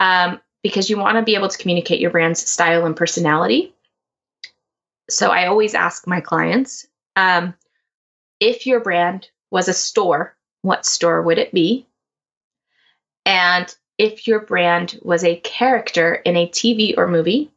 Um, 0.00 0.40
because 0.62 0.88
you 0.88 0.98
want 0.98 1.16
to 1.16 1.22
be 1.22 1.34
able 1.34 1.48
to 1.48 1.58
communicate 1.58 2.00
your 2.00 2.10
brand's 2.10 2.48
style 2.48 2.86
and 2.86 2.96
personality. 2.96 3.74
So 5.10 5.30
I 5.30 5.46
always 5.46 5.74
ask 5.74 6.06
my 6.06 6.20
clients 6.20 6.86
um, 7.16 7.54
if 8.40 8.66
your 8.66 8.80
brand 8.80 9.28
was 9.50 9.68
a 9.68 9.74
store, 9.74 10.36
what 10.62 10.86
store 10.86 11.22
would 11.22 11.38
it 11.38 11.52
be? 11.52 11.86
And 13.24 13.74
if 13.98 14.26
your 14.26 14.40
brand 14.40 14.98
was 15.02 15.22
a 15.22 15.36
character 15.36 16.14
in 16.14 16.36
a 16.36 16.48
TV 16.48 16.94
or 16.96 17.06
movie, 17.06 17.51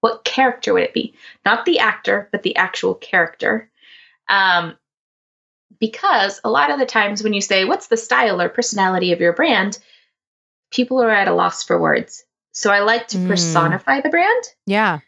what 0.00 0.24
character 0.24 0.74
would 0.74 0.82
it 0.82 0.94
be? 0.94 1.14
Not 1.44 1.64
the 1.64 1.78
actor, 1.78 2.28
but 2.32 2.42
the 2.42 2.56
actual 2.56 2.94
character. 2.94 3.70
Um, 4.28 4.76
because 5.78 6.40
a 6.44 6.50
lot 6.50 6.70
of 6.70 6.78
the 6.78 6.86
times 6.86 7.22
when 7.22 7.32
you 7.32 7.40
say, 7.40 7.64
What's 7.64 7.88
the 7.88 7.96
style 7.96 8.40
or 8.40 8.48
personality 8.48 9.12
of 9.12 9.20
your 9.20 9.32
brand? 9.32 9.78
people 10.70 11.02
are 11.02 11.10
at 11.10 11.28
a 11.28 11.34
loss 11.34 11.62
for 11.62 11.80
words. 11.80 12.24
So 12.52 12.70
I 12.70 12.80
like 12.80 13.08
to 13.08 13.18
mm. 13.18 13.28
personify 13.28 14.00
the 14.00 14.08
brand. 14.08 14.44
Yeah. 14.66 15.00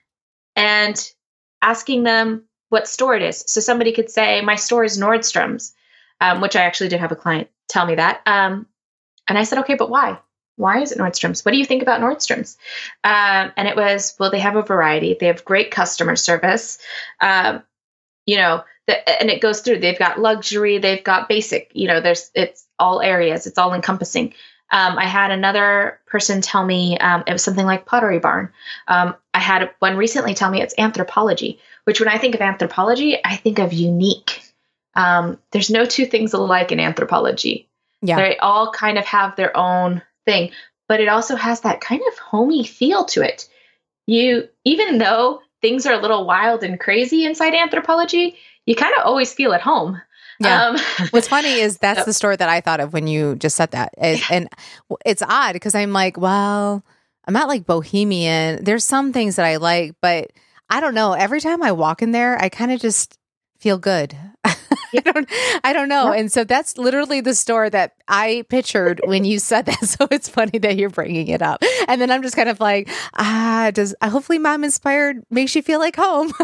And 0.57 1.13
asking 1.63 2.03
them 2.03 2.45
what 2.69 2.89
store 2.89 3.17
it 3.17 3.23
is. 3.23 3.45
So 3.47 3.61
somebody 3.61 3.93
could 3.93 4.11
say, 4.11 4.41
My 4.41 4.57
store 4.57 4.85
is 4.85 4.99
Nordstrom's, 4.99 5.75
um, 6.21 6.41
which 6.41 6.57
I 6.57 6.63
actually 6.63 6.89
did 6.89 7.01
have 7.01 7.13
a 7.13 7.17
client 7.17 7.49
tell 7.69 7.87
me 7.87 7.95
that. 7.95 8.21
Um, 8.27 8.67
and 9.29 9.39
I 9.39 9.45
said, 9.45 9.61
Okay, 9.61 9.75
but 9.75 9.91
why? 9.91 10.19
Why 10.59 10.83
is 10.83 10.93
it 10.93 10.99
Nordstrom's? 10.99 11.45
What 11.45 11.53
do 11.53 11.59
you 11.59 11.65
think 11.65 11.83
about 11.83 12.01
Nordstrom's? 12.01 12.59
Um, 13.05 13.53
and 13.57 13.69
it 13.69 13.77
was, 13.77 14.15
well, 14.19 14.31
they 14.31 14.41
have 14.41 14.57
a 14.57 14.63
variety. 14.63 15.17
They 15.19 15.27
have 15.27 15.45
great 15.45 15.71
customer 15.71 16.17
service. 16.17 16.79
Um, 17.21 17.63
you 18.27 18.37
know, 18.37 18.65
the, 18.87 19.21
and 19.21 19.31
it 19.31 19.41
goes 19.41 19.61
through. 19.61 19.79
They've 19.79 19.99
got 19.99 20.19
luxury. 20.19 20.79
They've 20.79 21.03
got 21.03 21.29
basic. 21.29 21.71
You 21.75 21.89
know, 21.89 22.01
there's 22.01 22.31
it's 22.35 22.67
all 22.79 23.01
areas. 23.01 23.47
It's 23.47 23.59
all 23.59 23.73
encompassing. 23.73 24.35
Um, 24.71 24.99
I 24.99 25.07
had 25.07 25.31
another 25.31 25.99
person 26.07 26.43
tell 26.43 26.65
me 26.65 26.99
um, 26.99 27.25
it 27.27 27.33
was 27.33 27.43
something 27.43 27.65
like 27.65 27.87
Pottery 27.87 28.19
Barn. 28.19 28.53
Um, 28.87 29.15
I 29.33 29.39
had 29.39 29.71
one 29.79 29.97
recently 29.97 30.35
tell 30.35 30.51
me 30.51 30.61
it's 30.61 30.75
Anthropologie, 30.75 31.59
which 31.85 32.01
when 32.01 32.09
I 32.09 32.19
think 32.19 32.35
of 32.35 32.41
Anthropologie, 32.41 33.19
I 33.25 33.37
think 33.37 33.59
of 33.59 33.73
unique. 33.73 34.43
Um, 34.95 35.39
there's 35.53 35.71
no 35.71 35.87
two 35.87 36.05
things 36.05 36.35
alike 36.35 36.73
in 36.73 36.79
Anthropologie. 36.79 37.67
Yeah. 38.03 38.17
They 38.17 38.37
all 38.37 38.73
kind 38.73 38.99
of 38.99 39.07
have 39.07 39.37
their 39.37 39.57
own 39.57 40.03
thing, 40.29 40.51
but 40.89 41.01
it 41.01 41.09
also 41.09 41.37
has 41.37 41.61
that 41.61 41.81
kind 41.81 42.03
of 42.07 42.19
homey 42.19 42.65
feel 42.65 43.05
to 43.07 43.23
it. 43.23 43.49
You, 44.07 44.49
even 44.65 44.99
though 44.99 45.41
things 45.63 45.87
are 45.87 45.95
a 45.95 46.01
little 46.01 46.27
wild 46.27 46.63
and 46.63 46.79
crazy 46.79 47.25
inside 47.25 47.55
Anthropologie, 47.55 48.37
you 48.67 48.75
kind 48.75 48.95
of 48.99 49.05
always 49.05 49.33
feel 49.33 49.53
at 49.55 49.63
home. 49.63 50.01
Yeah. 50.41 50.67
Um, 50.67 50.79
What's 51.11 51.29
funny 51.29 51.53
is 51.53 51.79
that's 51.79 52.05
the 52.07 52.13
story 52.13 52.37
that 52.37 52.49
I 52.49 52.61
thought 52.61 52.81
of 52.81 52.93
when 52.93 53.07
you 53.07 53.37
just 53.37 53.57
said 53.57 53.71
that. 53.73 53.95
And, 53.97 54.21
and 54.31 54.49
it's 55.05 55.23
odd 55.23 55.55
because 55.55 55.75
I'm 55.75 55.93
like, 55.93 56.17
well, 56.17 56.85
I'm 57.27 57.35
not 57.35 57.49
like 57.49 57.67
bohemian. 57.67 58.63
There's 58.65 58.85
some 58.85 59.13
things 59.13 59.37
that 59.37 59.47
I 59.47 59.57
like, 59.57 59.95
but 60.01 60.31
I 60.71 60.81
don't 60.81 60.95
know. 60.95 61.13
Every 61.13 61.41
time 61.41 61.63
I 61.63 61.73
walk 61.73 62.03
in 62.03 62.13
there, 62.13 62.41
I 62.41 62.49
kind 62.49 62.73
of 62.73 62.81
just 62.81 63.19
feel 63.59 63.79
good. 63.79 64.17
I 64.45 65.01
don't 65.01 65.29
I 65.65 65.73
don't 65.73 65.89
know. 65.89 66.13
And 66.13 66.31
so 66.33 66.45
that's 66.45 66.79
literally 66.79 67.21
the 67.21 67.35
store 67.35 67.69
that 67.71 67.95
I 68.07 68.45
pictured 68.49 69.01
when 69.05 69.25
you 69.25 69.39
said 69.39 69.67
that. 69.67 69.79
So 69.89 70.07
it's 70.11 70.29
funny 70.29 70.59
that 70.59 70.77
you're 70.77 70.91
bringing 70.91 71.29
it 71.29 71.41
up. 71.41 71.63
And 71.89 72.01
then 72.01 72.11
I'm 72.11 72.23
just 72.23 72.37
kind 72.37 72.49
of 72.49 72.61
like, 72.61 72.89
ah, 73.15 73.71
does 73.73 73.95
hopefully 74.03 74.39
mom 74.39 74.63
inspired 74.63 75.25
makes 75.31 75.57
you 75.57 75.63
feel 75.63 75.79
like 75.79 75.97
home. 75.97 76.33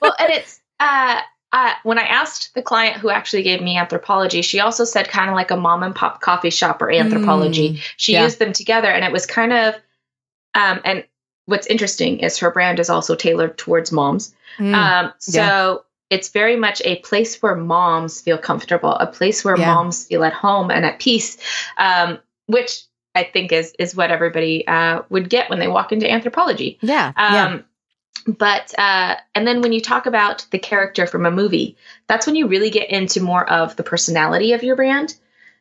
well, 0.00 0.14
and 0.18 0.30
it's 0.30 0.60
uh, 0.80 1.20
uh, 1.52 1.72
when 1.82 1.98
I 1.98 2.02
asked 2.02 2.52
the 2.54 2.62
client 2.62 2.98
who 2.98 3.10
actually 3.10 3.42
gave 3.42 3.62
me 3.62 3.76
Anthropologie, 3.76 4.44
she 4.44 4.60
also 4.60 4.84
said 4.84 5.08
kind 5.08 5.30
of 5.30 5.34
like 5.34 5.50
a 5.50 5.56
mom 5.56 5.82
and 5.82 5.94
pop 5.94 6.20
coffee 6.20 6.50
shop 6.50 6.82
or 6.82 6.88
Anthropologie. 6.88 7.74
Mm, 7.74 7.80
she 7.96 8.12
yeah. 8.12 8.24
used 8.24 8.38
them 8.38 8.52
together, 8.52 8.88
and 8.88 9.04
it 9.04 9.12
was 9.12 9.24
kind 9.24 9.52
of. 9.52 9.74
Um, 10.54 10.80
and 10.84 11.04
what's 11.46 11.66
interesting 11.66 12.20
is 12.20 12.38
her 12.38 12.50
brand 12.50 12.80
is 12.80 12.90
also 12.90 13.14
tailored 13.14 13.58
towards 13.58 13.92
moms. 13.92 14.34
Mm, 14.58 14.74
um, 14.74 15.12
so 15.18 15.40
yeah. 15.40 15.76
it's 16.16 16.28
very 16.28 16.56
much 16.56 16.80
a 16.84 16.96
place 17.00 17.40
where 17.42 17.54
moms 17.54 18.20
feel 18.20 18.38
comfortable, 18.38 18.94
a 18.94 19.06
place 19.06 19.44
where 19.44 19.58
yeah. 19.58 19.74
moms 19.74 20.06
feel 20.06 20.24
at 20.24 20.32
home 20.32 20.70
and 20.70 20.84
at 20.84 21.00
peace, 21.00 21.36
um, 21.78 22.18
which 22.46 22.82
I 23.14 23.24
think 23.24 23.52
is 23.52 23.74
is 23.78 23.94
what 23.94 24.10
everybody 24.10 24.66
uh, 24.66 25.02
would 25.10 25.28
get 25.28 25.50
when 25.50 25.58
they 25.58 25.68
walk 25.68 25.92
into 25.92 26.06
Anthropologie. 26.06 26.78
Yeah. 26.80 27.12
yeah 27.16 27.46
um, 27.46 27.64
but 28.26 28.76
uh, 28.78 29.16
and 29.34 29.46
then 29.46 29.60
when 29.60 29.72
you 29.72 29.80
talk 29.80 30.06
about 30.06 30.46
the 30.50 30.58
character 30.58 31.06
from 31.06 31.26
a 31.26 31.30
movie 31.30 31.76
that's 32.06 32.26
when 32.26 32.36
you 32.36 32.46
really 32.46 32.70
get 32.70 32.90
into 32.90 33.20
more 33.20 33.48
of 33.50 33.76
the 33.76 33.82
personality 33.82 34.52
of 34.52 34.62
your 34.62 34.76
brand 34.76 35.14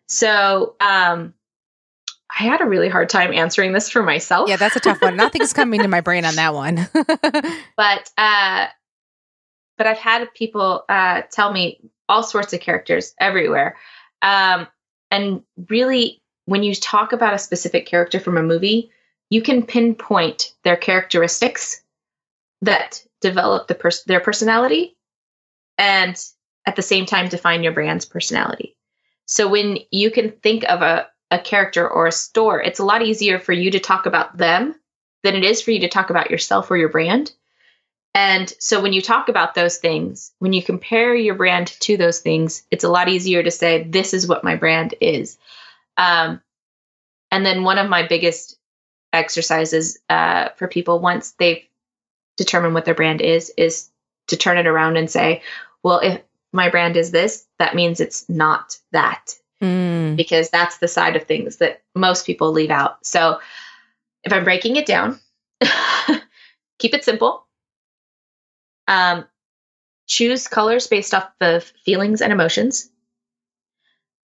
so 0.07 0.75
um 0.79 1.33
i 2.39 2.43
had 2.43 2.61
a 2.61 2.65
really 2.65 2.89
hard 2.89 3.09
time 3.09 3.33
answering 3.33 3.73
this 3.73 3.89
for 3.89 4.03
myself. 4.03 4.49
Yeah 4.49 4.57
that's 4.57 4.75
a 4.75 4.79
tough 4.79 5.01
one. 5.01 5.15
Nothing's 5.15 5.53
coming 5.61 5.81
to 5.81 5.87
my 5.87 6.01
brain 6.01 6.25
on 6.25 6.35
that 6.35 6.53
one. 6.53 6.87
But 7.77 8.11
uh 8.17 8.67
but 9.77 9.87
i've 9.87 9.97
had 9.97 10.33
people 10.33 10.83
uh 10.89 11.23
tell 11.31 11.51
me 11.51 11.79
all 12.07 12.23
sorts 12.23 12.53
of 12.53 12.59
characters 12.59 13.13
everywhere. 13.19 13.77
Um 14.21 14.67
and 15.11 15.43
really 15.69 16.21
when 16.45 16.63
you 16.63 16.75
talk 16.75 17.13
about 17.13 17.33
a 17.33 17.39
specific 17.39 17.85
character 17.85 18.19
from 18.19 18.37
a 18.37 18.43
movie 18.43 18.91
you 19.29 19.41
can 19.41 19.65
pinpoint 19.65 20.53
their 20.63 20.77
characteristics 20.77 21.81
that 22.61 23.03
develop 23.21 23.67
the 23.67 23.75
pers- 23.75 24.03
their 24.03 24.19
personality 24.19 24.95
and 25.77 26.23
at 26.65 26.75
the 26.75 26.81
same 26.81 27.05
time 27.05 27.29
define 27.29 27.63
your 27.63 27.73
brand's 27.73 28.05
personality. 28.05 28.75
So 29.25 29.47
when 29.47 29.79
you 29.91 30.11
can 30.11 30.31
think 30.31 30.63
of 30.65 30.81
a, 30.81 31.07
a 31.33 31.39
character 31.39 31.89
or 31.89 32.05
a 32.05 32.11
store, 32.11 32.61
it's 32.61 32.79
a 32.79 32.85
lot 32.85 33.01
easier 33.01 33.39
for 33.39 33.53
you 33.53 33.71
to 33.71 33.79
talk 33.79 34.05
about 34.05 34.37
them 34.37 34.75
than 35.23 35.35
it 35.35 35.43
is 35.43 35.63
for 35.63 35.71
you 35.71 35.79
to 35.79 35.89
talk 35.89 36.11
about 36.11 36.29
yourself 36.29 36.69
or 36.69 36.77
your 36.77 36.89
brand. 36.89 37.31
And 38.13 38.53
so 38.59 38.79
when 38.79 38.93
you 38.93 39.01
talk 39.01 39.29
about 39.29 39.55
those 39.55 39.77
things, 39.77 40.31
when 40.37 40.53
you 40.53 40.61
compare 40.61 41.15
your 41.15 41.33
brand 41.33 41.67
to 41.79 41.97
those 41.97 42.19
things, 42.19 42.63
it's 42.69 42.83
a 42.83 42.89
lot 42.89 43.09
easier 43.09 43.41
to 43.41 43.49
say, 43.49 43.83
this 43.83 44.13
is 44.13 44.27
what 44.27 44.43
my 44.43 44.55
brand 44.55 44.93
is. 45.01 45.39
Um, 45.97 46.39
and 47.31 47.43
then 47.43 47.63
one 47.63 47.79
of 47.79 47.89
my 47.89 48.05
biggest 48.05 48.59
exercises 49.11 49.97
uh, 50.09 50.49
for 50.49 50.67
people 50.67 50.99
once 50.99 51.31
they've 51.39 51.63
determine 52.37 52.73
what 52.73 52.85
their 52.85 52.95
brand 52.95 53.21
is 53.21 53.51
is 53.57 53.89
to 54.27 54.35
turn 54.35 54.57
it 54.57 54.67
around 54.67 54.97
and 54.97 55.09
say, 55.09 55.43
well, 55.83 55.99
if 55.99 56.21
my 56.51 56.69
brand 56.69 56.97
is 56.97 57.11
this, 57.11 57.45
that 57.59 57.75
means 57.75 57.99
it's 57.99 58.27
not 58.29 58.77
that. 58.91 59.35
Mm. 59.63 60.17
Because 60.17 60.49
that's 60.49 60.77
the 60.77 60.87
side 60.87 61.15
of 61.15 61.23
things 61.23 61.57
that 61.57 61.81
most 61.95 62.25
people 62.25 62.51
leave 62.51 62.69
out. 62.69 63.05
So 63.05 63.39
if 64.23 64.33
I'm 64.33 64.43
breaking 64.43 64.75
it 64.75 64.85
down, 64.85 65.19
keep 66.79 66.93
it 66.93 67.05
simple. 67.05 67.47
Um, 68.87 69.25
choose 70.07 70.47
colors 70.47 70.87
based 70.87 71.13
off 71.13 71.29
of 71.39 71.63
feelings 71.85 72.21
and 72.21 72.33
emotions. 72.33 72.89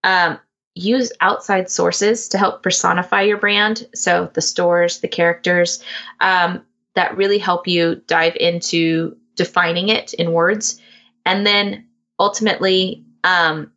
Um, 0.02 0.40
use 0.74 1.12
outside 1.20 1.70
sources 1.70 2.28
to 2.30 2.38
help 2.38 2.62
personify 2.62 3.22
your 3.22 3.38
brand. 3.38 3.86
So 3.94 4.30
the 4.34 4.40
stores, 4.40 5.00
the 5.00 5.08
characters. 5.08 5.82
Um, 6.20 6.64
that 6.98 7.16
really 7.16 7.38
help 7.38 7.68
you 7.68 8.02
dive 8.08 8.34
into 8.40 9.16
defining 9.36 9.88
it 9.88 10.14
in 10.14 10.32
words 10.32 10.80
and 11.24 11.46
then 11.46 11.86
ultimately 12.18 13.04
um, 13.22 13.70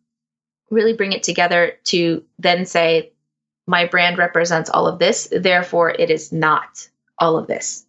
really 0.72 0.94
bring 0.94 1.12
it 1.12 1.24
together 1.24 1.74
to 1.84 2.24
then 2.40 2.66
say 2.66 3.12
my 3.68 3.86
brand 3.86 4.18
represents 4.18 4.70
all 4.70 4.88
of 4.88 4.98
this 4.98 5.28
therefore 5.32 5.92
it 5.92 6.10
is 6.10 6.32
not 6.32 6.90
all 7.20 7.38
of 7.38 7.48
this 7.48 7.86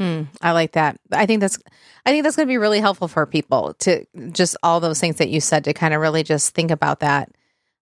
Hmm, 0.00 0.22
I 0.40 0.52
like 0.52 0.72
that. 0.72 0.98
I 1.12 1.26
think 1.26 1.42
that's 1.42 1.58
I 2.06 2.10
think 2.10 2.24
that's 2.24 2.34
going 2.34 2.48
to 2.48 2.50
be 2.50 2.56
really 2.56 2.80
helpful 2.80 3.06
for 3.06 3.26
people 3.26 3.74
to 3.80 4.06
just 4.32 4.56
all 4.62 4.80
those 4.80 4.98
things 4.98 5.16
that 5.16 5.28
you 5.28 5.42
said 5.42 5.64
to 5.64 5.74
kind 5.74 5.92
of 5.92 6.00
really 6.00 6.22
just 6.22 6.54
think 6.54 6.70
about 6.70 7.00
that. 7.00 7.30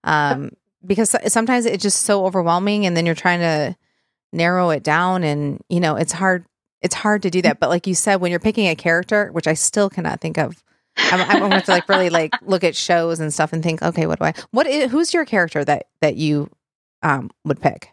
Um, 0.02 0.50
because 0.84 1.14
sometimes 1.28 1.64
it's 1.64 1.82
just 1.82 2.02
so 2.02 2.26
overwhelming 2.26 2.86
and 2.86 2.96
then 2.96 3.06
you're 3.06 3.14
trying 3.14 3.38
to 3.38 3.76
narrow 4.32 4.70
it 4.70 4.82
down 4.82 5.22
and 5.24 5.62
you 5.68 5.80
know 5.80 5.96
it's 5.96 6.12
hard 6.12 6.44
it's 6.82 6.94
hard 6.94 7.22
to 7.22 7.30
do 7.30 7.40
that 7.40 7.58
but 7.58 7.70
like 7.70 7.86
you 7.86 7.94
said 7.94 8.16
when 8.16 8.30
you're 8.30 8.38
picking 8.38 8.68
a 8.68 8.76
character 8.76 9.30
which 9.32 9.46
i 9.46 9.54
still 9.54 9.88
cannot 9.88 10.20
think 10.20 10.36
of 10.36 10.62
i'm, 10.98 11.20
I'm 11.20 11.38
going 11.38 11.50
to 11.50 11.56
have 11.56 11.64
to 11.66 11.72
like 11.72 11.88
really 11.88 12.10
like 12.10 12.32
look 12.42 12.64
at 12.64 12.76
shows 12.76 13.20
and 13.20 13.32
stuff 13.32 13.52
and 13.52 13.62
think 13.62 13.82
okay 13.82 14.06
what 14.06 14.18
do 14.18 14.26
i 14.26 14.34
what 14.50 14.66
is, 14.66 14.90
who's 14.90 15.14
your 15.14 15.24
character 15.24 15.64
that 15.64 15.86
that 16.00 16.16
you 16.16 16.50
um 17.02 17.30
would 17.44 17.60
pick 17.60 17.90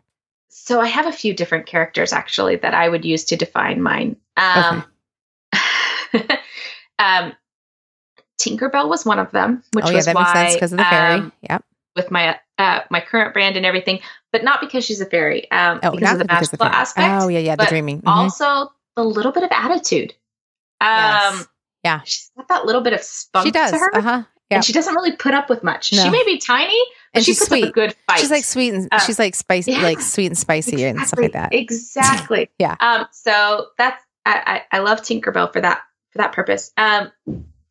so 0.49 0.81
i 0.81 0.87
have 0.87 1.05
a 1.05 1.11
few 1.11 1.33
different 1.33 1.65
characters 1.65 2.13
actually 2.13 2.55
that 2.55 2.73
i 2.73 2.89
would 2.89 3.05
use 3.05 3.23
to 3.25 3.35
define 3.35 3.81
mine 3.81 4.15
um 4.37 4.83
okay. 6.13 6.37
um 6.99 7.33
tinkerbell 8.39 8.89
was 8.89 9.05
one 9.05 9.19
of 9.19 9.31
them 9.31 9.63
which 9.73 9.85
oh, 9.85 9.89
yeah, 9.89 9.95
was 9.95 10.05
that 10.05 10.15
why, 10.15 10.23
makes 10.23 10.33
sense 10.33 10.53
because 10.55 10.71
of 10.73 10.77
the 10.77 10.83
fairy 10.85 11.13
um, 11.15 11.31
yep 11.41 11.63
with 11.95 12.11
my 12.11 12.37
uh, 12.57 12.81
my 12.89 12.99
current 12.99 13.33
brand 13.33 13.57
and 13.57 13.65
everything, 13.65 13.99
but 14.31 14.43
not 14.43 14.61
because 14.61 14.83
she's 14.83 15.01
a 15.01 15.05
fairy. 15.05 15.49
Um, 15.51 15.79
oh, 15.83 15.91
because 15.91 16.13
of 16.13 16.19
the 16.19 16.25
magical 16.25 16.65
aspect. 16.65 17.23
Oh 17.23 17.27
yeah, 17.27 17.39
yeah, 17.39 17.55
the 17.55 17.65
dreaming. 17.65 17.99
Mm-hmm. 17.99 18.07
Also, 18.07 18.71
the 18.95 19.03
little 19.03 19.31
bit 19.31 19.43
of 19.43 19.49
attitude. 19.51 20.13
Um, 20.81 20.89
yes. 20.89 21.47
Yeah, 21.85 22.01
she's 22.03 22.31
got 22.35 22.47
that 22.47 22.65
little 22.65 22.81
bit 22.81 22.93
of 22.93 23.01
spunk. 23.01 23.45
She 23.45 23.51
does. 23.51 23.71
To 23.71 23.77
her. 23.77 23.95
Uh-huh. 23.95 24.23
Yeah. 24.49 24.57
And 24.57 24.65
she 24.65 24.73
doesn't 24.73 24.93
really 24.93 25.15
put 25.15 25.33
up 25.33 25.49
with 25.49 25.63
much. 25.63 25.91
No. 25.93 26.03
She 26.03 26.09
may 26.09 26.23
be 26.23 26.37
tiny, 26.37 26.79
but 27.13 27.19
and 27.19 27.25
she 27.25 27.33
puts 27.33 27.47
sweet. 27.47 27.63
up 27.63 27.69
a 27.69 27.73
good 27.73 27.95
fight. 28.07 28.19
She's 28.19 28.31
like 28.31 28.43
sweet 28.43 28.73
and 28.73 28.87
uh, 28.91 28.99
she's 28.99 29.17
like 29.17 29.33
spicy, 29.33 29.71
yeah, 29.71 29.81
like 29.81 30.01
sweet 30.01 30.27
and 30.27 30.37
spicy 30.37 30.73
exactly, 30.73 30.89
and 30.89 31.07
stuff 31.07 31.19
like 31.19 31.33
that. 31.33 31.53
Exactly. 31.53 32.49
yeah. 32.59 32.75
Um. 32.79 33.07
So 33.11 33.67
that's 33.77 34.03
I, 34.25 34.63
I 34.71 34.77
I 34.77 34.79
love 34.81 35.01
Tinkerbell 35.01 35.53
for 35.53 35.61
that 35.61 35.81
for 36.11 36.17
that 36.17 36.31
purpose. 36.31 36.71
Um. 36.77 37.11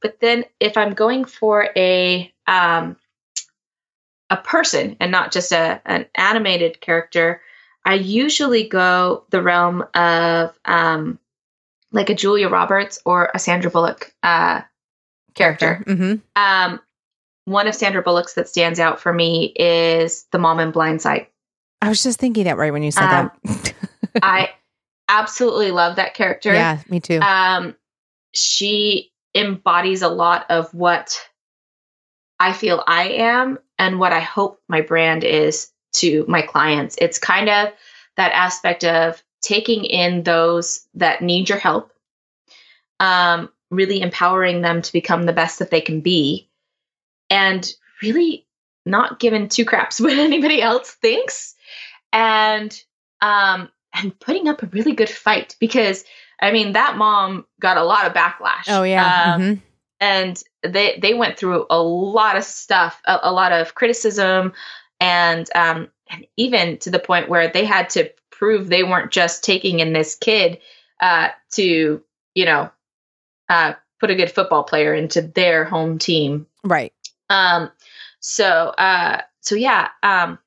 But 0.01 0.21
then 0.21 0.45
if 0.61 0.77
I'm 0.77 0.95
going 0.95 1.25
for 1.25 1.71
a 1.77 2.33
um 2.47 2.97
a 4.31 4.37
person 4.37 4.97
and 5.01 5.11
not 5.11 5.33
just 5.33 5.53
a 5.53 5.81
an 5.87 6.07
animated 6.15 6.81
character, 6.81 7.41
I 7.85 7.95
usually 7.95 8.69
go 8.69 9.25
the 9.31 9.43
realm 9.43 9.85
of 9.95 10.59
um, 10.65 11.19
like 11.95 12.11
a 12.11 12.15
Julia 12.15 12.49
Roberts 12.49 12.99
or 13.07 13.31
a 13.35 13.39
Sandra 13.39 13.71
Bullock 13.71 14.13
uh, 14.23 14.61
character. 15.35 15.83
Mm-hmm. 15.87 16.15
Um, 16.37 16.81
one 17.47 17.67
of 17.67 17.75
Sandra 17.75 18.03
Bullock's 18.03 18.35
that 18.35 18.49
stands 18.49 18.81
out 18.81 19.01
for 19.01 19.13
me 19.13 19.47
is 19.57 20.27
the 20.33 20.39
mom 20.39 20.61
in 20.61 20.71
Blind 20.71 21.01
Side. 21.01 21.29
I 21.81 21.89
was 21.89 22.03
just 22.03 22.19
thinking 22.19 22.45
that 22.45 22.57
right 22.57 22.73
when 22.73 22.83
you 22.83 22.91
said 22.91 23.05
um, 23.05 23.31
that. 23.45 23.75
I 24.23 24.51
absolutely 25.09 25.71
love 25.71 25.97
that 25.97 26.15
character. 26.15 26.53
Yeah, 26.53 26.81
me 26.89 27.01
too. 27.01 27.21
Um, 27.21 27.77
she 28.33 29.13
embodies 29.35 30.03
a 30.03 30.09
lot 30.09 30.47
of 30.51 30.73
what 30.75 31.19
I 32.41 32.53
feel 32.53 32.83
I 32.87 33.09
am 33.11 33.59
and 33.79 33.99
what 33.99 34.13
I 34.13 34.21
hope 34.21 34.61
my 34.69 34.81
brand 34.81 35.25
is 35.25 35.71
to 35.95 36.25
my 36.27 36.43
clients. 36.43 36.97
It's 37.01 37.19
kind 37.19 37.49
of 37.49 37.69
that 38.17 38.33
aspect 38.33 38.85
of 38.85 39.23
taking 39.45 39.85
in 39.85 40.23
those 40.23 40.87
that 40.95 41.23
need 41.23 41.49
your 41.49 41.59
help, 41.59 41.93
um, 42.99 43.51
really 43.71 44.01
empowering 44.01 44.63
them 44.63 44.81
to 44.83 44.93
become 44.93 45.25
the 45.25 45.33
best 45.33 45.59
that 45.59 45.71
they 45.71 45.81
can 45.81 46.01
be, 46.01 46.49
and 47.31 47.71
really 48.03 48.47
not 48.87 49.21
giving 49.21 49.49
two 49.49 49.65
craps 49.65 50.01
what 50.01 50.13
anybody 50.13 50.63
else 50.63 50.93
thinks, 50.93 51.55
and 52.13 52.83
um, 53.21 53.69
and 53.95 54.19
putting 54.19 54.49
up 54.49 54.63
a 54.63 54.67
really 54.67 54.93
good 54.93 55.11
fight 55.11 55.57
because 55.61 56.05
I 56.41 56.51
mean 56.51 56.73
that 56.73 56.97
mom 56.97 57.47
got 57.61 57.77
a 57.77 57.85
lot 57.85 58.07
of 58.07 58.13
backlash. 58.15 58.65
Oh 58.69 58.83
yeah. 58.83 59.35
Um, 59.35 59.43
mm-hmm. 59.43 59.61
And 60.01 60.43
they 60.63 60.99
they 61.01 61.15
went 61.15 61.39
through 61.39 61.67
a 61.71 61.81
lot 61.81 62.37
of 62.37 62.45
stuff, 62.45 63.01
a, 63.07 63.21
a 63.23 63.33
lot 63.33 63.53
of 63.53 63.75
criticism, 63.75 64.53
and 65.01 65.49
um, 65.55 65.89
and 66.11 66.27
even 66.37 66.79
to 66.79 66.91
the 66.91 66.99
point 66.99 67.29
where 67.29 67.49
they 67.49 67.65
had 67.65 67.91
to 67.91 68.11
prove 68.39 68.69
they 68.69 68.83
weren't 68.83 69.13
just 69.13 69.45
taking 69.45 69.81
in 69.81 69.93
this 69.93 70.15
kid 70.15 70.59
uh, 71.01 71.29
to 71.53 72.03
you 72.35 72.45
know 72.45 72.71
uh, 73.49 73.75
put 74.01 74.11
a 74.11 74.15
good 74.15 74.31
football 74.31 74.65
player 74.65 74.95
into 74.95 75.23
their 75.23 75.65
home 75.65 75.99
team. 75.99 76.47
Right. 76.63 76.93
Um. 77.31 77.71
So 78.21 78.47
uh. 78.47 79.23
So 79.41 79.55
yeah. 79.55 79.89
Um. 80.03 80.39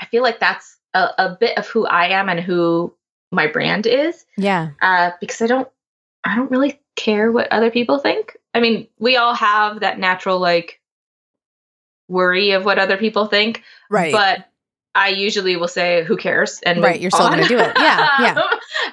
I 0.00 0.06
feel 0.06 0.22
like 0.22 0.40
that's 0.40 0.76
a, 0.92 1.08
a 1.18 1.36
bit 1.38 1.56
of 1.56 1.66
who 1.68 1.86
I 1.86 2.08
am 2.08 2.28
and 2.28 2.40
who 2.40 2.94
my 3.30 3.46
brand 3.46 3.86
is. 3.86 4.24
Yeah. 4.36 4.70
Uh, 4.80 5.10
because 5.20 5.42
I 5.42 5.46
don't, 5.46 5.68
I 6.24 6.36
don't 6.36 6.50
really 6.50 6.80
care 6.96 7.30
what 7.30 7.52
other 7.52 7.70
people 7.70 7.98
think. 7.98 8.36
I 8.54 8.60
mean, 8.60 8.88
we 8.98 9.16
all 9.16 9.34
have 9.34 9.80
that 9.80 9.98
natural 9.98 10.38
like 10.38 10.80
worry 12.08 12.52
of 12.52 12.64
what 12.64 12.78
other 12.78 12.96
people 12.96 13.26
think, 13.26 13.62
right? 13.90 14.12
But 14.12 14.48
I 14.94 15.08
usually 15.08 15.56
will 15.56 15.68
say, 15.68 16.04
"Who 16.04 16.16
cares?" 16.16 16.60
And 16.64 16.82
right, 16.82 17.00
you're 17.00 17.10
still 17.10 17.28
going 17.28 17.42
to 17.42 17.48
do 17.48 17.58
it. 17.58 17.72
Yeah, 17.76 18.08
yeah. 18.20 18.42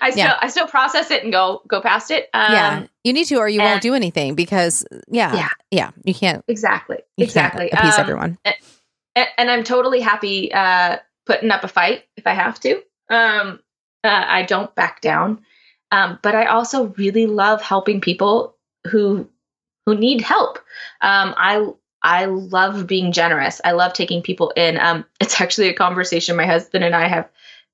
I 0.02 0.10
still, 0.10 0.26
yeah. 0.26 0.38
I 0.41 0.47
still 0.49 0.68
process 0.68 1.12
it 1.12 1.24
and 1.24 1.32
go, 1.32 1.62
go 1.68 1.82
past 1.82 2.12
it. 2.12 2.30
Um, 2.34 2.52
yeah, 2.54 2.88
you 3.04 3.14
need 3.14 3.26
to, 3.26 3.36
or 3.36 3.47
you 3.47 3.62
and, 3.62 3.70
won't 3.70 3.82
do 3.82 3.93
anything 3.93 4.36
because, 4.36 4.86
yeah, 5.08 5.36
yeah, 5.36 5.49
yeah, 5.70 5.91
you 6.04 6.14
can't 6.14 6.43
exactly, 6.47 6.97
you 7.18 7.26
exactly 7.26 7.70
can't 7.70 7.80
appease 7.80 7.95
um, 7.95 8.02
everyone. 8.02 8.38
And, 9.16 9.28
and, 9.38 9.52
I'm 9.52 9.64
totally 9.64 9.99
happy 9.99 10.52
uh, 10.54 10.97
putting 11.26 11.52
up 11.52 11.64
a 11.64 11.68
fight 11.68 12.06
if 12.18 12.26
I 12.26 12.34
have 12.34 12.60
to. 12.62 12.82
Um, 13.10 13.60
uh, 14.04 14.26
I 14.28 14.43
don't 14.43 14.74
back 14.76 15.02
down. 15.02 15.41
Um, 15.91 16.20
but 16.22 16.36
I 16.36 16.45
also 16.45 16.88
really 16.97 17.26
love 17.28 17.62
helping 17.62 18.02
people 18.02 18.56
who 18.88 19.28
who 19.86 19.95
need 19.95 20.22
help. 20.22 20.58
Um, 21.02 21.34
I 21.38 21.68
I 22.04 22.26
love 22.26 22.88
being 22.88 23.12
generous. 23.12 23.62
I 23.64 23.72
love 23.72 23.93
taking 23.93 24.22
people 24.22 24.52
in. 24.56 24.80
Um, 24.80 25.06
it's 25.20 25.39
actually 25.41 25.70
a 25.70 25.74
conversation 25.74 26.36
my 26.36 26.45
husband 26.45 26.84
and 26.84 26.95
I 26.95 27.08
have 27.08 27.30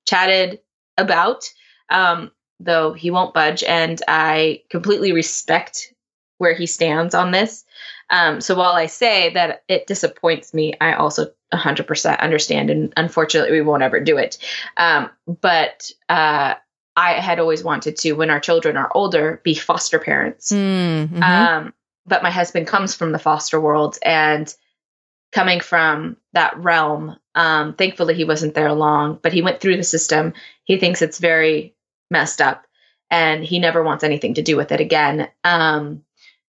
chatted 0.05 0.59
about, 0.97 1.51
um, 1.89 2.31
though 2.59 2.93
he 2.93 3.11
won't 3.11 3.33
budge, 3.33 3.63
and 3.63 4.01
I 4.07 4.63
completely 4.69 5.11
respect 5.11 5.93
where 6.39 6.53
he 6.53 6.65
stands 6.65 7.15
on 7.15 7.31
this. 7.31 7.65
Um, 8.09 8.41
so 8.41 8.55
while 8.55 8.73
I 8.73 8.85
say 8.85 9.31
that 9.33 9.63
it 9.67 9.87
disappoints 9.87 10.53
me, 10.53 10.73
I 10.79 10.93
also 10.93 11.31
100% 11.53 12.19
understand, 12.19 12.69
and 12.69 12.93
unfortunately, 12.95 13.51
we 13.51 13.61
won't 13.61 13.83
ever 13.83 13.99
do 13.99 14.17
it. 14.17 14.37
Um, 14.77 15.09
but 15.41 15.91
uh, 16.09 16.55
I 16.95 17.13
had 17.13 17.39
always 17.39 17.63
wanted 17.63 17.97
to, 17.97 18.13
when 18.13 18.29
our 18.29 18.39
children 18.39 18.77
are 18.77 18.91
older, 18.93 19.41
be 19.43 19.55
foster 19.55 19.99
parents. 19.99 20.51
Mm-hmm. 20.51 21.69
But 22.07 22.23
my 22.23 22.31
husband 22.31 22.67
comes 22.67 22.95
from 22.95 23.11
the 23.11 23.19
foster 23.19 23.59
world 23.59 23.97
and 24.01 24.53
coming 25.31 25.59
from 25.59 26.17
that 26.33 26.57
realm, 26.57 27.17
um, 27.35 27.73
thankfully 27.73 28.13
he 28.13 28.23
wasn't 28.23 28.53
there 28.53 28.73
long, 28.73 29.19
but 29.21 29.33
he 29.33 29.41
went 29.41 29.59
through 29.59 29.77
the 29.77 29.83
system. 29.83 30.33
He 30.63 30.77
thinks 30.77 31.01
it's 31.01 31.19
very 31.19 31.75
messed 32.09 32.41
up 32.41 32.65
and 33.11 33.43
he 33.43 33.59
never 33.59 33.83
wants 33.83 34.03
anything 34.03 34.35
to 34.35 34.41
do 34.41 34.55
with 34.55 34.71
it 34.71 34.79
again. 34.79 35.29
Um, 35.43 36.03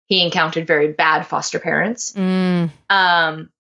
he 0.07 0.25
encountered 0.25 0.67
very 0.67 0.93
bad 0.93 1.27
foster 1.27 1.59
parents. 1.59 2.13
Mm. 2.13 2.71
Um, 2.91 3.51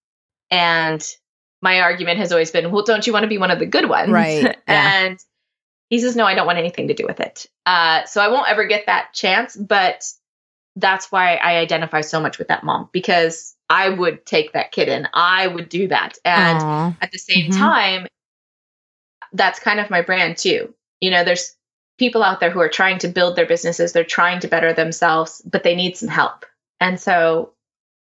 and 0.51 1.17
my 1.63 1.81
argument 1.81 2.19
has 2.19 2.33
always 2.33 2.51
been, 2.51 2.71
well, 2.71 2.85
don't 2.85 3.07
you 3.07 3.13
want 3.13 3.23
to 3.23 3.29
be 3.29 3.39
one 3.39 3.51
of 3.51 3.59
the 3.59 3.67
good 3.67 3.89
ones? 3.89 4.11
Right. 4.11 4.57
Yeah. 4.69 5.05
and 5.05 5.19
he 5.91 5.99
says, 6.01 6.17
no, 6.17 6.25
I 6.25 6.35
don't 6.35 6.47
want 6.47 6.59
anything 6.59 6.89
to 6.89 6.95
do 6.95 7.07
with 7.07 7.21
it. 7.21 7.47
Uh, 7.67 8.05
so 8.05 8.21
I 8.21 8.29
won't 8.29 8.49
ever 8.49 8.67
get 8.67 8.87
that 8.87 9.13
chance, 9.13 9.57
but 9.57 10.05
that's 10.77 11.13
why 11.13 11.37
I 11.37 11.57
identify 11.57 12.01
so 12.01 12.21
much 12.21 12.39
with 12.39 12.49
that 12.49 12.65
mom 12.65 12.89
because 12.93 13.55
I 13.71 13.89
would 13.89 14.27
take 14.27 14.53
that 14.53 14.73
kid 14.73 14.89
in. 14.89 15.09
I 15.13 15.47
would 15.47 15.69
do 15.69 15.89
that. 15.89 16.19
And 16.25 16.61
Aww. 16.61 16.97
at 17.01 17.13
the 17.13 17.19
same 17.19 17.51
mm-hmm. 17.51 17.61
time, 17.61 18.07
that's 19.33 19.61
kind 19.61 19.81
of 19.81 19.91
my 19.91 20.03
brand 20.03 20.37
too. 20.37 20.75
You 21.01 21.11
know, 21.11 21.25
there's 21.25 21.57
people 21.99 22.23
out 22.23 22.41
there 22.41 22.51
who 22.51 22.61
are 22.61 22.69
trying 22.69 22.99
to 22.99 23.09
build 23.09 23.37
their 23.37 23.47
businesses, 23.47 23.93
they're 23.93 24.05
trying 24.05 24.41
to 24.41 24.49
better 24.49 24.73
themselves, 24.73 25.41
but 25.45 25.63
they 25.63 25.77
need 25.77 25.97
some 25.97 26.09
help. 26.09 26.45
And 26.81 27.01
so 27.01 27.53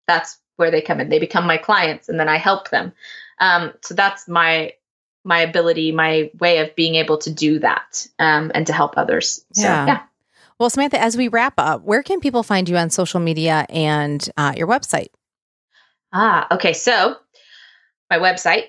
that's 0.06 0.38
where 0.56 0.70
they 0.70 0.82
come 0.82 1.00
in. 1.00 1.08
They 1.08 1.18
become 1.18 1.46
my 1.46 1.56
clients 1.56 2.08
and 2.08 2.18
then 2.18 2.28
I 2.28 2.36
help 2.36 2.70
them. 2.70 2.92
Um, 3.38 3.72
so 3.82 3.94
that's 3.94 4.28
my 4.28 4.74
my 5.24 5.40
ability, 5.40 5.90
my 5.90 6.30
way 6.38 6.58
of 6.58 6.74
being 6.76 6.96
able 6.96 7.16
to 7.16 7.32
do 7.32 7.58
that 7.60 8.06
um, 8.18 8.52
and 8.54 8.66
to 8.66 8.74
help 8.74 8.98
others. 8.98 9.44
So, 9.52 9.62
yeah. 9.62 10.02
Well, 10.58 10.70
Samantha, 10.70 11.00
as 11.00 11.16
we 11.16 11.28
wrap 11.28 11.54
up, 11.58 11.82
where 11.82 12.02
can 12.02 12.20
people 12.20 12.42
find 12.42 12.68
you 12.68 12.76
on 12.76 12.90
social 12.90 13.20
media 13.20 13.66
and 13.68 14.28
uh, 14.36 14.54
your 14.56 14.68
website? 14.68 15.08
Ah, 16.12 16.46
okay. 16.52 16.72
So 16.72 17.16
my 18.08 18.18
website, 18.18 18.66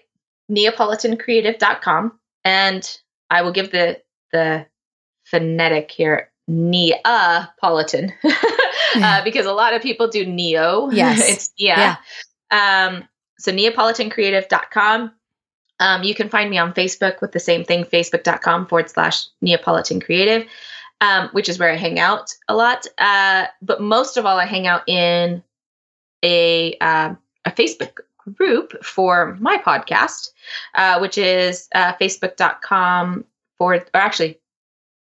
neapolitancreative.com. 0.51 2.19
And 2.43 2.99
I 3.29 3.41
will 3.41 3.51
give 3.51 3.71
the 3.71 4.01
the 4.31 4.65
phonetic 5.25 5.91
here, 5.91 6.31
Neapolitan, 6.47 8.13
uh, 8.95 9.23
because 9.23 9.45
a 9.45 9.53
lot 9.53 9.73
of 9.73 9.81
people 9.81 10.07
do 10.07 10.25
Neo. 10.25 10.89
Yes. 10.91 11.29
it's 11.29 11.49
yeah. 11.57 11.97
yeah. 12.51 12.87
Um, 12.87 13.07
so 13.39 13.51
neapolitancreative.com. 13.51 15.11
Um, 15.79 16.03
you 16.03 16.15
can 16.15 16.29
find 16.29 16.49
me 16.49 16.57
on 16.57 16.73
Facebook 16.73 17.19
with 17.19 17.33
the 17.33 17.39
same 17.39 17.65
thing, 17.65 17.83
facebook.com 17.83 18.67
forward 18.67 18.89
slash 18.89 19.25
Neapolitan 19.41 19.99
Creative, 19.99 20.47
um, 21.01 21.29
which 21.31 21.49
is 21.49 21.59
where 21.59 21.71
I 21.71 21.75
hang 21.75 21.99
out 21.99 22.31
a 22.47 22.55
lot. 22.55 22.85
Uh, 22.97 23.47
but 23.61 23.81
most 23.81 24.17
of 24.17 24.25
all, 24.25 24.37
I 24.37 24.45
hang 24.45 24.67
out 24.67 24.87
in 24.87 25.43
a, 26.23 26.77
uh, 26.79 27.15
a 27.45 27.51
Facebook 27.51 27.99
group 28.33 28.83
for 28.83 29.37
my 29.39 29.57
podcast, 29.57 30.29
uh, 30.73 30.99
which 30.99 31.17
is 31.17 31.67
uh, 31.75 31.93
facebook.com 31.93 33.25
forward, 33.57 33.89
or 33.93 33.99
actually, 33.99 34.39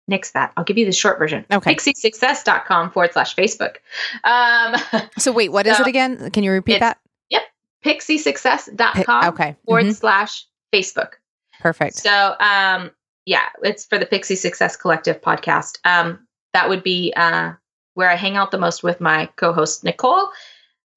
nix 0.07 0.31
that. 0.31 0.53
I'll 0.57 0.63
give 0.63 0.77
you 0.77 0.85
the 0.85 0.91
short 0.91 1.19
version. 1.19 1.45
Okay. 1.51 1.75
PixieSuccess.com 1.75 2.91
forward 2.91 3.13
slash 3.13 3.35
Facebook. 3.35 3.77
Um, 4.23 4.75
so 5.17 5.31
wait, 5.31 5.51
what 5.51 5.65
so 5.65 5.73
is 5.73 5.79
it 5.79 5.87
again? 5.87 6.29
Can 6.31 6.43
you 6.43 6.51
repeat 6.51 6.79
that? 6.79 6.99
Yep. 7.29 7.43
Pixiesuccess.com 7.85 9.25
okay. 9.33 9.55
forward 9.65 9.85
mm-hmm. 9.85 9.91
slash 9.91 10.45
Facebook. 10.73 11.13
Perfect. 11.59 11.95
So, 11.95 12.35
um, 12.39 12.91
yeah, 13.25 13.49
it's 13.63 13.85
for 13.85 13.97
the 13.97 14.05
Pixie 14.05 14.35
Success 14.35 14.75
Collective 14.75 15.21
podcast. 15.21 15.77
Um, 15.85 16.27
that 16.53 16.69
would 16.69 16.83
be 16.83 17.13
uh, 17.15 17.53
where 17.93 18.09
I 18.09 18.15
hang 18.15 18.37
out 18.37 18.51
the 18.51 18.57
most 18.57 18.83
with 18.83 19.01
my 19.01 19.29
co 19.35 19.53
host, 19.53 19.83
Nicole. 19.83 20.29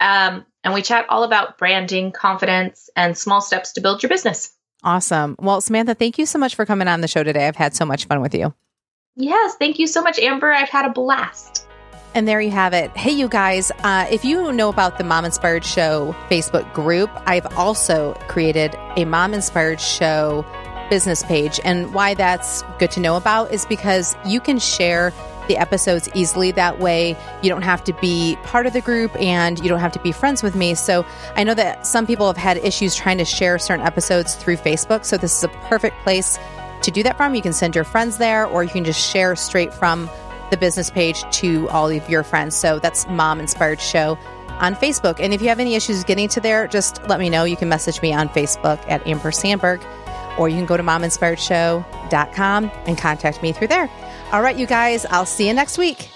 Um, 0.01 0.45
and 0.63 0.75
we 0.75 0.83
chat 0.83 1.07
all 1.09 1.23
about 1.23 1.59
branding, 1.59 2.13
confidence, 2.13 2.91
and 2.97 3.17
small 3.17 3.41
steps 3.41 3.73
to 3.73 3.81
build 3.81 4.03
your 4.03 4.11
business. 4.11 4.53
Awesome. 4.83 5.37
Well, 5.39 5.61
Samantha, 5.61 5.95
thank 5.95 6.19
you 6.19 6.27
so 6.27 6.39
much 6.39 6.55
for 6.55 6.67
coming 6.67 6.89
on 6.89 7.01
the 7.01 7.09
show 7.09 7.23
today. 7.23 7.47
I've 7.47 7.57
had 7.57 7.75
so 7.75 7.85
much 7.85 8.07
fun 8.07 8.21
with 8.21 8.35
you. 8.35 8.55
Yes, 9.17 9.55
thank 9.57 9.79
you 9.79 9.87
so 9.87 10.03
much, 10.03 10.19
Amber. 10.19 10.53
I've 10.53 10.69
had 10.69 10.85
a 10.87 10.91
blast. 10.91 11.67
And 12.15 12.29
there 12.29 12.41
you 12.41 12.51
have 12.51 12.73
it. 12.75 12.97
Hey, 12.97 13.11
you 13.11 13.29
guys, 13.29 13.73
uh, 13.83 14.07
if 14.11 14.25
you 14.25 14.53
know 14.53 14.69
about 14.69 14.99
the 14.99 15.05
Mom 15.05 15.25
Inspired 15.25 15.65
Show 15.65 16.15
Facebook 16.31 16.73
group, 16.73 17.11
I've 17.27 17.47
also 17.57 18.15
created 18.29 18.77
a 18.97 19.05
Mom 19.05 19.35
Inspired 19.35 19.81
Show 19.81 20.45
business 20.91 21.23
page. 21.23 21.61
And 21.65 21.95
why 21.95 22.15
that's 22.15 22.63
good 22.79 22.91
to 22.93 23.01
know 23.01 23.17
about 23.17 23.53
is 23.53 23.67
because 23.67 24.17
you 24.27 24.41
can 24.41 24.59
share 24.59 25.13
the 25.49 25.57
episodes 25.57 26.09
easily 26.15 26.51
that 26.53 26.79
way. 26.79 27.17
You 27.43 27.51
don't 27.51 27.63
have 27.63 27.85
to 27.85 27.93
be 27.95 28.37
part 28.45 28.67
of 28.67 28.73
the 28.73 28.81
group 28.81 29.15
and 29.21 29.59
you 29.59 29.69
don't 29.69 29.81
have 29.81 29.93
to 29.93 30.01
be 30.01 30.13
friends 30.13 30.43
with 30.43 30.55
me. 30.55 30.75
So 30.75 31.05
I 31.37 31.45
know 31.45 31.55
that 31.55 31.87
some 31.87 32.07
people 32.07 32.27
have 32.27 32.37
had 32.37 32.57
issues 32.59 32.95
trying 32.95 33.19
to 33.19 33.25
share 33.25 33.59
certain 33.59 33.85
episodes 33.85 34.35
through 34.35 34.57
Facebook. 34.57 35.05
So 35.05 35.17
this 35.17 35.37
is 35.37 35.45
a 35.45 35.49
perfect 35.69 35.97
place 36.03 36.39
to 36.83 36.91
do 36.91 37.03
that 37.03 37.17
from. 37.17 37.35
You 37.35 37.43
can 37.43 37.53
send 37.53 37.75
your 37.75 37.85
friends 37.85 38.19
there 38.19 38.47
or 38.47 38.63
you 38.63 38.71
can 38.71 38.85
just 38.85 39.01
share 39.01 39.37
straight 39.37 39.73
from 39.73 40.09
the 40.51 40.57
business 40.57 40.91
page 40.91 41.23
to 41.39 41.69
all 41.71 41.89
of 41.89 42.09
your 42.09 42.23
friends. 42.23 42.57
So 42.57 42.79
that's 42.79 43.07
Mom 43.09 43.41
Inspired 43.41 43.81
Show 43.81 44.19
on 44.61 44.75
Facebook. 44.75 45.19
And 45.19 45.35
if 45.35 45.43
you 45.43 45.49
have 45.49 45.61
any 45.61 45.75
issues 45.75 46.05
getting 46.05 46.29
to 46.29 46.41
there, 46.41 46.67
just 46.69 47.03
let 47.09 47.19
me 47.19 47.29
know. 47.29 47.45
You 47.45 47.57
can 47.57 47.69
message 47.69 48.01
me 48.03 48.13
on 48.13 48.29
Facebook 48.29 48.79
at 48.89 49.07
Amber 49.07 49.33
Sandberg, 49.33 49.83
or 50.39 50.49
you 50.49 50.57
can 50.57 50.67
go 50.67 50.77
to 50.77 50.83
mominspiredshow.com 50.83 52.71
and 52.87 52.99
contact 52.99 53.43
me 53.43 53.53
through 53.53 53.69
there. 53.69 53.91
All 54.33 54.43
right, 54.43 54.57
you 54.57 54.67
guys, 54.67 55.07
I'll 55.07 55.27
see 55.27 55.47
you 55.47 55.55
next 55.55 55.79
week. 55.79 56.11